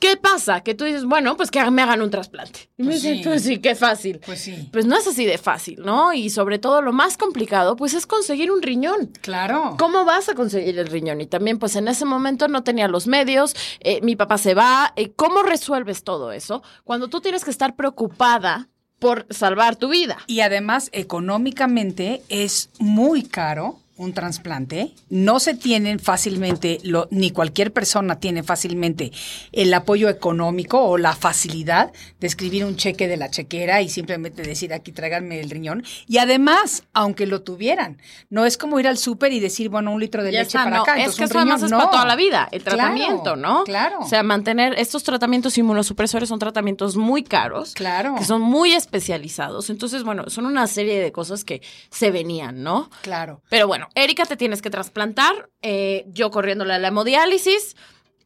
¿Qué 0.00 0.16
pasa? 0.16 0.60
Que 0.60 0.74
tú 0.74 0.84
dices, 0.84 1.04
bueno, 1.04 1.36
pues 1.36 1.50
que 1.50 1.68
me 1.70 1.82
hagan 1.82 2.02
un 2.02 2.10
trasplante. 2.10 2.70
Y 2.76 2.82
me 2.84 2.90
Pues 2.90 3.02
dicen, 3.02 3.18
sí. 3.18 3.24
pues 3.24 3.42
sí, 3.42 3.58
qué 3.58 3.74
fácil. 3.74 4.20
Pues 4.24 4.40
sí. 4.40 4.68
Pues 4.72 4.86
no 4.86 4.96
es 4.96 5.06
así 5.08 5.26
de 5.26 5.38
fácil, 5.38 5.80
¿no? 5.84 6.12
Y 6.12 6.30
sobre 6.30 6.58
todo 6.60 6.82
lo 6.82 6.92
más 6.92 7.16
complicado, 7.16 7.74
pues 7.74 7.94
es 7.94 8.06
conseguir 8.06 8.52
un 8.52 8.62
riñón. 8.62 9.12
Claro. 9.20 9.74
¿Cómo 9.78 10.04
vas 10.04 10.28
a 10.28 10.34
conseguir 10.34 10.78
el 10.78 10.86
riñón? 10.86 11.20
Y 11.20 11.26
también, 11.26 11.58
pues 11.58 11.74
en 11.74 11.88
ese 11.88 12.04
momento 12.04 12.46
no 12.46 12.62
tenía 12.62 12.86
los 12.86 13.06
medios, 13.08 13.56
eh, 13.80 14.00
mi 14.02 14.14
papá 14.14 14.38
se 14.38 14.54
va. 14.54 14.92
eh, 14.96 15.10
¿Cómo 15.16 15.42
resuelves 15.42 16.04
todo 16.04 16.30
eso 16.32 16.62
cuando 16.84 17.08
tú 17.08 17.20
tienes 17.20 17.44
que 17.44 17.50
estar 17.50 17.74
preocupada 17.74 18.68
por 19.00 19.26
salvar 19.30 19.74
tu 19.76 19.88
vida? 19.88 20.18
Y 20.28 20.40
además, 20.40 20.90
económicamente 20.92 22.22
es 22.28 22.70
muy 22.78 23.22
caro 23.22 23.78
un 23.98 24.14
trasplante, 24.14 24.94
no 25.10 25.40
se 25.40 25.54
tienen 25.54 25.98
fácilmente, 25.98 26.78
lo, 26.84 27.08
ni 27.10 27.30
cualquier 27.32 27.72
persona 27.72 28.18
tiene 28.20 28.42
fácilmente 28.42 29.12
el 29.52 29.74
apoyo 29.74 30.08
económico 30.08 30.80
o 30.82 30.96
la 30.96 31.14
facilidad 31.14 31.92
de 32.20 32.26
escribir 32.26 32.64
un 32.64 32.76
cheque 32.76 33.08
de 33.08 33.16
la 33.16 33.30
chequera 33.30 33.82
y 33.82 33.88
simplemente 33.88 34.42
decir 34.42 34.72
aquí 34.72 34.92
tráiganme 34.92 35.40
el 35.40 35.50
riñón. 35.50 35.84
Y 36.06 36.18
además, 36.18 36.84
aunque 36.92 37.26
lo 37.26 37.42
tuvieran, 37.42 37.98
no 38.30 38.46
es 38.46 38.56
como 38.56 38.78
ir 38.80 38.86
al 38.88 38.98
súper 38.98 39.32
y 39.32 39.40
decir, 39.40 39.68
bueno, 39.68 39.90
un 39.92 40.00
litro 40.00 40.22
de 40.22 40.32
Ya 40.32 40.38
leche 40.40 40.58
está, 40.58 40.64
para 40.64 40.76
no, 40.76 40.82
acá. 40.82 40.92
es 40.94 40.98
entonces 41.00 41.18
que 41.18 41.24
eso 41.24 41.38
además 41.38 41.62
es 41.62 41.70
para 41.70 41.84
no. 41.84 41.90
toda 41.90 42.04
la 42.06 42.16
vida, 42.16 42.48
el 42.52 42.62
Claro, 42.62 42.78
tratamiento, 42.78 43.36
¿no? 43.36 43.64
Claro. 43.64 43.98
O 44.00 44.08
sea, 44.08 44.22
mantener 44.22 44.74
estos 44.78 45.02
tratamientos 45.02 45.58
inmunosupresores 45.58 46.28
son 46.28 46.38
tratamientos 46.38 46.96
muy 46.96 47.24
caros. 47.24 47.72
Claro. 47.74 48.14
Que 48.16 48.24
son 48.24 48.40
muy 48.42 48.72
especializados. 48.74 49.70
Entonces, 49.70 50.04
bueno, 50.04 50.28
son 50.30 50.46
una 50.46 50.66
serie 50.68 51.00
de 51.00 51.10
cosas 51.12 51.44
que 51.44 51.62
se 51.90 52.10
venían, 52.10 52.62
¿no? 52.62 52.90
Claro. 53.02 53.42
Pero 53.48 53.66
bueno, 53.66 53.87
Erika, 53.94 54.24
te 54.26 54.36
tienes 54.36 54.62
que 54.62 54.70
trasplantar, 54.70 55.50
eh, 55.62 56.04
yo 56.08 56.30
corriéndole 56.30 56.74
a 56.74 56.78
la 56.78 56.88
hemodiálisis. 56.88 57.76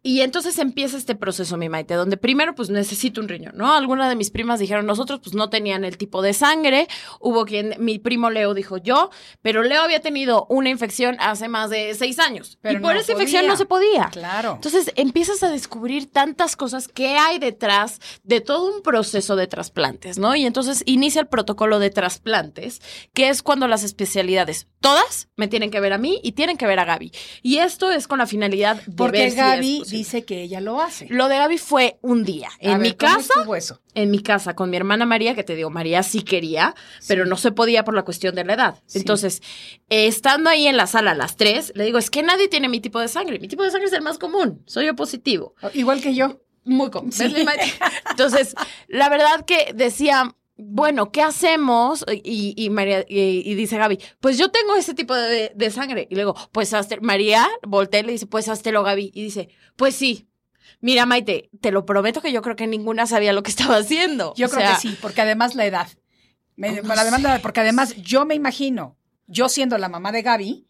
Y 0.05 0.22
entonces 0.22 0.59
empieza 0.59 0.96
este 0.96 1.14
proceso, 1.14 1.57
mi 1.57 1.68
Maite, 1.68 1.94
donde 1.94 2.16
primero 2.16 2.57
pues 2.57 2.70
necesito 2.70 3.20
un 3.20 3.28
riñón, 3.28 3.57
¿no? 3.57 3.72
Algunas 3.72 4.09
de 4.09 4.16
mis 4.16 4.30
primas 4.30 4.59
dijeron 4.59 4.84
nosotros, 4.84 5.20
pues 5.22 5.34
no 5.34 5.48
tenían 5.48 5.84
el 5.84 5.96
tipo 5.96 6.22
de 6.22 6.34
sangre. 6.34 6.88
Hubo 7.20 7.44
quien, 7.44 7.76
mi 7.78 8.00
primo 8.00 8.28
Leo 8.28 8.53
dijo 8.53 8.78
yo, 8.78 9.11
pero 9.42 9.62
Leo 9.62 9.82
había 9.82 10.00
tenido 10.00 10.46
una 10.48 10.70
infección 10.70 11.16
hace 11.20 11.48
más 11.48 11.70
de 11.70 11.94
seis 11.94 12.18
años. 12.18 12.59
Pero 12.62 12.80
y 12.80 12.82
por 12.82 12.94
no 12.94 13.00
esa 13.00 13.12
infección 13.12 13.46
no 13.46 13.57
se 13.57 13.64
podía. 13.64 14.09
Claro. 14.11 14.55
Entonces 14.57 14.92
empiezas 14.96 15.42
a 15.44 15.50
descubrir 15.50 16.11
tantas 16.11 16.57
cosas 16.57 16.88
que 16.88 17.16
hay 17.16 17.38
detrás 17.38 18.00
de 18.24 18.40
todo 18.40 18.74
un 18.74 18.82
proceso 18.82 19.36
de 19.36 19.46
trasplantes, 19.46 20.18
¿no? 20.18 20.34
Y 20.34 20.46
entonces 20.46 20.82
inicia 20.84 21.20
el 21.20 21.28
protocolo 21.28 21.78
de 21.78 21.90
trasplantes, 21.90 22.80
que 23.14 23.28
es 23.28 23.42
cuando 23.42 23.68
las 23.68 23.84
especialidades, 23.84 24.66
todas, 24.80 25.28
me 25.36 25.46
tienen 25.46 25.70
que 25.70 25.78
ver 25.78 25.92
a 25.92 25.98
mí 25.98 26.20
y 26.24 26.32
tienen 26.32 26.57
que 26.57 26.66
ver 26.66 26.80
a 26.80 26.84
Gaby. 26.84 27.12
Y 27.42 27.59
esto 27.59 27.92
es 27.92 28.09
con 28.09 28.18
la 28.18 28.26
finalidad 28.26 28.82
de 28.82 28.92
Porque 28.96 29.30
ver 29.30 29.62
si 29.62 29.82
es 29.82 29.91
Dice 29.97 30.24
que 30.24 30.43
ella 30.43 30.61
lo 30.61 30.80
hace. 30.80 31.07
Lo 31.09 31.28
de 31.28 31.36
Gaby 31.36 31.59
fue 31.59 31.99
un 32.03 32.24
día. 32.24 32.49
En 32.59 32.80
mi 32.80 32.93
¿cómo 32.93 33.16
casa, 33.16 33.34
eso? 33.57 33.80
en 33.95 34.11
mi 34.11 34.22
casa 34.22 34.55
con 34.55 34.70
mi 34.70 34.76
hermana 34.76 35.07
María, 35.07 35.34
que 35.34 35.45
te 35.45 35.55
digo, 35.55 35.70
María 35.70 36.03
sí 36.03 36.22
quería, 36.22 36.74
pero 37.09 37.26
no 37.26 37.36
se 37.36 37.53
podía 37.53 37.84
por 37.84 37.95
la 37.95 38.03
cuestión 38.03 38.34
de 38.34 38.45
la 38.45 38.55
edad. 38.55 38.82
Sí. 38.86 38.99
Entonces, 38.99 39.43
eh, 39.88 40.07
estando 40.07 40.51
ahí 40.51 40.66
en 40.66 40.76
la 40.76 40.86
sala 40.86 41.12
a 41.12 41.14
las 41.14 41.36
tres, 41.36 41.72
le 41.74 41.84
digo, 41.84 41.99
es 41.99 42.11
que 42.11 42.22
nadie 42.22 42.49
tiene 42.49 42.68
mi 42.68 42.80
tipo 42.80 43.01
de 43.01 43.09
sangre. 43.09 43.38
Mi 43.38 43.49
tipo 43.49 43.62
de 43.62 43.70
sangre 43.70 43.88
es 43.88 43.93
el 43.93 44.03
más 44.03 44.18
común. 44.18 44.62
Soy 44.66 44.86
yo 44.86 44.97
positivo. 44.97 45.55
Igual 45.74 46.01
que 46.01 46.14
yo. 46.14 46.40
Muy 46.64 46.90
común. 46.90 47.12
Entonces, 48.11 48.55
la 48.88 49.09
verdad 49.09 49.45
que 49.45 49.72
decía, 49.74 50.34
bueno, 50.65 51.11
¿qué 51.13 51.23
hacemos? 51.23 52.05
Y, 52.25 52.55
y 52.57 52.71
María, 52.71 53.05
y, 53.09 53.43
y 53.51 53.55
dice 53.55 53.77
Gaby, 53.79 53.99
pues 54.21 54.39
yo 54.39 54.51
tengo 54.51 54.75
ese 54.77 54.95
tipo 54.95 55.15
de, 55.15 55.53
de 55.55 55.71
sangre. 55.71 56.07
Y 56.11 56.15
luego, 56.15 56.35
pues 56.53 56.73
hazte, 56.75 57.01
María 57.01 57.49
voltea 57.67 58.01
y 58.01 58.05
le 58.05 58.13
dice, 58.13 58.27
pues 58.27 58.49
háztelo, 58.49 58.83
Gaby. 58.83 59.11
Y 59.15 59.23
dice, 59.25 59.49
pues 59.77 59.95
sí. 59.95 60.29
Mira, 60.81 61.07
Maite, 61.07 61.51
te 61.61 61.71
lo 61.71 61.85
prometo 61.87 62.21
que 62.23 62.33
yo 62.33 62.43
creo 62.43 62.57
que 62.57 62.67
ninguna 62.67 63.07
sabía 63.07 63.33
lo 63.33 63.43
que 63.43 63.51
estaba 63.51 63.77
haciendo. 63.77 64.35
Yo 64.37 64.47
O 64.47 64.51
creo 64.51 64.63
sea, 64.63 64.75
que 64.75 64.81
sí, 64.81 64.97
porque 65.01 65.21
además 65.21 65.55
la 65.55 65.67
edad. 65.67 65.89
Me- 66.57 66.83
No 66.83 66.93
además 66.93 67.41
porque 67.41 67.61
además 67.61 67.95
yo 67.97 68.25
me 68.27 68.35
imagino, 68.35 68.97
yo 69.27 69.49
siendo 69.49 69.79
la 69.79 69.89
mamá 69.89 70.13
de 70.13 70.23
Gaby, 70.23 70.67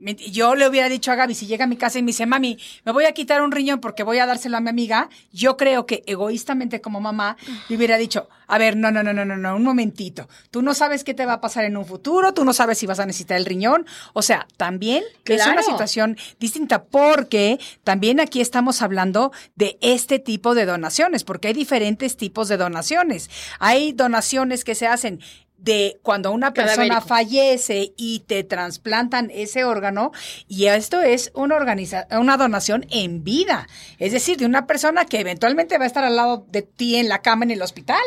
yo 0.00 0.54
le 0.54 0.68
hubiera 0.68 0.88
dicho 0.88 1.10
a 1.10 1.14
Gaby, 1.14 1.34
si 1.34 1.46
llega 1.46 1.64
a 1.64 1.68
mi 1.68 1.76
casa 1.76 1.98
y 1.98 2.02
me 2.02 2.08
dice, 2.08 2.26
mami, 2.26 2.58
me 2.84 2.92
voy 2.92 3.04
a 3.04 3.12
quitar 3.12 3.42
un 3.42 3.52
riñón 3.52 3.80
porque 3.80 4.02
voy 4.02 4.18
a 4.18 4.26
dárselo 4.26 4.56
a 4.56 4.60
mi 4.60 4.68
amiga, 4.68 5.08
yo 5.32 5.56
creo 5.56 5.86
que 5.86 6.02
egoístamente 6.06 6.80
como 6.80 7.00
mamá 7.00 7.36
le 7.68 7.76
hubiera 7.76 7.96
dicho, 7.96 8.28
a 8.46 8.58
ver, 8.58 8.76
no, 8.76 8.90
no, 8.90 9.02
no, 9.02 9.12
no, 9.12 9.24
no, 9.24 9.36
no, 9.36 9.56
un 9.56 9.62
momentito, 9.62 10.28
tú 10.50 10.62
no 10.62 10.74
sabes 10.74 11.04
qué 11.04 11.14
te 11.14 11.26
va 11.26 11.34
a 11.34 11.40
pasar 11.40 11.64
en 11.64 11.76
un 11.76 11.86
futuro, 11.86 12.34
tú 12.34 12.44
no 12.44 12.52
sabes 12.52 12.78
si 12.78 12.86
vas 12.86 13.00
a 13.00 13.06
necesitar 13.06 13.38
el 13.38 13.44
riñón, 13.44 13.86
o 14.12 14.22
sea, 14.22 14.46
también 14.56 15.02
es 15.24 15.46
una 15.46 15.62
situación 15.62 16.16
distinta 16.38 16.84
porque 16.84 17.58
también 17.84 18.20
aquí 18.20 18.40
estamos 18.40 18.82
hablando 18.82 19.32
de 19.54 19.78
este 19.80 20.18
tipo 20.18 20.54
de 20.54 20.66
donaciones, 20.66 21.24
porque 21.24 21.48
hay 21.48 21.54
diferentes 21.54 22.16
tipos 22.16 22.48
de 22.48 22.56
donaciones. 22.56 23.30
Hay 23.58 23.92
donaciones 23.92 24.64
que 24.64 24.74
se 24.74 24.86
hacen 24.86 25.20
de 25.58 25.98
cuando 26.02 26.30
una 26.32 26.52
persona 26.52 26.76
Cadavérico. 26.88 27.08
fallece 27.08 27.92
y 27.96 28.20
te 28.20 28.44
trasplantan 28.44 29.30
ese 29.32 29.64
órgano 29.64 30.12
y 30.46 30.66
esto 30.66 31.00
es 31.02 31.30
una 31.34 31.56
organiza 31.56 32.06
una 32.10 32.36
donación 32.36 32.86
en 32.90 33.24
vida, 33.24 33.66
es 33.98 34.12
decir, 34.12 34.36
de 34.36 34.46
una 34.46 34.66
persona 34.66 35.06
que 35.06 35.20
eventualmente 35.20 35.78
va 35.78 35.84
a 35.84 35.86
estar 35.86 36.04
al 36.04 36.16
lado 36.16 36.46
de 36.50 36.62
ti 36.62 36.96
en 36.96 37.08
la 37.08 37.22
cama 37.22 37.44
en 37.44 37.50
el 37.52 37.62
hospital. 37.62 38.02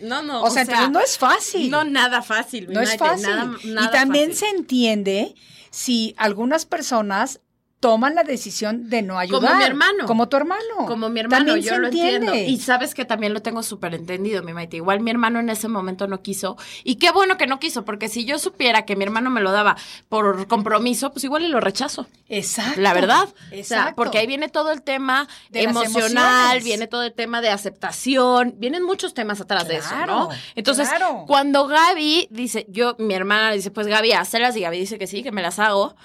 No, 0.00 0.22
no. 0.22 0.42
O 0.42 0.50
sea, 0.50 0.62
entonces 0.62 0.90
no 0.90 1.00
es 1.00 1.16
fácil. 1.18 1.70
No, 1.70 1.84
nada 1.84 2.20
fácil. 2.22 2.68
No 2.72 2.80
es 2.80 2.96
fácil. 2.96 3.28
nada- 3.28 3.56
y 3.62 3.90
también 3.92 4.30
fácil. 4.32 4.48
se 4.50 4.56
entiende 4.56 5.34
si 5.70 6.14
algunas 6.18 6.66
personas 6.66 7.40
toman 7.84 8.14
la 8.14 8.22
decisión 8.22 8.88
de 8.88 9.02
no 9.02 9.18
ayudar. 9.18 9.42
Como 9.42 9.56
mi 9.56 9.64
hermano. 9.64 10.06
Como 10.06 10.26
tu 10.26 10.38
hermano. 10.38 10.86
Como 10.86 11.10
mi 11.10 11.20
hermano, 11.20 11.44
También 11.44 11.66
yo 11.66 11.78
lo 11.78 11.88
entiendo. 11.88 12.34
Y 12.34 12.56
sabes 12.56 12.94
que 12.94 13.04
también 13.04 13.34
lo 13.34 13.42
tengo 13.42 13.62
súper 13.62 13.94
entendido, 13.94 14.42
mi 14.42 14.54
Maite. 14.54 14.78
Igual 14.78 15.00
mi 15.00 15.10
hermano 15.10 15.38
en 15.38 15.50
ese 15.50 15.68
momento 15.68 16.06
no 16.06 16.22
quiso. 16.22 16.56
Y 16.82 16.94
qué 16.94 17.10
bueno 17.10 17.36
que 17.36 17.46
no 17.46 17.60
quiso, 17.60 17.84
porque 17.84 18.08
si 18.08 18.24
yo 18.24 18.38
supiera 18.38 18.86
que 18.86 18.96
mi 18.96 19.04
hermano 19.04 19.28
me 19.28 19.42
lo 19.42 19.52
daba 19.52 19.76
por 20.08 20.46
compromiso, 20.48 21.12
pues 21.12 21.24
igual 21.24 21.42
y 21.42 21.48
lo 21.48 21.60
rechazo. 21.60 22.06
Exacto. 22.30 22.80
La 22.80 22.94
verdad. 22.94 23.24
O 23.24 23.48
sea, 23.50 23.58
Exacto. 23.58 23.96
porque 23.96 24.16
ahí 24.16 24.26
viene 24.26 24.48
todo 24.48 24.72
el 24.72 24.80
tema 24.80 25.28
De 25.50 25.64
emocional, 25.64 26.60
viene 26.62 26.86
todo 26.86 27.02
el 27.02 27.12
tema 27.12 27.42
de 27.42 27.50
aceptación, 27.50 28.54
vienen 28.56 28.82
muchos 28.82 29.12
temas 29.12 29.42
atrás 29.42 29.68
de 29.68 29.76
eso, 29.76 29.94
¿no? 30.06 30.30
Entonces, 30.54 30.88
claro. 30.88 31.24
cuando 31.26 31.66
Gaby 31.66 32.28
dice, 32.30 32.64
yo, 32.70 32.96
mi 32.98 33.12
hermana 33.12 33.52
dice, 33.52 33.70
pues 33.70 33.86
Gaby, 33.88 34.12
hazlas, 34.12 34.56
y 34.56 34.60
Gaby 34.60 34.78
dice 34.78 34.96
que 34.96 35.06
sí, 35.06 35.22
que 35.22 35.32
me 35.32 35.42
las 35.42 35.58
hago. 35.58 35.96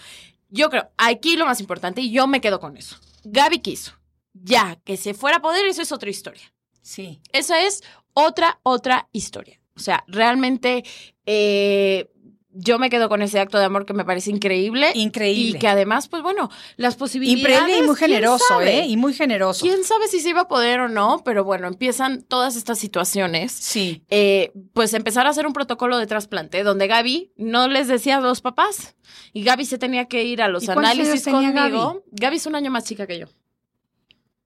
Yo 0.50 0.70
creo, 0.70 0.90
aquí 0.98 1.38
lo 1.38 1.46
más 1.46 1.60
importante, 1.60 2.02
y 2.02 2.12
yo 2.12 2.28
me 2.28 2.42
quedo 2.42 2.60
con 2.60 2.78
eso. 2.78 2.98
Gaby 3.24 3.60
quiso. 3.60 3.94
Ya, 4.34 4.80
que 4.84 4.98
se 4.98 5.14
fuera 5.14 5.38
a 5.38 5.42
poder, 5.42 5.66
eso 5.66 5.82
es 5.82 5.92
otra 5.92 6.10
historia. 6.10 6.54
Sí. 6.82 7.22
Esa 7.32 7.64
es 7.64 7.84
otra, 8.14 8.60
otra 8.64 9.10
historia. 9.12 9.62
O 9.76 9.80
sea, 9.80 10.04
realmente 10.08 10.84
eh, 11.26 12.12
yo 12.52 12.80
me 12.80 12.90
quedo 12.90 13.10
con 13.10 13.22
ese 13.22 13.40
acto 13.40 13.60
de 13.60 13.66
amor 13.66 13.86
que 13.86 13.94
me 13.94 14.04
parece 14.06 14.32
increíble. 14.32 14.92
Increíble. 14.96 15.58
Y 15.58 15.60
que 15.60 15.68
además, 15.68 16.08
pues 16.08 16.24
bueno, 16.24 16.50
las 16.78 16.96
posibilidades. 16.96 17.42
Increíble 17.42 17.78
y 17.78 17.88
muy 17.88 17.96
¿quién 17.96 18.10
generoso, 18.10 18.46
sabe? 18.48 18.80
¿eh? 18.80 18.86
Y 18.88 18.98
muy 18.98 19.14
generoso. 19.14 19.62
¿Quién 19.66 19.84
sabe 19.84 20.08
si 20.08 20.20
se 20.20 20.30
iba 20.30 20.42
a 20.42 20.48
poder 20.48 20.80
o 20.82 20.90
no? 20.90 21.22
Pero 21.24 21.44
bueno, 21.44 21.68
empiezan 21.68 22.24
todas 22.24 22.56
estas 22.56 22.80
situaciones. 22.80 23.52
Sí. 23.52 24.04
Eh, 24.10 24.52
pues 24.74 24.94
empezar 24.94 25.28
a 25.28 25.30
hacer 25.30 25.46
un 25.46 25.54
protocolo 25.54 25.98
de 25.98 26.08
trasplante 26.08 26.64
donde 26.64 26.88
Gaby 26.88 27.34
no 27.38 27.68
les 27.68 27.88
decía 27.88 28.18
a 28.18 28.22
los 28.22 28.42
papás 28.42 28.96
y 29.32 29.44
Gaby 29.44 29.66
se 29.66 29.78
tenía 29.78 30.06
que 30.06 30.24
ir 30.24 30.42
a 30.42 30.48
los 30.48 30.64
¿Y 30.64 30.68
cuántos 30.68 30.86
análisis 30.86 31.24
conmigo. 31.26 32.04
Gaby? 32.12 32.36
es 32.36 32.46
un 32.46 32.56
año 32.56 32.72
más 32.72 32.84
chica 32.84 33.06
que 33.06 33.20
yo. 33.20 33.28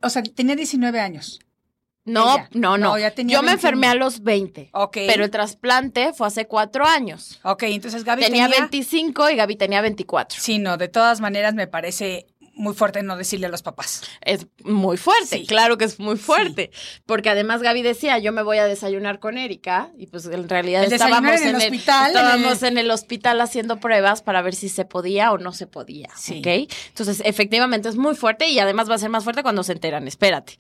O 0.02 0.10
sea, 0.10 0.22
tenía 0.24 0.56
19 0.56 1.00
años. 1.00 1.40
No, 2.06 2.36
Ella. 2.36 2.50
no, 2.54 2.78
no. 2.78 2.90
No, 2.90 3.00
ya 3.00 3.12
tenía 3.12 3.36
yo 3.38 3.42
me 3.42 3.52
21. 3.52 3.54
enfermé 3.54 3.88
a 3.88 3.96
los 3.96 4.24
20. 4.24 4.70
Ok. 4.74 4.98
Pero 5.08 5.24
el 5.24 5.32
trasplante 5.32 6.12
fue 6.14 6.28
hace 6.28 6.48
cuatro 6.48 6.86
años. 6.86 7.40
Ok, 7.44 7.64
entonces 7.64 8.04
Gaby 8.04 8.24
tenía, 8.24 8.46
tenía... 8.50 8.60
25 8.60 9.30
y 9.30 9.36
Gaby 9.36 9.56
tenía 9.56 9.82
24. 9.82 10.40
Sí, 10.40 10.60
no, 10.60 10.78
de 10.78 10.90
todas 10.90 11.22
maneras 11.22 11.54
me 11.54 11.68
parece 11.68 12.28
muy 12.54 12.74
fuerte 12.74 13.02
no 13.04 13.18
decirle 13.18 13.48
a 13.48 13.50
los 13.50 13.62
papás. 13.64 14.04
Es 14.22 14.48
muy 14.64 14.98
fuerte, 14.98 15.40
Sí. 15.40 15.46
claro 15.46 15.78
que 15.78 15.86
es 15.86 16.00
muy 16.00 16.18
fuerte. 16.18 16.72
Porque 17.06 17.30
además 17.30 17.62
Gaby 17.62 17.82
decía, 17.82 18.18
yo 18.20 18.32
me 18.32 18.44
voy 18.44 18.58
a 18.58 18.66
desayunar 18.66 19.20
con 19.20 19.38
Erika. 19.38 19.92
Y 19.98 20.08
pues 20.08 20.26
en 20.26 20.48
realidad 20.48 20.84
El 20.84 20.94
estábamos, 20.94 21.32
en 21.42 21.50
el 21.50 21.56
el, 21.56 21.56
hospital, 21.56 22.08
estábamos 22.12 22.64
en 22.64 22.78
el 22.78 22.92
hospital 22.92 23.42
haciendo 23.42 23.80
pruebas 23.80 24.22
para 24.22 24.42
ver 24.42 24.56
si 24.56 24.70
se 24.70 24.86
podía 24.86 25.32
o 25.32 25.38
no 25.38 25.52
se 25.52 25.68
podía. 25.68 26.10
Sí. 26.16 26.40
¿Ok? 26.40 26.72
Entonces, 26.90 27.22
efectivamente 27.26 27.90
es 27.90 27.96
muy 27.96 28.16
fuerte 28.16 28.48
y 28.48 28.60
además 28.60 28.90
va 28.90 28.96
a 28.96 29.00
ser 29.00 29.10
más 29.10 29.24
fuerte 29.24 29.44
cuando 29.44 29.64
se 29.64 29.74
enteran. 29.74 30.08
Espérate. 30.08 30.58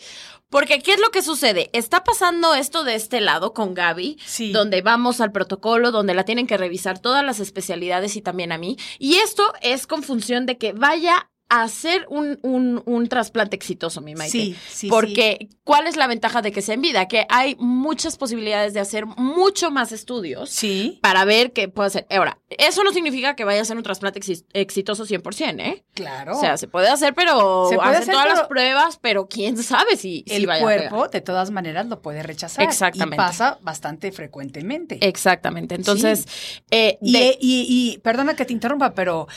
Porque, 0.49 0.79
¿qué 0.81 0.93
es 0.93 0.99
lo 0.99 1.09
que 1.09 1.21
sucede? 1.23 1.69
Está 1.73 2.03
pasando 2.03 2.53
esto 2.53 2.83
de 2.83 2.93
este 2.95 3.21
lado 3.21 3.53
con 3.53 3.73
Gaby, 3.73 4.19
donde 4.51 4.81
vamos 4.83 5.19
al 5.19 5.31
protocolo, 5.31 5.91
donde 5.91 6.13
la 6.13 6.25
tienen 6.25 6.45
que 6.45 6.57
revisar 6.57 6.99
todas 6.99 7.25
las 7.25 7.39
especialidades 7.39 8.15
y 8.15 8.21
también 8.21 8.51
a 8.51 8.57
mí. 8.59 8.77
Y 8.99 9.15
esto 9.15 9.51
es 9.61 9.87
con 9.87 10.03
función 10.03 10.45
de 10.45 10.57
que 10.59 10.73
vaya 10.73 11.29
hacer 11.49 12.07
un, 12.09 12.39
un, 12.41 12.81
un 12.85 13.07
trasplante 13.09 13.55
exitoso, 13.55 14.01
mi 14.01 14.15
Maite. 14.15 14.31
Sí, 14.31 14.55
sí, 14.69 14.87
Porque, 14.89 15.49
¿cuál 15.63 15.85
es 15.85 15.95
la 15.97 16.07
ventaja 16.07 16.41
de 16.41 16.51
que 16.51 16.63
sea 16.63 16.73
en 16.73 16.81
vida? 16.81 17.07
Que 17.07 17.27
hay 17.29 17.55
muchas 17.59 18.17
posibilidades 18.17 18.73
de 18.73 18.79
hacer 18.79 19.05
mucho 19.05 19.69
más 19.69 19.91
estudios 19.91 20.49
Sí, 20.49 20.97
para 21.03 21.25
ver 21.25 21.51
qué 21.53 21.67
puede 21.67 21.87
hacer. 21.87 22.07
Ahora, 22.09 22.39
eso 22.49 22.83
no 22.83 22.91
significa 22.91 23.35
que 23.35 23.43
vaya 23.45 23.61
a 23.61 23.65
ser 23.65 23.77
un 23.77 23.83
trasplante 23.83 24.19
exi- 24.19 24.45
exitoso 24.53 25.05
100%, 25.05 25.59
¿eh? 25.59 25.85
claro. 25.93 26.35
O 26.37 26.39
sea, 26.39 26.57
se 26.57 26.67
puede 26.67 26.87
hacer, 26.89 27.13
pero 27.13 27.67
Se 27.69 27.75
puede 27.75 27.89
hacen 27.89 28.01
hacer, 28.03 28.13
todas 28.15 28.29
las 28.39 28.47
pruebas, 28.47 28.97
pero 28.99 29.27
quién 29.27 29.55
sabe 29.61 29.95
si, 29.95 30.23
si 30.27 30.33
el 30.35 30.49
a 30.49 30.59
cuerpo 30.59 31.07
de 31.07 31.21
todas 31.21 31.51
maneras 31.51 31.85
lo 31.85 32.01
puede 32.01 32.23
rechazar. 32.23 32.63
Exactamente. 32.65 33.15
Y 33.15 33.17
pasa 33.17 33.59
bastante 33.61 34.11
frecuentemente. 34.11 34.97
Exactamente. 35.07 35.75
Entonces, 35.75 36.25
eh, 36.71 36.97
y- 37.01 37.37
y 37.39 37.97
perdona 37.99 38.35
que 38.35 38.45
te 38.45 38.53
interrumpa, 38.53 38.95
pero 38.95 39.27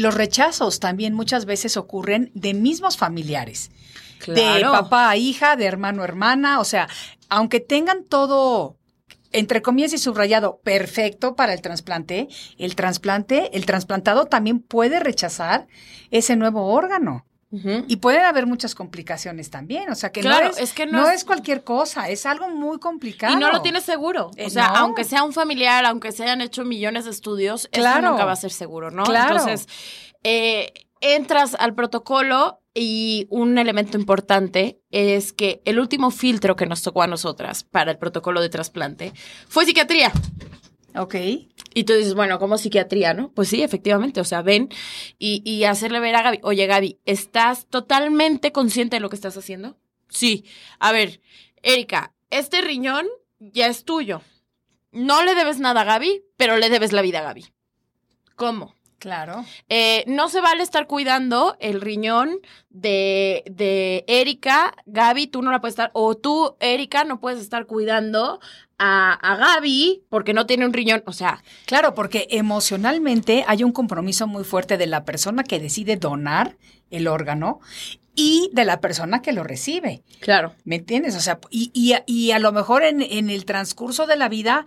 los 0.00 0.14
rechazos 0.14 0.80
también 0.80 1.14
muchas 1.14 1.44
veces 1.44 1.76
ocurren 1.76 2.30
de 2.34 2.54
mismos 2.54 2.96
familiares. 2.96 3.70
De 4.26 4.60
papá 4.62 5.10
a 5.10 5.16
hija, 5.16 5.56
de 5.56 5.64
hermano 5.64 6.02
a 6.02 6.04
hermana. 6.04 6.60
O 6.60 6.64
sea, 6.64 6.88
aunque 7.28 7.60
tengan 7.60 8.04
todo 8.04 8.76
entre 9.32 9.62
comillas 9.62 9.92
y 9.92 9.98
subrayado, 9.98 10.60
perfecto 10.64 11.36
para 11.36 11.52
el 11.52 11.62
trasplante, 11.62 12.28
el 12.58 12.74
trasplante, 12.74 13.56
el 13.56 13.64
trasplantado 13.64 14.26
también 14.26 14.58
puede 14.60 14.98
rechazar 14.98 15.68
ese 16.10 16.34
nuevo 16.36 16.72
órgano. 16.72 17.26
Y 17.52 17.96
pueden 17.96 18.22
haber 18.24 18.46
muchas 18.46 18.76
complicaciones 18.76 19.50
también, 19.50 19.90
o 19.90 19.96
sea 19.96 20.12
que, 20.12 20.20
Claro, 20.20 20.44
no, 20.46 20.50
es, 20.52 20.58
es 20.60 20.72
que 20.72 20.86
no 20.86 21.00
no 21.02 21.08
es- 21.10 21.16
es 21.16 21.24
cualquier 21.24 21.64
cosa, 21.64 22.08
es 22.08 22.24
algo 22.24 22.48
muy 22.48 22.78
complicado. 22.78 23.34
Y 23.36 23.40
no 23.40 23.50
lo 23.50 23.60
tienes 23.60 23.82
seguro. 23.82 24.30
Eh, 24.36 24.46
O 24.46 24.50
sea, 24.50 24.68
no. 24.68 24.76
aunque 24.76 25.02
sea 25.02 25.24
un 25.24 25.32
familiar, 25.32 25.84
aunque 25.84 26.12
se 26.12 26.22
hayan 26.22 26.42
hecho 26.42 26.64
millones 26.64 27.06
de 27.06 27.10
estudios, 27.10 27.68
eso 27.72 27.82
Claro. 27.82 28.10
nunca 28.12 28.24
va 28.24 28.32
a 28.32 28.36
ser 28.36 28.52
seguro, 28.52 28.92
¿no? 28.92 29.02
Claro. 29.02 29.32
Entonces, 29.36 29.66
eh, 30.22 30.72
entras 31.00 31.56
al 31.58 31.74
protocolo 31.74 32.60
y 32.72 33.26
un 33.30 33.58
elemento 33.58 33.98
importante 33.98 34.80
es 34.92 35.32
que 35.32 35.60
el 35.64 35.80
último 35.80 36.12
filtro 36.12 36.54
que 36.54 36.66
nos 36.66 36.82
tocó 36.82 37.02
a 37.02 37.08
nosotras 37.08 37.64
para 37.64 37.90
el 37.90 37.98
protocolo 37.98 38.40
de 38.40 38.48
trasplante 38.48 39.12
fue 39.48 39.64
psiquiatría. 39.64 40.12
Ok. 40.94 41.14
Y 41.74 41.84
tú 41.84 41.92
dices, 41.92 42.14
bueno, 42.14 42.38
¿cómo 42.38 42.58
psiquiatría, 42.58 43.14
no? 43.14 43.30
Pues 43.32 43.48
sí, 43.48 43.62
efectivamente, 43.62 44.20
o 44.20 44.24
sea, 44.24 44.42
ven 44.42 44.68
y, 45.18 45.42
y 45.44 45.64
hacerle 45.64 46.00
ver 46.00 46.16
a 46.16 46.22
Gaby, 46.22 46.40
oye 46.42 46.66
Gaby, 46.66 46.98
¿estás 47.06 47.66
totalmente 47.66 48.52
consciente 48.52 48.96
de 48.96 49.00
lo 49.00 49.08
que 49.08 49.16
estás 49.16 49.36
haciendo? 49.36 49.76
Sí. 50.08 50.44
A 50.78 50.92
ver, 50.92 51.20
Erika, 51.62 52.12
este 52.30 52.60
riñón 52.60 53.06
ya 53.38 53.66
es 53.66 53.84
tuyo. 53.84 54.22
No 54.92 55.22
le 55.22 55.34
debes 55.34 55.60
nada 55.60 55.82
a 55.82 55.84
Gaby, 55.84 56.24
pero 56.36 56.56
le 56.56 56.68
debes 56.68 56.92
la 56.92 57.02
vida 57.02 57.20
a 57.20 57.22
Gaby. 57.22 57.46
¿Cómo? 58.34 58.74
Claro. 59.00 59.44
Eh, 59.68 60.04
no 60.06 60.28
se 60.28 60.40
vale 60.40 60.62
estar 60.62 60.86
cuidando 60.86 61.56
el 61.58 61.80
riñón 61.80 62.38
de, 62.68 63.42
de 63.50 64.04
Erika. 64.06 64.74
Gaby, 64.86 65.26
tú 65.26 65.42
no 65.42 65.50
la 65.50 65.60
puedes 65.60 65.72
estar. 65.72 65.90
O 65.94 66.16
tú, 66.16 66.54
Erika, 66.60 67.02
no 67.04 67.18
puedes 67.18 67.40
estar 67.40 67.66
cuidando 67.66 68.38
a, 68.78 69.12
a 69.14 69.36
Gaby 69.36 70.02
porque 70.08 70.34
no 70.34 70.46
tiene 70.46 70.66
un 70.66 70.72
riñón. 70.72 71.02
O 71.06 71.12
sea, 71.12 71.42
Claro, 71.66 71.94
porque 71.94 72.28
emocionalmente 72.30 73.44
hay 73.48 73.64
un 73.64 73.72
compromiso 73.72 74.26
muy 74.26 74.44
fuerte 74.44 74.78
de 74.78 74.86
la 74.86 75.04
persona 75.04 75.44
que 75.44 75.58
decide 75.58 75.96
donar 75.96 76.56
el 76.90 77.08
órgano 77.08 77.60
y 78.14 78.50
de 78.52 78.64
la 78.64 78.80
persona 78.80 79.22
que 79.22 79.32
lo 79.32 79.44
recibe. 79.44 80.02
claro. 80.20 80.54
¿Me 80.64 80.76
entiendes? 80.76 81.16
O 81.16 81.20
sea, 81.20 81.38
y, 81.50 81.70
y, 81.72 81.92
a- 81.94 82.04
y 82.06 82.32
a 82.32 82.38
lo 82.38 82.52
mejor 82.52 82.82
en, 82.82 83.00
en 83.00 83.30
el 83.30 83.44
transcurso 83.44 84.06
de 84.06 84.16
la 84.16 84.28
vida 84.28 84.66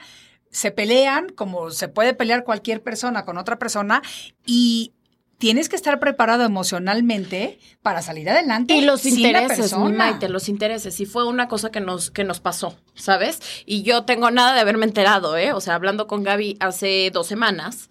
se 0.54 0.72
pelean, 0.72 1.28
como 1.30 1.72
se 1.72 1.90
puede 1.90 2.14
pelear 2.14 2.46
cualquier 2.46 2.82
persona 2.82 3.26
con 3.26 3.38
otra 3.38 3.60
persona, 3.60 4.02
y 4.46 4.94
tienes 5.38 5.68
que 5.68 5.76
estar 5.76 6.00
preparado 6.00 6.46
emocionalmente 6.46 7.60
para 7.82 8.02
salir 8.02 8.30
adelante. 8.30 8.76
Y 8.76 8.82
los 8.82 9.02
sin 9.02 9.20
intereses, 9.20 9.78
mi. 9.78 9.92
Maite, 9.92 10.30
los 10.30 10.48
intereses. 10.48 10.98
Y 11.02 11.06
fue 11.06 11.28
una 11.28 11.50
cosa 11.50 11.70
que 11.70 11.82
nos, 11.82 12.12
que 12.12 12.24
nos 12.24 12.40
pasó, 12.40 12.78
¿sabes? 12.94 13.42
Y 13.66 13.84
yo 13.84 14.06
tengo 14.06 14.32
nada 14.32 14.54
de 14.54 14.62
haberme 14.62 14.86
enterado, 14.86 15.36
¿eh? 15.36 15.52
O 15.52 15.60
sea, 15.60 15.76
hablando 15.76 16.08
con 16.08 16.24
Gaby 16.24 16.56
hace 16.62 17.10
dos 17.12 17.28
semanas, 17.28 17.90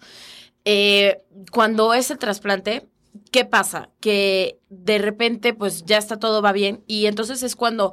eh, 0.65 1.21
cuando 1.51 1.93
es 1.93 2.09
el 2.09 2.17
trasplante, 2.17 2.87
¿qué 3.31 3.45
pasa? 3.45 3.89
Que 3.99 4.57
de 4.69 4.97
repente, 4.97 5.53
pues 5.53 5.85
ya 5.85 5.99
está 5.99 6.17
todo 6.17 6.41
va 6.41 6.53
bien. 6.53 6.83
Y 6.87 7.05
entonces 7.05 7.43
es 7.43 7.55
cuando, 7.55 7.91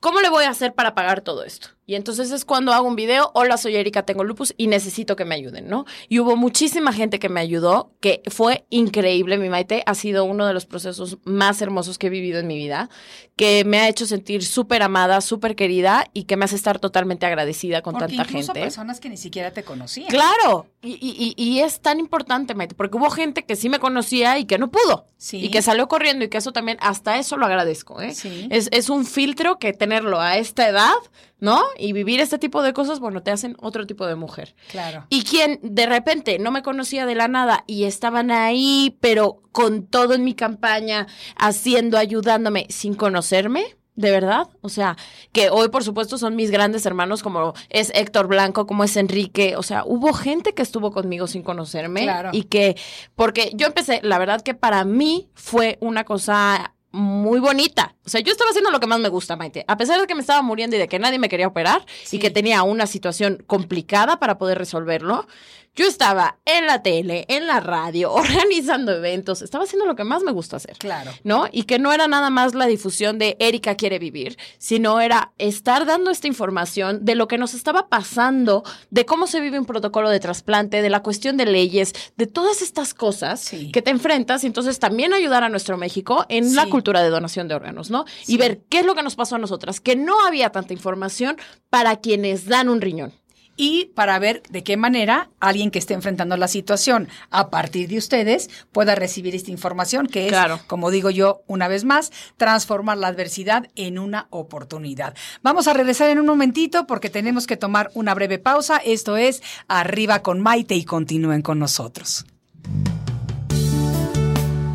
¿cómo 0.00 0.22
le 0.22 0.30
voy 0.30 0.44
a 0.44 0.50
hacer 0.50 0.72
para 0.72 0.94
pagar 0.94 1.20
todo 1.20 1.44
esto? 1.44 1.68
Y 1.92 1.94
entonces 1.94 2.30
es 2.30 2.46
cuando 2.46 2.72
hago 2.72 2.88
un 2.88 2.96
video, 2.96 3.30
hola, 3.34 3.58
soy 3.58 3.76
Erika, 3.76 4.04
tengo 4.06 4.24
lupus 4.24 4.54
y 4.56 4.66
necesito 4.66 5.14
que 5.14 5.26
me 5.26 5.34
ayuden, 5.34 5.68
¿no? 5.68 5.84
Y 6.08 6.20
hubo 6.20 6.36
muchísima 6.36 6.90
gente 6.90 7.18
que 7.18 7.28
me 7.28 7.38
ayudó, 7.40 7.90
que 8.00 8.22
fue 8.30 8.64
increíble, 8.70 9.36
mi 9.36 9.50
Maite, 9.50 9.82
ha 9.84 9.94
sido 9.94 10.24
uno 10.24 10.46
de 10.46 10.54
los 10.54 10.64
procesos 10.64 11.18
más 11.24 11.60
hermosos 11.60 11.98
que 11.98 12.06
he 12.06 12.10
vivido 12.10 12.38
en 12.40 12.46
mi 12.46 12.56
vida, 12.56 12.88
que 13.36 13.64
me 13.66 13.78
ha 13.78 13.88
hecho 13.90 14.06
sentir 14.06 14.42
súper 14.42 14.82
amada, 14.82 15.20
súper 15.20 15.54
querida 15.54 16.06
y 16.14 16.24
que 16.24 16.38
me 16.38 16.46
hace 16.46 16.56
estar 16.56 16.78
totalmente 16.78 17.26
agradecida 17.26 17.82
con 17.82 17.92
Porque 17.92 18.06
tanta 18.16 18.22
incluso 18.22 18.46
gente. 18.54 18.60
personas 18.62 18.98
que 18.98 19.10
ni 19.10 19.18
siquiera 19.18 19.50
te 19.50 19.62
conocían. 19.62 20.08
Claro, 20.08 20.68
y, 20.80 20.92
y- 20.92 21.34
y- 21.36 21.60
es 21.60 21.80
tan 21.82 22.00
importante, 22.00 22.54
Maite, 22.54 22.74
porque 22.74 22.96
hubo 22.96 23.10
gente 23.10 23.44
que 23.44 23.54
sí 23.54 23.68
me 23.68 23.80
conocía 23.80 24.38
y 24.38 24.46
que 24.46 24.56
no 24.56 24.70
pudo. 24.70 25.04
Sí. 25.18 25.44
Y 25.44 25.50
que 25.50 25.60
salió 25.60 25.88
corriendo 25.88 26.24
y 26.24 26.28
que 26.30 26.38
eso 26.38 26.52
también, 26.52 26.78
hasta 26.80 27.18
eso 27.18 27.36
lo 27.36 27.44
agradezco, 27.44 28.00
¿eh? 28.00 28.14
Sí. 28.14 28.48
Es, 28.50 28.68
es 28.72 28.88
un 28.88 29.04
filtro 29.04 29.58
que 29.58 29.74
tenerlo 29.74 30.20
a 30.20 30.38
esta 30.38 30.66
edad, 30.68 30.94
¿no? 31.38 31.60
Y 31.82 31.92
vivir 31.92 32.20
este 32.20 32.38
tipo 32.38 32.62
de 32.62 32.72
cosas, 32.72 33.00
bueno, 33.00 33.24
te 33.24 33.32
hacen 33.32 33.56
otro 33.60 33.86
tipo 33.88 34.06
de 34.06 34.14
mujer. 34.14 34.54
Claro. 34.70 35.04
Y 35.08 35.24
quien 35.24 35.58
de 35.62 35.86
repente 35.86 36.38
no 36.38 36.52
me 36.52 36.62
conocía 36.62 37.06
de 37.06 37.16
la 37.16 37.26
nada 37.26 37.64
y 37.66 37.84
estaban 37.84 38.30
ahí, 38.30 38.96
pero 39.00 39.42
con 39.50 39.86
todo 39.86 40.14
en 40.14 40.22
mi 40.22 40.34
campaña, 40.34 41.08
haciendo, 41.36 41.98
ayudándome, 41.98 42.66
sin 42.68 42.94
conocerme, 42.94 43.76
de 43.96 44.10
verdad. 44.12 44.48
O 44.60 44.68
sea, 44.68 44.96
que 45.32 45.50
hoy, 45.50 45.70
por 45.70 45.82
supuesto, 45.82 46.18
son 46.18 46.36
mis 46.36 46.52
grandes 46.52 46.86
hermanos, 46.86 47.22
como 47.22 47.52
es 47.68 47.90
Héctor 47.96 48.28
Blanco, 48.28 48.66
como 48.66 48.84
es 48.84 48.96
Enrique. 48.96 49.56
O 49.56 49.64
sea, 49.64 49.82
hubo 49.84 50.12
gente 50.12 50.54
que 50.54 50.62
estuvo 50.62 50.92
conmigo 50.92 51.26
sin 51.26 51.42
conocerme. 51.42 52.02
Claro. 52.02 52.30
Y 52.32 52.44
que, 52.44 52.76
porque 53.16 53.50
yo 53.54 53.66
empecé, 53.66 53.98
la 54.04 54.18
verdad 54.18 54.40
que 54.40 54.54
para 54.54 54.84
mí 54.84 55.30
fue 55.34 55.78
una 55.80 56.04
cosa 56.04 56.74
muy 56.92 57.40
bonita. 57.40 57.94
O 58.04 58.08
sea, 58.10 58.20
yo 58.20 58.30
estaba 58.32 58.50
haciendo 58.50 58.70
lo 58.70 58.78
que 58.80 58.86
más 58.86 59.00
me 59.00 59.08
gusta, 59.08 59.34
Maite. 59.36 59.64
A 59.66 59.76
pesar 59.76 60.00
de 60.00 60.06
que 60.06 60.14
me 60.14 60.20
estaba 60.20 60.42
muriendo 60.42 60.76
y 60.76 60.78
de 60.78 60.88
que 60.88 60.98
nadie 60.98 61.18
me 61.18 61.28
quería 61.28 61.46
operar 61.48 61.84
Sí. 62.04 62.16
y 62.16 62.20
que 62.20 62.30
tenía 62.30 62.62
una 62.62 62.86
situación 62.86 63.42
complicada 63.46 64.18
para 64.18 64.38
poder 64.38 64.58
resolverlo, 64.58 65.26
yo 65.74 65.86
estaba 65.86 66.38
en 66.44 66.66
la 66.66 66.82
tele, 66.82 67.24
en 67.28 67.46
la 67.46 67.60
radio, 67.60 68.12
organizando 68.12 68.92
eventos. 68.92 69.42
Estaba 69.42 69.64
haciendo 69.64 69.86
lo 69.86 69.96
que 69.96 70.04
más 70.04 70.22
me 70.22 70.32
gusta 70.32 70.56
hacer. 70.56 70.76
Claro. 70.78 71.10
¿no? 71.24 71.46
Y 71.50 71.64
que 71.64 71.78
no 71.78 71.92
era 71.92 72.08
nada 72.08 72.30
más 72.30 72.54
la 72.54 72.66
difusión 72.66 73.18
de 73.18 73.36
Erika 73.38 73.74
quiere 73.74 73.98
vivir, 73.98 74.36
sino 74.58 75.00
era 75.00 75.32
estar 75.38 75.86
dando 75.86 76.10
esta 76.10 76.26
información 76.26 77.04
de 77.04 77.14
lo 77.14 77.28
que 77.28 77.38
nos 77.38 77.54
estaba 77.54 77.88
pasando, 77.88 78.64
de 78.90 79.06
cómo 79.06 79.26
se 79.26 79.40
vive 79.40 79.58
un 79.58 79.64
protocolo 79.66 80.10
de 80.10 80.20
trasplante, 80.20 80.82
de 80.82 80.90
la 80.90 81.02
cuestión 81.02 81.36
de 81.36 81.46
leyes, 81.46 81.92
de 82.16 82.26
todas 82.26 82.62
estas 82.62 82.94
cosas 82.94 83.40
Sí. 83.40 83.70
que 83.72 83.82
te 83.82 83.90
enfrentas 83.90 84.44
y 84.44 84.46
entonces 84.46 84.78
también 84.78 85.12
ayudar 85.14 85.44
a 85.44 85.48
nuestro 85.48 85.76
México 85.76 86.26
en 86.28 86.54
la 86.54 86.66
cultura 86.66 87.02
de 87.02 87.08
donación 87.10 87.48
de 87.48 87.54
órganos, 87.54 87.90
¿no? 87.90 88.04
Sí. 88.24 88.34
Y 88.34 88.36
ver 88.36 88.60
qué 88.68 88.80
es 88.80 88.86
lo 88.86 88.94
que 88.94 89.02
nos 89.02 89.14
pasó 89.16 89.36
a 89.36 89.38
nosotras, 89.38 89.80
que 89.80 89.96
no 89.96 90.20
había 90.26 90.50
tanta 90.50 90.72
información 90.72 91.36
para 91.70 91.96
quienes 91.96 92.46
dan 92.46 92.68
un 92.68 92.80
riñón. 92.80 93.12
Y 93.56 93.86
para 93.94 94.18
ver 94.18 94.42
de 94.50 94.62
qué 94.62 94.76
manera 94.76 95.30
alguien 95.40 95.70
que 95.70 95.78
esté 95.78 95.94
enfrentando 95.94 96.36
la 96.36 96.48
situación 96.48 97.08
a 97.30 97.50
partir 97.50 97.88
de 97.88 97.98
ustedes 97.98 98.48
pueda 98.72 98.94
recibir 98.94 99.34
esta 99.34 99.50
información, 99.50 100.06
que 100.06 100.26
es, 100.26 100.32
Claro. 100.32 100.60
como 100.66 100.90
digo 100.90 101.10
yo 101.10 101.42
una 101.46 101.68
vez 101.68 101.84
más, 101.84 102.10
transformar 102.36 102.98
la 102.98 103.08
adversidad 103.08 103.68
en 103.76 103.98
una 103.98 104.26
oportunidad. 104.30 105.14
Vamos 105.42 105.68
a 105.68 105.74
regresar 105.74 106.10
en 106.10 106.18
un 106.18 106.26
momentito 106.26 106.86
porque 106.86 107.10
tenemos 107.10 107.46
que 107.46 107.56
tomar 107.56 107.90
una 107.94 108.14
breve 108.14 108.38
pausa. 108.38 108.78
Esto 108.78 109.16
es 109.16 109.42
Arriba 109.68 110.22
con 110.22 110.40
Maite 110.40 110.74
y 110.74 110.84
continúen 110.84 111.42
con 111.42 111.58
nosotros. 111.58 112.24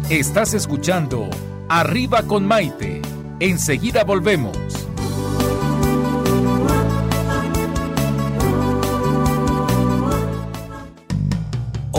Estás 0.09 0.53
escuchando 0.53 1.30
Arriba 1.69 2.23
con 2.23 2.45
Maite. 2.45 3.01
Enseguida 3.39 4.03
volvemos. 4.03 4.86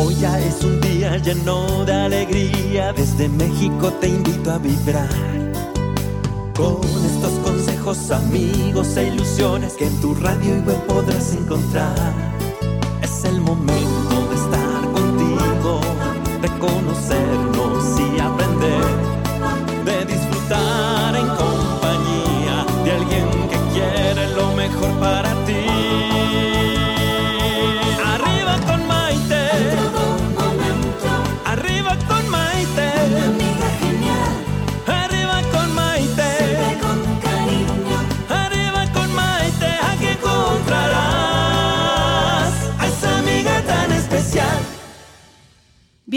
Hoy 0.01 0.15
ya 0.15 0.39
es 0.39 0.63
un 0.63 0.81
día 0.81 1.17
lleno 1.17 1.85
de 1.85 1.93
alegría, 1.93 2.93
desde 2.93 3.29
México 3.29 3.93
te 4.01 4.07
invito 4.09 4.53
a 4.53 4.59
vibrar. 4.59 5.09
Con 6.55 6.79
estos 7.05 7.33
consejos, 7.45 8.09
amigos 8.13 8.97
e 8.97 9.09
ilusiones 9.09 9.73
que 9.73 9.87
en 9.87 10.01
tu 10.01 10.15
radio 10.15 10.57
y 10.57 10.61
web 10.61 10.87
podrás 10.87 11.33
encontrar. 11.33 12.15
Es 13.03 13.25
el 13.25 13.41
momento 13.41 14.29
de 14.31 14.37
estar 14.37 14.83
contigo, 14.93 15.81
de 16.43 16.49
conocernos 16.61 18.01
y 18.01 18.21
aprender, 18.21 18.85
de 19.85 20.05
disfrutar 20.05 21.17
en 21.17 21.27
compañía 21.27 22.67
de 22.85 22.93
alguien 22.93 23.29
que 23.51 23.59
quiere 23.75 24.29
lo 24.37 24.53
mejor 24.55 24.91
para 25.01 25.28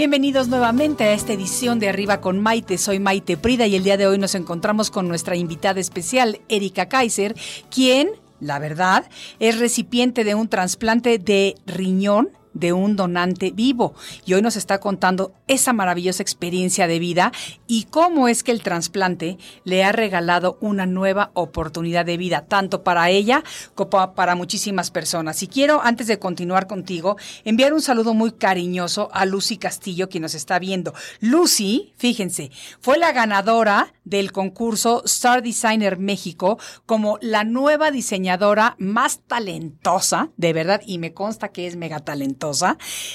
Bienvenidos 0.02 0.48
nuevamente 0.48 1.04
a 1.04 1.14
esta 1.14 1.34
edición 1.34 1.78
de 1.78 1.88
Arriba 1.88 2.22
con 2.22 2.40
Maite. 2.40 2.80
Soy 2.80 2.98
Maite 2.98 3.38
Prida 3.38 3.68
y 3.68 3.76
el 3.76 3.84
día 3.84 3.98
de 3.98 4.08
hoy 4.08 4.18
nos 4.18 4.34
encontramos 4.34 4.90
con 4.90 5.08
nuestra 5.08 5.36
invitada 5.36 5.80
especial, 5.80 6.42
Erika 6.50 6.88
Kaiser, 6.88 7.36
quien, 7.70 8.10
la 8.40 8.58
verdad, 8.58 9.08
es 9.38 9.60
recipiente 9.60 10.24
de 10.24 10.34
un 10.34 10.48
trasplante 10.48 11.20
de 11.20 11.54
riñón 11.68 12.30
de 12.54 12.74
un 12.74 12.96
donante 12.96 13.52
vivo. 13.52 13.94
Y 14.26 14.34
hoy 14.34 14.42
nos 14.42 14.56
está 14.56 14.80
contando 14.80 15.34
esa 15.48 15.74
maravillosa 15.74 16.24
experiencia 16.24 16.88
de 16.88 17.00
vida 17.00 17.32
y 17.68 17.86
cómo 17.86 18.28
es 18.28 18.44
que 18.44 18.52
el 18.52 18.62
trasplante 18.62 19.38
le 19.64 19.84
ha 19.84 19.92
regalado 19.92 20.58
una 20.62 20.86
nueva 20.86 21.32
oportunidad 21.34 22.06
de 22.06 22.18
vida, 22.18 22.46
tanto 22.48 22.84
para 22.84 23.10
ella 23.10 23.44
como 23.76 24.14
para 24.14 24.36
muchísimas 24.36 24.92
personas. 24.92 25.42
Y 25.44 25.48
quiero, 25.48 25.82
antes 25.84 26.08
de 26.08 26.20
continuar 26.20 26.68
contigo, 26.68 27.18
enviar 27.44 27.74
un 27.74 27.82
saludo 27.82 28.14
muy 28.14 28.32
cariñoso 28.32 29.10
a 29.14 29.26
Lucy 29.26 29.58
Castillo, 29.58 30.10
quien 30.10 30.24
nos 30.24 30.36
está 30.36 30.60
viendo. 30.60 30.94
Lucy, 31.20 31.94
fíjense, 31.98 32.52
fue 32.80 32.98
la 32.98 33.12
ganadora 33.12 33.94
del 34.04 34.32
concurso 34.32 35.04
Star 35.06 35.42
Designer 35.44 35.98
México 35.98 36.58
como 36.86 37.18
la 37.22 37.44
nueva 37.44 37.92
diseñadora 37.92 38.76
más 38.78 39.22
talentosa, 39.28 40.30
de 40.38 40.54
verdad, 40.54 40.82
y 40.86 40.98
me 40.98 41.14
consta 41.14 41.50
que 41.50 41.68
es 41.68 41.76
mega 41.76 42.00
talentosa, 42.00 42.41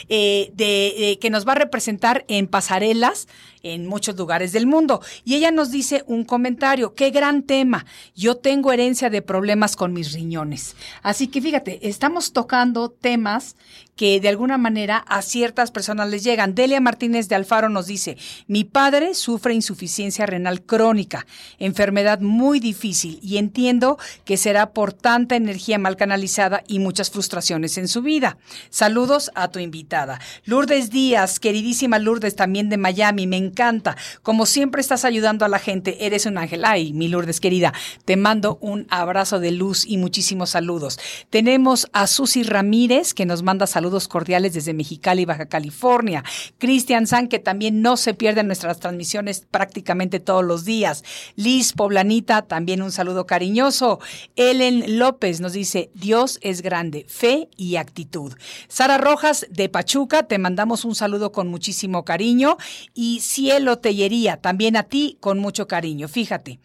eh, 0.09 0.51
de, 0.55 1.19
que 1.21 1.31
nos 1.31 1.47
va 1.47 1.53
a 1.53 1.57
representar 1.57 2.25
en 2.29 2.47
pasarelas 2.47 3.27
en 3.63 3.87
muchos 3.87 4.17
lugares 4.17 4.53
del 4.53 4.67
mundo. 4.67 5.01
Y 5.25 5.35
ella 5.35 5.51
nos 5.51 5.71
dice 5.71 6.05
un 6.07 6.25
comentario, 6.25 6.95
qué 6.95 7.11
gran 7.11 7.43
tema, 7.43 7.85
yo 8.15 8.37
tengo 8.37 8.73
herencia 8.73 9.11
de 9.11 9.23
problemas 9.23 9.77
con 9.77 9.93
mis 9.93 10.13
riñones. 10.13 10.77
Así 11.03 11.27
que 11.27 11.41
fíjate, 11.41 11.89
estamos 11.89 12.33
tocando 12.33 12.91
temas 12.91 13.57
que 13.97 14.21
de 14.21 14.29
alguna 14.29 14.59
manera 14.59 14.99
a 14.99 15.23
ciertas 15.23 15.71
personas 15.71 16.11
les 16.11 16.23
llegan. 16.23 16.55
Delia 16.55 16.81
Martínez 16.81 17.29
de 17.29 17.35
Alfaro 17.35 17.71
nos 17.71 17.87
dice, 17.87 18.19
mi 18.47 18.63
padre 18.63 19.15
sufre 19.15 19.55
insuficiencia 19.55 20.27
renal 20.27 20.63
crónica, 20.63 21.27
enfermedad 21.59 22.21
muy 22.21 22.61
difícil 22.61 23.19
y 23.23 23.39
entiendo 23.39 23.99
que 24.25 24.37
será 24.37 24.73
por 24.73 24.93
tanta 24.93 25.35
energía 25.35 25.79
mal 25.79 25.97
canalizada 25.97 26.63
y 26.69 26.79
muchas 26.79 27.11
frustraciones 27.11 27.79
en 27.79 27.89
su 27.89 28.03
vida. 28.03 28.37
Saludos 28.69 29.16
a 29.35 29.49
tu 29.49 29.59
invitada. 29.59 30.21
Lourdes 30.45 30.91
Díaz, 30.91 31.41
queridísima 31.41 31.99
Lourdes 31.99 32.37
también 32.37 32.69
de 32.69 32.77
Miami, 32.77 33.27
me 33.27 33.37
encanta. 33.37 33.97
Como 34.23 34.47
siempre 34.47 34.81
estás 34.81 35.05
ayudando 35.05 35.45
a 35.45 35.49
la 35.49 35.59
gente, 35.59 36.07
eres 36.07 36.27
un 36.27 36.39
ángel. 36.39 36.65
Ay, 36.65 36.93
mi 36.93 37.09
Lourdes 37.09 37.41
querida, 37.41 37.73
te 38.05 38.17
mando 38.17 38.59
un 38.61 38.87
abrazo 38.91 39.41
de 39.41 39.51
luz 39.51 39.87
y 39.87 39.97
muchísimos 39.97 40.51
saludos. 40.51 40.99
Tenemos 41.31 41.89
a 41.93 42.07
Susi 42.07 42.43
Ramírez 42.43 43.15
que 43.15 43.27
nos 43.27 43.43
manda 43.43 43.67
saludos 43.67 44.09
cordiales 44.09 44.53
desde 44.53 44.75
Mexicali, 44.75 45.25
Baja 45.25 45.47
California. 45.47 46.23
Cristian 46.59 47.07
San, 47.07 47.29
que 47.29 47.39
también 47.39 47.83
no 47.83 47.97
se 47.97 48.15
pierden 48.15 48.47
nuestras 48.47 48.79
transmisiones 48.81 49.47
prácticamente 49.51 50.21
todos 50.21 50.45
los 50.45 50.65
días. 50.65 51.05
Liz 51.37 51.73
Poblanita, 51.73 52.43
también 52.43 52.83
un 52.83 52.93
saludo 52.93 53.27
cariñoso. 53.27 54.01
Ellen 54.37 54.99
López 54.99 55.41
nos 55.41 55.53
dice, 55.53 55.91
Dios 55.95 56.39
es 56.43 56.63
grande, 56.63 57.07
fe 57.09 57.49
y 57.57 57.77
actitud. 57.77 58.35
Sara 58.69 58.99
Rojas 59.07 59.47
de 59.51 59.69
Pachuca, 59.69 60.25
te 60.25 60.37
mandamos 60.37 60.85
un 60.85 60.97
saludo 60.97 61.31
con 61.31 61.47
muchísimo 61.47 62.05
cariño. 62.05 62.57
Y 62.93 63.21
Cielo 63.21 63.79
Tellería, 63.79 64.39
también 64.39 64.77
a 64.77 64.83
ti 64.83 65.17
con 65.21 65.39
mucho 65.39 65.69
cariño. 65.69 66.09
Fíjate. 66.09 66.59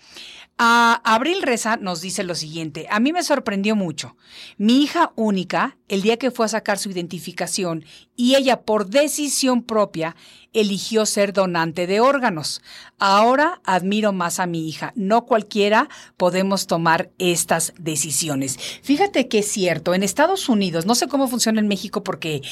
A 0.64 1.02
Abril 1.04 1.42
Reza 1.42 1.78
nos 1.78 2.02
dice 2.02 2.24
lo 2.24 2.36
siguiente, 2.36 2.86
a 2.92 3.00
mí 3.00 3.12
me 3.12 3.24
sorprendió 3.24 3.76
mucho. 3.76 4.16
Mi 4.60 4.84
hija 4.84 5.12
única, 5.16 5.76
el 5.88 6.04
día 6.04 6.18
que 6.18 6.30
fue 6.30 6.46
a 6.46 6.50
sacar 6.50 6.78
su 6.78 6.92
identificación 6.92 7.84
y 8.16 8.36
ella 8.36 8.62
por 8.62 8.86
decisión 8.86 9.64
propia 9.64 10.16
eligió 10.54 11.08
ser 11.08 11.34
donante 11.34 11.88
de 11.88 12.00
órganos. 12.00 12.62
Ahora 13.00 13.60
admiro 13.64 14.14
más 14.14 14.40
a 14.40 14.46
mi 14.46 14.70
hija. 14.70 14.94
No 14.96 15.26
cualquiera 15.26 15.90
podemos 16.16 16.68
tomar 16.68 17.10
estas 17.18 17.74
decisiones. 17.80 18.60
Fíjate 18.84 19.28
que 19.28 19.40
es 19.40 19.48
cierto, 19.48 19.96
en 19.96 20.04
Estados 20.04 20.48
Unidos, 20.48 20.86
no 20.86 20.94
sé 20.94 21.08
cómo 21.08 21.28
funciona 21.28 21.60
en 21.60 21.68
México 21.68 22.04
porque 22.04 22.44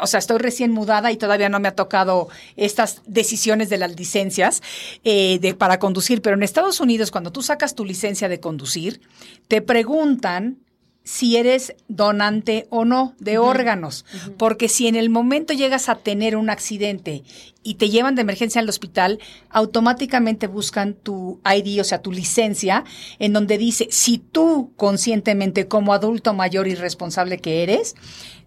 o 0.00 0.06
sea, 0.06 0.18
estoy 0.18 0.38
recién 0.38 0.70
mudada 0.72 1.12
y 1.12 1.16
todavía 1.16 1.48
no 1.48 1.60
me 1.60 1.68
ha 1.68 1.74
tocado 1.74 2.28
estas 2.56 3.02
decisiones 3.06 3.68
de 3.70 3.78
las 3.78 3.96
licencias 3.96 4.62
eh, 5.04 5.38
de, 5.40 5.54
para 5.54 5.78
conducir, 5.78 6.22
pero 6.22 6.36
en 6.36 6.42
Estados 6.42 6.80
Unidos, 6.80 7.10
cuando 7.10 7.32
tú 7.32 7.42
sacas 7.42 7.74
tu 7.74 7.84
licencia 7.84 8.28
de 8.28 8.40
conducir, 8.40 9.00
te 9.48 9.62
preguntan 9.62 10.58
si 11.04 11.36
eres 11.36 11.74
donante 11.86 12.66
o 12.70 12.86
no 12.86 13.14
de 13.18 13.36
órganos, 13.36 14.06
porque 14.38 14.70
si 14.70 14.88
en 14.88 14.96
el 14.96 15.10
momento 15.10 15.52
llegas 15.52 15.90
a 15.90 15.96
tener 15.96 16.34
un 16.34 16.48
accidente 16.48 17.22
y 17.64 17.74
te 17.74 17.90
llevan 17.90 18.14
de 18.14 18.22
emergencia 18.22 18.60
al 18.60 18.68
hospital, 18.68 19.18
automáticamente 19.50 20.46
buscan 20.46 20.94
tu 20.94 21.40
ID, 21.44 21.80
o 21.80 21.84
sea, 21.84 22.02
tu 22.02 22.12
licencia, 22.12 22.84
en 23.18 23.32
donde 23.32 23.58
dice, 23.58 23.88
si 23.90 24.18
tú 24.18 24.72
conscientemente 24.76 25.66
como 25.66 25.92
adulto 25.92 26.34
mayor 26.34 26.68
y 26.68 26.74
responsable 26.76 27.38
que 27.38 27.62
eres, 27.62 27.96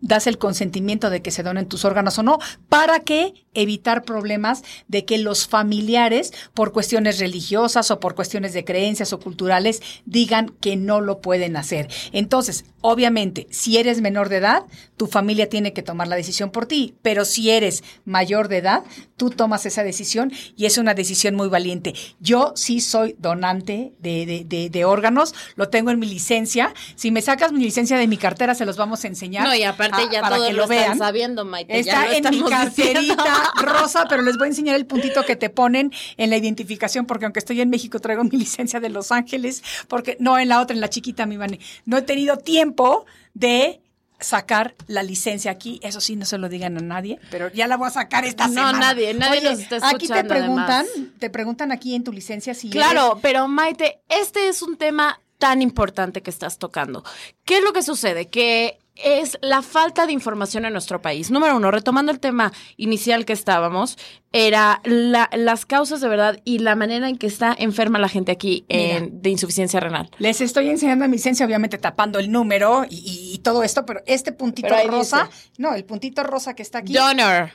das 0.01 0.27
el 0.27 0.37
consentimiento 0.37 1.09
de 1.09 1.21
que 1.21 1.31
se 1.31 1.43
donen 1.43 1.67
tus 1.67 1.85
órganos 1.85 2.19
o 2.19 2.23
no, 2.23 2.39
para 2.69 2.99
que 2.99 3.33
evitar 3.53 4.03
problemas 4.03 4.63
de 4.87 5.05
que 5.05 5.17
los 5.17 5.47
familiares, 5.47 6.31
por 6.53 6.71
cuestiones 6.71 7.19
religiosas 7.19 7.89
o 7.89 7.99
por 7.99 8.13
cuestiones 8.13 8.53
de 8.53 8.63
creencias 8.63 9.13
o 9.13 9.19
culturales, 9.19 9.81
digan 10.05 10.53
que 10.61 10.75
no 10.75 11.01
lo 11.01 11.19
pueden 11.21 11.57
hacer. 11.57 11.89
Entonces, 12.11 12.65
obviamente, 12.81 13.47
si 13.49 13.77
eres 13.77 14.01
menor 14.01 14.29
de 14.29 14.37
edad, 14.37 14.63
tu 14.95 15.07
familia 15.07 15.49
tiene 15.49 15.73
que 15.73 15.83
tomar 15.83 16.07
la 16.07 16.15
decisión 16.15 16.51
por 16.51 16.67
ti, 16.67 16.95
pero 17.01 17.25
si 17.25 17.49
eres 17.49 17.83
mayor 18.05 18.47
de 18.47 18.57
edad, 18.57 18.83
tú 19.15 19.29
tomas 19.29 19.65
esa 19.65 19.83
decisión 19.83 20.31
y 20.55 20.65
es 20.65 20.77
una 20.77 20.93
decisión 20.93 21.35
muy 21.35 21.47
valiente. 21.49 21.93
Yo 22.19 22.53
sí 22.55 22.81
soy 22.81 23.15
donante 23.19 23.93
de, 23.99 24.45
de, 24.47 24.69
de, 24.69 24.85
órganos, 24.85 25.33
lo 25.55 25.69
tengo 25.69 25.91
en 25.91 25.99
mi 25.99 26.07
licencia. 26.07 26.73
Si 26.95 27.11
me 27.11 27.21
sacas 27.21 27.51
mi 27.51 27.63
licencia 27.63 27.97
de 27.97 28.07
mi 28.07 28.17
cartera, 28.17 28.55
se 28.55 28.65
los 28.65 28.77
vamos 28.77 29.03
a 29.03 29.07
enseñar. 29.07 29.45
No, 29.45 29.55
y 29.55 29.63
aparte 29.63 30.03
ya 30.11 30.21
para 30.21 30.37
que 30.37 30.53
lo, 30.53 30.67
vean. 30.67 30.97
sabiendo, 30.97 31.45
Maite. 31.45 31.79
Está 31.79 32.15
en 32.15 32.29
mi 32.29 32.43
carterita 32.43 33.51
rosa, 33.61 34.05
pero 34.09 34.21
les 34.21 34.37
voy 34.37 34.45
a 34.45 34.49
enseñar 34.49 34.75
el 34.75 34.85
puntito 34.85 35.23
que 35.23 35.35
te 35.35 35.49
ponen 35.49 35.91
en 36.17 36.29
la 36.29 36.37
identificación, 36.37 37.05
porque 37.05 37.25
aunque 37.25 37.39
estoy 37.39 37.61
en 37.61 37.69
México, 37.69 37.99
traigo 37.99 38.23
mi 38.23 38.37
licencia 38.37 38.79
de 38.79 38.89
Los 38.89 39.11
Ángeles, 39.11 39.63
porque 39.87 40.17
no 40.19 40.37
en 40.37 40.49
la 40.49 40.61
otra, 40.61 40.73
en 40.75 40.81
la 40.81 40.89
chiquita, 40.89 41.25
mi 41.25 41.37
van. 41.37 41.57
No 41.85 41.97
he 41.97 42.01
tenido 42.01 42.37
tiempo 42.37 43.05
de 43.33 43.81
sacar 44.19 44.75
la 44.87 45.03
licencia 45.03 45.51
aquí. 45.51 45.79
Eso 45.83 46.01
sí, 46.01 46.15
no 46.15 46.25
se 46.25 46.37
lo 46.37 46.49
digan 46.49 46.77
a 46.77 46.81
nadie, 46.81 47.19
pero 47.29 47.51
ya 47.51 47.67
la 47.67 47.77
voy 47.77 47.87
a 47.87 47.91
sacar 47.91 48.25
esta 48.25 48.47
semana. 48.47 48.71
No, 48.71 48.79
nadie, 48.79 49.13
nadie 49.13 49.41
nos 49.41 49.59
está 49.59 49.77
escuchando. 49.77 49.95
Aquí 49.95 50.07
te 50.07 50.23
preguntan, 50.23 50.85
te 51.19 51.29
preguntan 51.29 51.71
aquí 51.71 51.95
en 51.95 52.03
tu 52.03 52.11
licencia 52.11 52.53
si 52.53 52.69
Claro, 52.69 53.19
pero 53.21 53.47
Maite, 53.47 54.01
este 54.09 54.47
es 54.47 54.61
un 54.61 54.77
tema 54.77 55.19
tan 55.37 55.61
importante 55.61 56.21
que 56.21 56.29
estás 56.29 56.57
tocando. 56.57 57.03
¿Qué 57.45 57.57
es 57.57 57.63
lo 57.63 57.73
que 57.73 57.83
sucede? 57.83 58.27
Que 58.27 58.79
es 59.03 59.37
la 59.41 59.61
falta 59.61 60.05
de 60.05 60.13
información 60.13 60.65
en 60.65 60.73
nuestro 60.73 61.01
país. 61.01 61.31
Número 61.31 61.55
uno, 61.55 61.71
retomando 61.71 62.11
el 62.11 62.19
tema 62.19 62.51
inicial 62.77 63.25
que 63.25 63.33
estábamos, 63.33 63.97
era 64.33 64.81
las 64.83 65.65
causas 65.65 66.01
de 66.01 66.07
verdad 66.07 66.39
y 66.43 66.59
la 66.59 66.75
manera 66.75 67.09
en 67.09 67.17
que 67.17 67.27
está 67.27 67.55
enferma 67.57 67.97
la 67.99 68.09
gente 68.09 68.31
aquí 68.31 68.65
de 68.67 69.29
insuficiencia 69.29 69.79
renal. 69.79 70.09
Les 70.19 70.41
estoy 70.41 70.69
enseñando 70.69 71.05
a 71.05 71.07
mi 71.07 71.17
ciencia, 71.17 71.45
obviamente 71.45 71.77
tapando 71.77 72.19
el 72.19 72.31
número 72.31 72.85
y, 72.89 73.39
todo 73.43 73.63
esto, 73.63 73.85
pero 73.85 74.01
este 74.05 74.31
puntito 74.31 74.75
rosa, 74.87 75.29
no, 75.57 75.73
el 75.73 75.85
puntito 75.85 76.23
rosa 76.23 76.53
que 76.53 76.63
está 76.63 76.79
aquí. 76.79 76.93
Donor. 76.93 77.51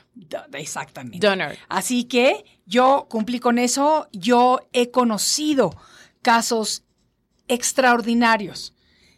exactamente. 0.54 1.26
Donor. 1.26 1.56
Así 1.68 2.04
que 2.04 2.44
yo 2.66 3.06
cumplí 3.10 3.40
con 3.40 3.58
eso, 3.58 4.08
yo 4.12 4.60
he 4.72 4.90
conocido 4.90 5.76
casos 6.22 6.84
extraordinarios 7.48 8.74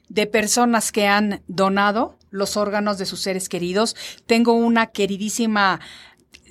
de 0.09 0.27
personas 0.27 0.93
que 0.93 1.07
han 1.07 1.43
donado 1.49 2.19
los 2.31 2.57
órganos 2.57 2.99
de 2.99 3.07
sus 3.07 3.21
seres 3.21 3.49
queridos. 3.49 3.97
Tengo 4.27 4.53
una 4.53 4.87
queridísima 4.87 5.81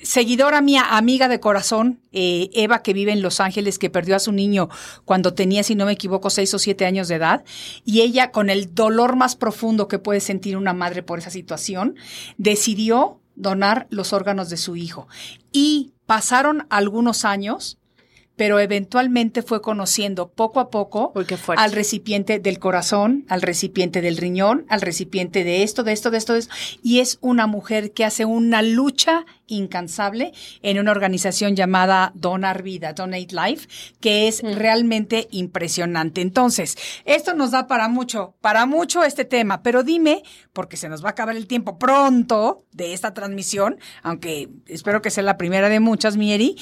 seguidora 0.03 0.61
mía, 0.61 0.97
amiga 0.97 1.27
de 1.27 1.39
corazón, 1.39 1.99
eh, 2.11 2.49
Eva, 2.53 2.83
que 2.83 2.93
vive 2.93 3.11
en 3.11 3.21
Los 3.21 3.39
Ángeles, 3.39 3.79
que 3.79 3.89
perdió 3.89 4.15
a 4.15 4.19
su 4.19 4.31
niño 4.31 4.69
cuando 5.05 5.33
tenía, 5.33 5.63
si 5.63 5.75
no 5.75 5.85
me 5.85 5.93
equivoco, 5.93 6.29
seis 6.29 6.53
o 6.53 6.59
siete 6.59 6.85
años 6.85 7.07
de 7.07 7.15
edad. 7.15 7.43
Y 7.85 8.01
ella, 8.01 8.31
con 8.31 8.49
el 8.49 8.75
dolor 8.75 9.15
más 9.15 9.35
profundo 9.35 9.87
que 9.87 9.99
puede 9.99 10.19
sentir 10.19 10.57
una 10.57 10.73
madre 10.73 11.03
por 11.03 11.19
esa 11.19 11.29
situación, 11.29 11.95
decidió 12.37 13.19
donar 13.35 13.87
los 13.89 14.13
órganos 14.13 14.49
de 14.49 14.57
su 14.57 14.75
hijo. 14.75 15.07
Y 15.51 15.93
pasaron 16.05 16.67
algunos 16.69 17.25
años 17.25 17.77
pero 18.35 18.59
eventualmente 18.59 19.43
fue 19.43 19.61
conociendo 19.61 20.29
poco 20.29 20.59
a 20.59 20.69
poco 20.69 21.13
al 21.55 21.71
recipiente 21.71 22.39
del 22.39 22.59
corazón, 22.59 23.25
al 23.29 23.41
recipiente 23.41 24.01
del 24.01 24.17
riñón, 24.17 24.65
al 24.69 24.81
recipiente 24.81 25.43
de 25.43 25.63
esto, 25.63 25.83
de 25.83 25.91
esto, 25.91 26.09
de 26.09 26.17
esto, 26.17 26.33
de 26.33 26.39
esto. 26.39 26.55
Y 26.81 26.99
es 26.99 27.19
una 27.21 27.45
mujer 27.45 27.91
que 27.93 28.05
hace 28.05 28.25
una 28.25 28.61
lucha 28.61 29.25
incansable 29.45 30.33
en 30.63 30.79
una 30.79 30.91
organización 30.91 31.55
llamada 31.55 32.11
Donar 32.15 32.63
Vida, 32.63 32.93
Donate 32.93 33.27
Life, 33.31 33.67
que 33.99 34.27
es 34.27 34.41
realmente 34.41 35.27
impresionante. 35.31 36.21
Entonces, 36.21 36.77
esto 37.05 37.35
nos 37.35 37.51
da 37.51 37.67
para 37.67 37.87
mucho, 37.87 38.35
para 38.41 38.65
mucho 38.65 39.03
este 39.03 39.25
tema, 39.25 39.61
pero 39.61 39.83
dime, 39.83 40.23
porque 40.53 40.77
se 40.77 40.89
nos 40.89 41.03
va 41.03 41.09
a 41.09 41.11
acabar 41.11 41.35
el 41.35 41.45
tiempo 41.45 41.77
pronto 41.77 42.65
de 42.71 42.93
esta 42.93 43.13
transmisión, 43.13 43.77
aunque 44.01 44.49
espero 44.65 45.01
que 45.01 45.11
sea 45.11 45.23
la 45.23 45.37
primera 45.37 45.69
de 45.69 45.79
muchas, 45.79 46.17
Mieri, 46.17 46.55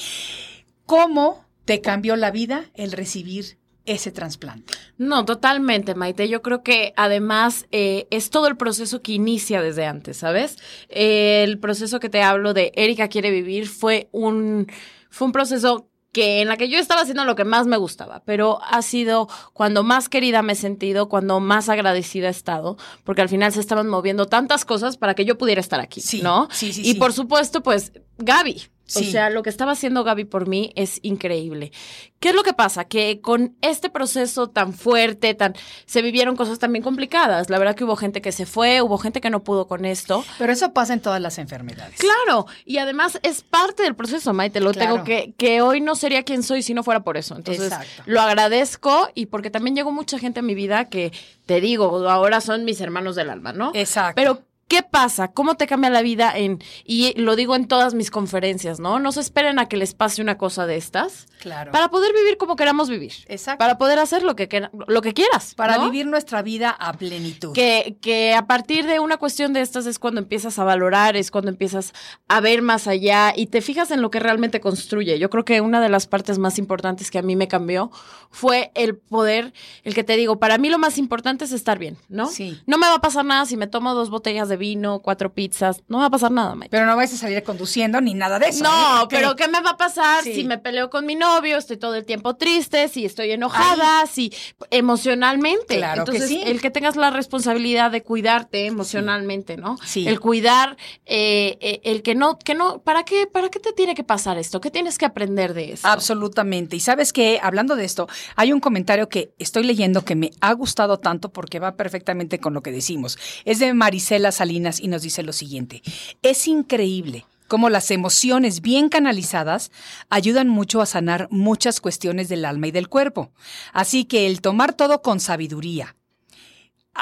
¿cómo 0.84 1.51
te 1.64 1.80
cambió 1.80 2.16
la 2.16 2.30
vida 2.30 2.64
el 2.74 2.92
recibir 2.92 3.58
ese 3.84 4.12
trasplante. 4.12 4.74
No, 4.96 5.24
totalmente, 5.24 5.94
Maite. 5.96 6.28
Yo 6.28 6.40
creo 6.40 6.62
que 6.62 6.92
además 6.96 7.66
eh, 7.72 8.06
es 8.10 8.30
todo 8.30 8.46
el 8.46 8.56
proceso 8.56 9.02
que 9.02 9.12
inicia 9.12 9.60
desde 9.60 9.86
antes, 9.86 10.18
¿sabes? 10.18 10.56
Eh, 10.88 11.42
el 11.44 11.58
proceso 11.58 11.98
que 11.98 12.08
te 12.08 12.22
hablo 12.22 12.54
de 12.54 12.70
Erika 12.76 13.08
quiere 13.08 13.30
vivir 13.32 13.66
fue 13.68 14.08
un, 14.12 14.68
fue 15.10 15.26
un 15.26 15.32
proceso 15.32 15.88
que 16.12 16.42
en 16.42 16.48
la 16.48 16.58
que 16.58 16.68
yo 16.68 16.78
estaba 16.78 17.00
haciendo 17.00 17.24
lo 17.24 17.34
que 17.34 17.44
más 17.44 17.66
me 17.66 17.78
gustaba, 17.78 18.22
pero 18.26 18.60
ha 18.62 18.82
sido 18.82 19.28
cuando 19.54 19.82
más 19.82 20.10
querida 20.10 20.42
me 20.42 20.52
he 20.52 20.56
sentido, 20.56 21.08
cuando 21.08 21.40
más 21.40 21.70
agradecida 21.70 22.28
he 22.28 22.30
estado, 22.30 22.76
porque 23.02 23.22
al 23.22 23.30
final 23.30 23.50
se 23.50 23.60
estaban 23.60 23.88
moviendo 23.88 24.26
tantas 24.26 24.66
cosas 24.66 24.98
para 24.98 25.14
que 25.14 25.24
yo 25.24 25.38
pudiera 25.38 25.60
estar 25.62 25.80
aquí, 25.80 26.02
Sí, 26.02 26.20
¿no? 26.22 26.48
sí, 26.52 26.72
sí, 26.74 26.82
y 26.84 26.94
por 26.94 27.14
supuesto, 27.14 27.62
pues 27.62 27.92
Gaby. 28.18 28.62
O 28.94 29.00
sea, 29.02 29.30
lo 29.30 29.42
que 29.42 29.48
estaba 29.48 29.72
haciendo 29.72 30.04
Gaby 30.04 30.24
por 30.24 30.46
mí 30.48 30.72
es 30.76 30.98
increíble. 31.02 31.72
¿Qué 32.20 32.28
es 32.30 32.34
lo 32.34 32.42
que 32.42 32.52
pasa? 32.52 32.84
Que 32.84 33.20
con 33.20 33.56
este 33.62 33.88
proceso 33.90 34.48
tan 34.48 34.74
fuerte, 34.74 35.34
tan 35.34 35.54
se 35.86 36.02
vivieron 36.02 36.36
cosas 36.36 36.58
también 36.58 36.82
complicadas. 36.82 37.48
La 37.48 37.58
verdad 37.58 37.74
que 37.74 37.84
hubo 37.84 37.96
gente 37.96 38.20
que 38.20 38.32
se 38.32 38.44
fue, 38.44 38.82
hubo 38.82 38.98
gente 38.98 39.20
que 39.20 39.30
no 39.30 39.42
pudo 39.42 39.66
con 39.66 39.84
esto. 39.86 40.24
Pero 40.38 40.52
eso 40.52 40.72
pasa 40.74 40.92
en 40.92 41.00
todas 41.00 41.20
las 41.22 41.38
enfermedades. 41.38 41.98
Claro, 41.98 42.46
y 42.66 42.78
además 42.78 43.18
es 43.22 43.42
parte 43.42 43.82
del 43.82 43.94
proceso, 43.94 44.32
Maite. 44.34 44.60
Lo 44.60 44.72
Claro. 44.72 44.92
tengo 44.94 45.04
que, 45.04 45.32
que 45.38 45.62
hoy 45.62 45.80
no 45.80 45.94
sería 45.94 46.22
quien 46.22 46.42
soy 46.42 46.62
si 46.62 46.74
no 46.74 46.82
fuera 46.82 47.02
por 47.02 47.16
eso. 47.16 47.34
Entonces, 47.36 47.64
Exacto. 47.72 48.02
lo 48.06 48.20
agradezco 48.20 49.08
y 49.14 49.26
porque 49.26 49.50
también 49.50 49.74
llegó 49.74 49.90
mucha 49.92 50.18
gente 50.18 50.40
a 50.40 50.42
mi 50.42 50.54
vida 50.54 50.88
que, 50.90 51.12
te 51.46 51.60
digo, 51.60 52.08
ahora 52.08 52.40
son 52.40 52.64
mis 52.64 52.80
hermanos 52.80 53.16
del 53.16 53.30
alma, 53.30 53.52
¿no? 53.52 53.70
Exacto. 53.74 54.14
Pero, 54.16 54.42
¿qué 54.72 54.82
pasa? 54.82 55.28
¿Cómo 55.28 55.54
te 55.56 55.66
cambia 55.66 55.90
la 55.90 56.00
vida 56.00 56.32
en, 56.34 56.58
y 56.86 57.12
lo 57.20 57.36
digo 57.36 57.54
en 57.56 57.68
todas 57.68 57.92
mis 57.92 58.10
conferencias, 58.10 58.80
¿no? 58.80 58.98
No 59.00 59.12
se 59.12 59.20
esperen 59.20 59.58
a 59.58 59.68
que 59.68 59.76
les 59.76 59.92
pase 59.92 60.22
una 60.22 60.38
cosa 60.38 60.64
de 60.64 60.76
estas. 60.78 61.26
Claro. 61.40 61.72
Para 61.72 61.90
poder 61.90 62.14
vivir 62.14 62.38
como 62.38 62.56
queramos 62.56 62.88
vivir. 62.88 63.12
Exacto. 63.28 63.58
Para 63.58 63.76
poder 63.76 63.98
hacer 63.98 64.22
lo 64.22 64.34
que, 64.34 64.48
quera- 64.48 64.70
lo 64.86 65.02
que 65.02 65.12
quieras. 65.12 65.54
Para 65.54 65.76
¿no? 65.76 65.84
vivir 65.84 66.06
nuestra 66.06 66.40
vida 66.40 66.70
a 66.70 66.94
plenitud. 66.94 67.52
Que, 67.52 67.98
que 68.00 68.32
a 68.32 68.46
partir 68.46 68.86
de 68.86 68.98
una 68.98 69.18
cuestión 69.18 69.52
de 69.52 69.60
estas 69.60 69.84
es 69.84 69.98
cuando 69.98 70.20
empiezas 70.22 70.58
a 70.58 70.64
valorar, 70.64 71.16
es 71.16 71.30
cuando 71.30 71.50
empiezas 71.50 71.92
a 72.28 72.40
ver 72.40 72.62
más 72.62 72.86
allá 72.86 73.34
y 73.36 73.48
te 73.48 73.60
fijas 73.60 73.90
en 73.90 74.00
lo 74.00 74.10
que 74.10 74.20
realmente 74.20 74.60
construye. 74.60 75.18
Yo 75.18 75.28
creo 75.28 75.44
que 75.44 75.60
una 75.60 75.82
de 75.82 75.90
las 75.90 76.06
partes 76.06 76.38
más 76.38 76.58
importantes 76.58 77.10
que 77.10 77.18
a 77.18 77.22
mí 77.22 77.36
me 77.36 77.46
cambió 77.46 77.90
fue 78.30 78.72
el 78.74 78.96
poder, 78.96 79.52
el 79.84 79.94
que 79.94 80.02
te 80.04 80.16
digo, 80.16 80.38
para 80.38 80.56
mí 80.56 80.70
lo 80.70 80.78
más 80.78 80.96
importante 80.96 81.44
es 81.44 81.52
estar 81.52 81.78
bien, 81.78 81.98
¿no? 82.08 82.28
Sí. 82.28 82.58
No 82.66 82.78
me 82.78 82.86
va 82.86 82.94
a 82.94 83.00
pasar 83.02 83.26
nada 83.26 83.44
si 83.44 83.58
me 83.58 83.66
tomo 83.66 83.92
dos 83.94 84.08
botellas 84.08 84.48
de 84.48 84.56
vino, 84.62 85.00
cuatro 85.00 85.34
pizzas, 85.34 85.82
no 85.88 85.98
va 85.98 86.06
a 86.06 86.10
pasar 86.10 86.30
nada, 86.30 86.54
Mike. 86.54 86.68
Pero 86.70 86.86
no 86.86 86.94
vais 86.96 87.12
a 87.12 87.16
salir 87.16 87.42
conduciendo 87.42 88.00
ni 88.00 88.14
nada 88.14 88.38
de 88.38 88.46
eso. 88.50 88.62
No, 88.62 89.02
¿eh? 89.02 89.06
Pero 89.10 89.34
¿qué 89.34 89.48
me 89.48 89.60
va 89.60 89.70
a 89.70 89.76
pasar 89.76 90.22
Sí. 90.22 90.34
si 90.34 90.44
me 90.44 90.58
peleo 90.58 90.88
con 90.88 91.04
mi 91.04 91.16
novio? 91.16 91.58
Estoy 91.58 91.78
todo 91.78 91.96
el 91.96 92.04
tiempo 92.06 92.36
triste, 92.36 92.86
si 92.86 93.04
estoy 93.04 93.32
enojada, 93.32 94.06
si 94.06 94.32
emocionalmente. 94.70 95.78
Claro 95.78 96.04
que 96.04 96.12
Entonces, 96.12 96.28
sí. 96.28 96.42
el 96.46 96.60
que 96.60 96.70
tengas 96.70 96.94
la 96.94 97.10
responsabilidad 97.10 97.90
de 97.90 98.02
cuidarte 98.02 98.66
emocionalmente, 98.66 99.56
¿no? 99.56 99.78
Sí. 99.84 100.06
El 100.06 100.20
cuidar, 100.20 100.76
eh, 101.06 101.58
eh, 101.60 101.80
el 101.82 102.02
que 102.02 102.14
no, 102.14 102.38
que 102.38 102.54
no, 102.54 102.82
¿para 102.82 103.02
qué, 103.04 103.26
para 103.26 103.48
qué 103.48 103.58
te 103.58 103.72
tiene 103.72 103.96
que 103.96 104.04
pasar 104.04 104.38
esto? 104.38 104.60
¿Qué 104.60 104.70
tienes 104.70 104.96
que 104.96 105.06
aprender 105.06 105.54
de 105.54 105.72
eso? 105.72 105.88
Absolutamente. 105.88 106.76
Y 106.76 106.80
sabes 106.80 107.12
que, 107.12 107.40
hablando 107.42 107.74
de 107.74 107.84
esto, 107.84 108.08
hay 108.36 108.52
un 108.52 108.60
comentario 108.60 109.08
que 109.08 109.32
estoy 109.38 109.64
leyendo 109.64 110.04
que 110.04 110.14
me 110.14 110.30
ha 110.40 110.52
gustado 110.52 110.98
tanto 110.98 111.32
porque 111.32 111.58
va 111.58 111.74
perfectamente 111.76 112.38
con 112.38 112.54
lo 112.54 112.62
que 112.62 112.70
decimos. 112.70 113.18
Es 113.44 113.58
de 113.58 113.74
Marisela 113.74 114.30
Salinas 114.30 114.51
y 114.80 114.88
nos 114.88 115.02
dice 115.02 115.22
lo 115.22 115.32
siguiente. 115.32 115.82
Es 116.22 116.46
increíble 116.46 117.26
cómo 117.48 117.68
las 117.68 117.90
emociones 117.90 118.62
bien 118.62 118.88
canalizadas 118.88 119.70
ayudan 120.08 120.48
mucho 120.48 120.80
a 120.80 120.86
sanar 120.86 121.28
muchas 121.30 121.82
cuestiones 121.82 122.30
del 122.30 122.46
alma 122.46 122.68
y 122.68 122.70
del 122.70 122.88
cuerpo. 122.88 123.30
Así 123.74 124.06
que 124.06 124.26
el 124.26 124.40
tomar 124.40 124.72
todo 124.72 125.02
con 125.02 125.20
sabiduría, 125.20 125.96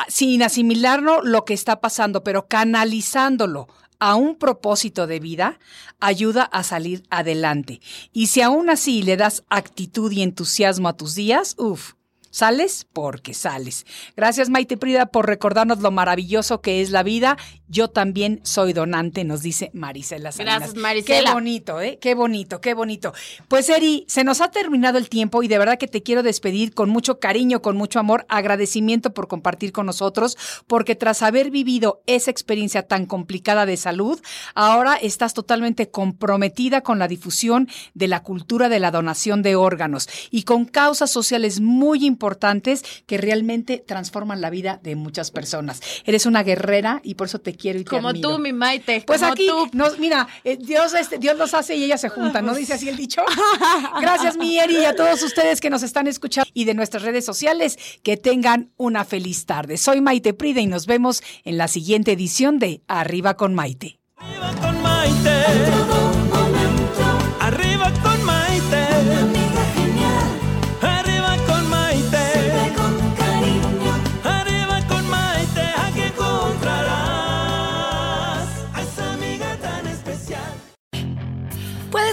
sin 0.08 0.42
asimilarlo 0.42 1.22
lo 1.22 1.44
que 1.44 1.54
está 1.54 1.80
pasando, 1.80 2.24
pero 2.24 2.48
canalizándolo 2.48 3.68
a 4.00 4.16
un 4.16 4.34
propósito 4.36 5.06
de 5.06 5.20
vida, 5.20 5.60
ayuda 6.00 6.42
a 6.42 6.64
salir 6.64 7.04
adelante. 7.10 7.80
Y 8.12 8.28
si 8.28 8.40
aún 8.40 8.70
así 8.70 9.02
le 9.02 9.16
das 9.16 9.44
actitud 9.50 10.10
y 10.10 10.22
entusiasmo 10.22 10.88
a 10.88 10.96
tus 10.96 11.14
días, 11.14 11.54
uff. 11.58 11.92
Sales 12.30 12.86
porque 12.92 13.34
sales. 13.34 13.86
Gracias 14.16 14.48
Maite 14.50 14.76
Prida 14.76 15.06
por 15.06 15.26
recordarnos 15.26 15.80
lo 15.80 15.90
maravilloso 15.90 16.60
que 16.60 16.80
es 16.80 16.90
la 16.90 17.02
vida. 17.02 17.36
Yo 17.70 17.88
también 17.88 18.40
soy 18.42 18.72
donante, 18.72 19.22
nos 19.22 19.42
dice 19.42 19.70
Marisela 19.72 20.32
Salinas. 20.32 20.58
Gracias, 20.58 20.76
Marisela. 20.76 21.30
Qué 21.30 21.32
bonito, 21.32 21.80
¿eh? 21.80 21.98
Qué 22.00 22.14
bonito, 22.14 22.60
qué 22.60 22.74
bonito. 22.74 23.14
Pues 23.46 23.68
Eri, 23.68 24.04
se 24.08 24.24
nos 24.24 24.40
ha 24.40 24.50
terminado 24.50 24.98
el 24.98 25.08
tiempo 25.08 25.42
y 25.44 25.48
de 25.48 25.56
verdad 25.56 25.78
que 25.78 25.86
te 25.86 26.02
quiero 26.02 26.24
despedir 26.24 26.74
con 26.74 26.90
mucho 26.90 27.20
cariño, 27.20 27.62
con 27.62 27.76
mucho 27.76 28.00
amor, 28.00 28.26
agradecimiento 28.28 29.14
por 29.14 29.28
compartir 29.28 29.70
con 29.70 29.86
nosotros, 29.86 30.36
porque 30.66 30.96
tras 30.96 31.22
haber 31.22 31.52
vivido 31.52 32.02
esa 32.06 32.32
experiencia 32.32 32.82
tan 32.82 33.06
complicada 33.06 33.66
de 33.66 33.76
salud, 33.76 34.20
ahora 34.54 34.96
estás 34.96 35.32
totalmente 35.32 35.90
comprometida 35.90 36.80
con 36.80 36.98
la 36.98 37.06
difusión 37.06 37.68
de 37.94 38.08
la 38.08 38.24
cultura 38.24 38.68
de 38.68 38.80
la 38.80 38.90
donación 38.90 39.42
de 39.42 39.54
órganos 39.54 40.08
y 40.32 40.42
con 40.42 40.64
causas 40.64 41.10
sociales 41.10 41.60
muy 41.60 42.04
importantes 42.04 42.84
que 43.06 43.16
realmente 43.16 43.78
transforman 43.86 44.40
la 44.40 44.50
vida 44.50 44.80
de 44.82 44.96
muchas 44.96 45.30
personas. 45.30 45.80
Eres 46.04 46.26
una 46.26 46.42
guerrera 46.42 47.00
y 47.04 47.14
por 47.14 47.28
eso 47.28 47.38
te 47.38 47.54
quiero 47.60 47.78
y 47.78 47.84
te 47.84 47.90
Como 47.90 48.08
admiro. 48.08 48.30
tú, 48.30 48.38
mi 48.38 48.52
Maite. 48.52 49.04
Pues 49.06 49.20
como 49.20 49.32
aquí, 49.32 49.46
tú. 49.46 49.68
nos, 49.72 49.98
mira, 49.98 50.26
eh, 50.44 50.56
Dios, 50.60 50.94
este, 50.94 51.18
Dios 51.18 51.36
los 51.36 51.52
hace 51.54 51.76
y 51.76 51.84
ellas 51.84 52.00
se 52.00 52.08
juntan, 52.08 52.44
¿no? 52.46 52.54
Dice 52.54 52.74
así 52.74 52.88
el 52.88 52.96
dicho. 52.96 53.22
Gracias, 54.00 54.36
mi 54.36 54.58
Eri, 54.58 54.78
y 54.78 54.84
a 54.84 54.96
todos 54.96 55.22
ustedes 55.22 55.60
que 55.60 55.70
nos 55.70 55.82
están 55.82 56.06
escuchando 56.06 56.50
y 56.54 56.64
de 56.64 56.74
nuestras 56.74 57.02
redes 57.02 57.24
sociales, 57.24 57.78
que 58.02 58.16
tengan 58.16 58.70
una 58.76 59.04
feliz 59.04 59.46
tarde. 59.46 59.76
Soy 59.76 60.00
Maite 60.00 60.34
Prida 60.34 60.60
y 60.60 60.66
nos 60.66 60.86
vemos 60.86 61.22
en 61.44 61.58
la 61.58 61.68
siguiente 61.68 62.12
edición 62.12 62.58
de 62.58 62.82
Arriba 62.88 63.34
con 63.34 63.54
Maite. 63.54 63.98
Arriba 64.16 64.52
con 64.60 64.82
Maite. 64.82 65.79